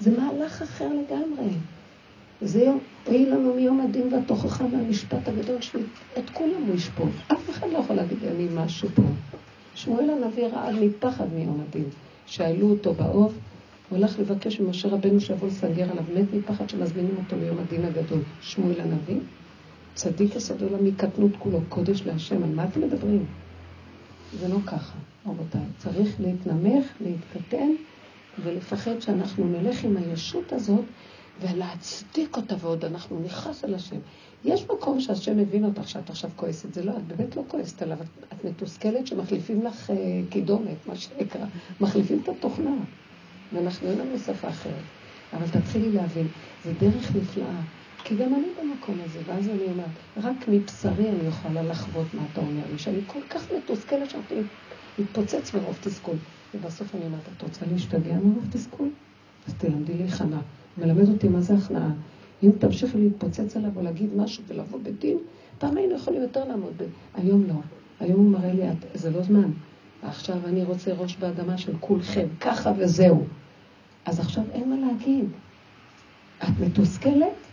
זה 0.00 0.10
מהלך 0.10 0.62
אחר 0.62 0.88
לגמרי. 0.88 1.52
זה 2.42 2.60
יום, 2.60 2.78
לנו 3.08 3.54
מיום 3.54 3.80
הדין 3.80 4.14
והתוכחה 4.14 4.64
והמשפט 4.72 5.28
הגדול 5.28 5.60
שאת 5.60 6.30
כולם 6.32 6.62
הוא 6.66 6.74
ישפוט. 6.74 7.08
אף 7.32 7.50
אחד 7.50 7.66
לא 7.72 7.78
יכול 7.78 7.96
להגיד 7.96 8.18
אני 8.24 8.46
משהו 8.54 8.88
פה. 8.94 9.02
שמואל 9.74 10.10
הנביא 10.10 10.46
רעד 10.46 10.74
מפחד 10.74 11.26
מיום 11.34 11.60
הדין. 11.68 11.84
שאלו 12.26 12.70
אותו 12.70 12.94
בעוף, 12.94 13.32
הוא 13.90 13.98
הלך 13.98 14.18
לבקש 14.18 14.60
ממשה 14.60 14.88
רבנו 14.88 15.20
שיבוא 15.20 15.48
לסנגר 15.48 15.90
עליו, 15.90 16.04
מת 16.14 16.34
מפחד 16.34 16.68
שמזמינים 16.68 17.16
אותו 17.16 17.36
ליום 17.36 17.58
הדין 17.58 17.84
הגדול. 17.84 18.20
שמואל 18.40 18.80
הנביא, 18.80 19.20
צדיק 19.94 20.36
יסוד 20.36 20.62
עולם 20.62 20.84
מקטנות 20.84 21.32
כולו, 21.38 21.60
קודש 21.68 22.02
להשם, 22.02 22.42
על 22.42 22.54
מה 22.54 22.64
אתם 22.64 22.80
מדברים? 22.80 23.24
זה 24.40 24.48
לא 24.48 24.56
ככה, 24.66 24.98
רבותיי. 25.26 25.60
צריך 25.78 26.20
להתנמך, 26.20 26.86
להתקטן 27.00 27.70
ולפחד 28.44 29.00
שאנחנו 29.00 29.48
נלך 29.48 29.84
עם 29.84 29.96
הישות 29.96 30.52
הזאת 30.52 30.84
ולהצדיק 31.40 32.36
אותה 32.36 32.54
ועוד 32.60 32.84
אנחנו 32.84 33.20
נכעס 33.24 33.64
על 33.64 33.74
השם. 33.74 33.98
יש 34.44 34.64
מקום 34.64 35.00
שהשם 35.00 35.38
מבין 35.38 35.64
אותך 35.64 35.88
שאת 35.88 36.10
עכשיו 36.10 36.30
כועסת, 36.36 36.74
זה 36.74 36.84
לא, 36.84 36.92
את 36.92 37.06
באמת 37.06 37.36
לא 37.36 37.42
כועסת 37.48 37.82
עליו, 37.82 37.98
את 38.32 38.44
מתוסכלת 38.44 39.06
שמחליפים 39.06 39.62
לך 39.62 39.90
אה, 39.90 39.96
קידומת, 40.30 40.86
מה 40.86 40.96
שנקרא, 40.96 41.44
מחליפים 41.80 42.20
את 42.22 42.28
התוכנה. 42.28 42.76
ואנחנו 43.52 43.90
אין 43.90 43.98
לנו 43.98 44.18
שפה 44.18 44.48
אחרת. 44.48 44.84
אבל 45.32 45.48
תתחילי 45.48 45.92
להבין, 45.92 46.26
זה 46.64 46.72
דרך 46.72 47.16
נפלאה. 47.16 47.60
כי 48.04 48.16
גם 48.16 48.34
אני 48.34 48.46
במקום 48.60 49.00
הזה, 49.04 49.20
ואז 49.26 49.48
אני 49.48 49.70
אומרת, 49.70 49.90
רק 50.16 50.48
מבשרי 50.48 51.08
אני 51.08 51.26
יכולה 51.26 51.62
לחוות 51.62 52.14
מה 52.14 52.22
אתה 52.32 52.40
אומר 52.40 52.62
לי, 52.70 52.78
שאני 52.78 53.00
כל 53.06 53.22
כך 53.30 53.52
מתוסכלת 53.52 54.10
שאתה 54.10 54.34
מתפוצץ 54.98 55.54
מרוב 55.54 55.78
תסכול. 55.80 56.16
ובסוף 56.54 56.94
אני 56.94 57.06
אומרת, 57.06 57.28
את 57.36 57.42
רוצה 57.42 57.66
להשתגע 57.72 58.14
מרוב 58.14 58.46
תסכול? 58.50 58.88
אז 59.46 59.54
תלמדי 59.54 59.94
לי 59.94 60.04
הכנעה. 60.04 60.40
מלמד 60.78 61.08
אותי 61.08 61.28
מה 61.28 61.40
זה 61.40 61.54
הכנעה. 61.54 61.90
אם 62.42 62.50
תמשיכי 62.58 62.98
להתפוצץ 62.98 63.56
עליו 63.56 63.70
או 63.76 63.82
להגיד 63.82 64.14
משהו 64.16 64.44
ולבוא 64.46 64.78
בדין, 64.82 65.18
פעם 65.58 65.76
היינו 65.76 65.94
יכולים 65.94 66.22
יותר 66.22 66.44
לעמוד 66.44 66.72
ב... 66.76 66.84
היום 67.14 67.44
לא. 67.48 67.54
היום 68.00 68.20
הוא 68.20 68.30
מראה 68.30 68.52
לי, 68.52 68.62
זה 68.94 69.10
לא 69.10 69.22
זמן. 69.22 69.50
עכשיו 70.02 70.36
אני 70.44 70.64
רוצה 70.64 70.92
ראש 70.92 71.16
באדמה 71.16 71.58
של 71.58 71.72
כולכם, 71.80 72.26
ככה 72.40 72.72
וזהו. 72.78 73.24
אז 74.04 74.20
עכשיו 74.20 74.44
אין 74.52 74.70
מה 74.70 74.76
להגיד. 74.86 75.24
את 76.42 76.60
מתוסכלת? 76.60 77.50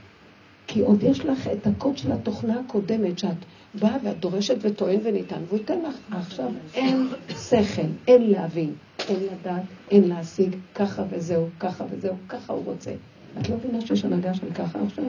כי 0.67 0.81
עוד 0.81 1.03
יש 1.03 1.25
לך 1.25 1.47
את 1.47 1.67
הקוד 1.67 1.97
של 1.97 2.11
התוכנה 2.11 2.59
הקודמת, 2.59 3.19
שאת 3.19 3.37
באה 3.79 3.97
ואת 4.03 4.19
דורשת 4.19 4.55
וטוען 4.61 4.99
וניתן, 5.03 5.41
והוא 5.47 5.59
ייתן 5.59 5.79
לך. 5.79 5.95
עכשיו 6.11 6.51
אין 6.73 7.07
שכל, 7.49 7.81
אין 8.07 8.31
להבין, 8.31 8.73
אין 9.09 9.19
לדעת, 9.23 9.63
אין 9.91 10.07
להשיג, 10.07 10.55
ככה 10.75 11.03
וזהו, 11.09 11.47
ככה 11.59 11.83
וזהו, 11.89 12.15
ככה 12.29 12.53
הוא 12.53 12.65
רוצה. 12.65 12.91
את 13.41 13.49
לא 13.49 13.55
מבינה 13.55 13.81
שיש 13.81 14.05
הנהגה 14.05 14.33
של 14.33 14.53
ככה 14.53 14.79
עכשיו? 14.85 15.05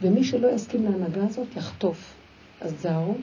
ומי 0.00 0.24
שלא 0.24 0.48
יסכים 0.48 0.84
להנהגה 0.84 1.24
הזאת, 1.24 1.56
יחטוף. 1.56 2.14
אז 2.60 2.74
זהו. 2.80 3.18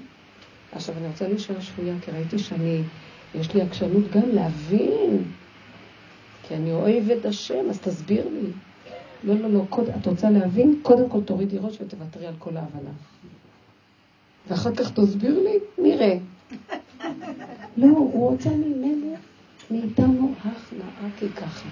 עכשיו, 0.71 0.95
אני 0.97 1.07
רוצה 1.07 1.27
להישאר 1.27 1.59
שפויה, 1.59 1.93
כי 2.01 2.11
ראיתי 2.11 2.39
שאני, 2.39 2.81
יש 3.35 3.53
לי 3.53 3.61
עקשנות 3.61 4.11
גם 4.11 4.29
להבין. 4.33 5.23
כי 6.47 6.55
אני 6.55 6.71
אוהבת 6.71 7.25
השם, 7.25 7.69
אז 7.69 7.79
תסביר 7.79 8.27
לי. 8.29 8.49
לא, 9.23 9.35
לא, 9.35 9.49
לא, 9.49 9.63
קוד, 9.69 9.89
את 9.89 10.07
רוצה 10.07 10.29
להבין? 10.29 10.79
קודם 10.81 11.09
כל 11.09 11.21
תורידי 11.23 11.57
ראש 11.57 11.77
ותוותרי 11.81 12.27
על 12.27 12.33
כל 12.39 12.57
ההבנה. 12.57 12.89
ואחר 14.47 14.75
כך 14.75 14.91
תסביר 14.91 15.39
לי, 15.39 15.59
נראה. 15.77 16.17
לא, 17.77 17.87
הוא 17.87 18.29
רוצה 18.29 18.49
ממנו, 18.49 19.15
מאיתנו 19.71 20.33
הכנעה 20.39 21.09
כי 21.19 21.29
ככה. 21.29 21.69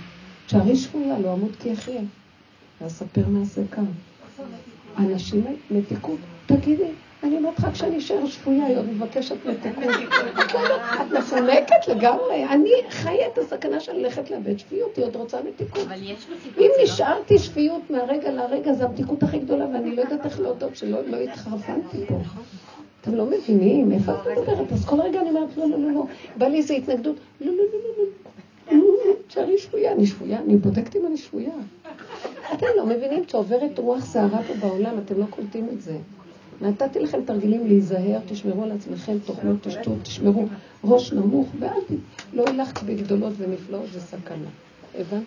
שערי 0.48 0.76
שבויה, 0.76 1.20
לא 1.20 1.34
אמות 1.34 1.56
כי 1.60 1.74
אחיה. 1.74 2.02
ואספר 2.82 3.28
מעשה 3.28 3.62
כאן. 3.72 3.86
אנשים 4.98 5.46
מתיקות, 5.72 6.20
תגידי, 6.46 6.92
אני 7.26 7.38
אומרת 7.38 7.60
לך, 7.60 7.68
כשאני 7.74 7.98
אשאר 7.98 8.26
שפויה, 8.26 8.66
היא 8.66 8.78
עוד 8.78 8.86
מבקשת 8.86 9.36
מתיקות. 9.46 9.84
את 9.84 11.12
מפונקת 11.18 11.88
לגמרי. 11.88 12.46
אני 12.50 12.70
חיה 12.90 13.28
את 13.28 13.38
הסכנה 13.38 13.80
של 13.80 13.94
ללכת 13.94 14.32
לאבד 14.32 14.60
שפיות, 14.60 14.96
היא 14.98 15.06
עוד 15.06 15.16
רוצה 15.16 15.38
מתיקות. 15.48 15.88
אם 16.58 16.68
לא- 16.78 16.84
נשארתי 16.84 17.38
שפיות 17.40 17.82
מהרגע 17.90 18.32
לרגע, 18.32 18.74
זו 18.74 18.84
המתיקות 18.84 19.24
הכי 19.24 19.40
גדולה, 19.40 19.66
ואני 19.74 19.96
לא 19.96 20.02
יודעת 20.02 20.26
איך 20.26 20.40
להודות 20.40 20.76
שלא 20.76 20.98
לא 21.08 21.18
התחרפנתי 21.18 22.06
פה. 22.08 22.16
אתם 23.02 23.16
לא 23.16 23.26
מבינים, 23.26 23.92
איפה 23.92 24.12
את 24.12 24.28
מדברת? 24.28 24.72
אז 24.72 24.86
כל 24.86 25.02
רגע 25.02 25.22
אני 25.22 25.30
אומרת, 25.30 25.58
לא, 25.58 25.70
לא, 25.70 25.78
לא, 25.80 25.92
לא. 25.92 26.04
בא 26.38 26.48
לי 26.48 26.58
איזו 26.58 26.74
התנגדות, 26.74 27.16
לא, 27.42 27.52
לא, 27.52 27.58
לא, 27.58 27.80
לא, 28.72 28.78
לא. 28.78 29.14
תשארי 29.28 29.58
שפויה, 29.58 29.92
אני 29.92 30.06
שפויה, 30.08 30.40
אני 30.40 30.56
בודקת 30.58 30.96
אם 30.96 31.06
אני 31.06 31.18
שפויה. 31.18 31.52
אתם 32.54 32.66
לא 32.78 32.86
מבינים 32.86 33.24
שעוברת 33.28 33.80
רוח 33.80 34.06
סערה 34.06 34.40
פה 34.48 34.54
בעולם, 34.68 34.98
אתם 35.06 35.20
לא 35.20 35.26
קולטים 35.30 35.68
את 35.74 35.82
זה. 35.82 35.98
נתתי 36.62 37.00
לכם 37.00 37.20
תרגילים 37.26 37.68
להיזהר, 37.68 38.20
תשמרו 38.28 38.64
על 38.64 38.72
עצמכם, 38.72 39.18
תאכלו, 39.26 39.54
תשתו, 39.62 39.96
תשמרו 40.04 40.46
ראש 40.84 41.14
נמוך, 41.14 41.48
ואל 41.60 41.70
ת... 41.70 41.92
לא 42.34 42.46
הלכת 42.48 42.84
בגדולות 42.84 43.34
ונפלאות, 43.38 43.86
זה 43.94 44.02
סכנה. 44.02 44.48
הבנתם? 44.96 45.20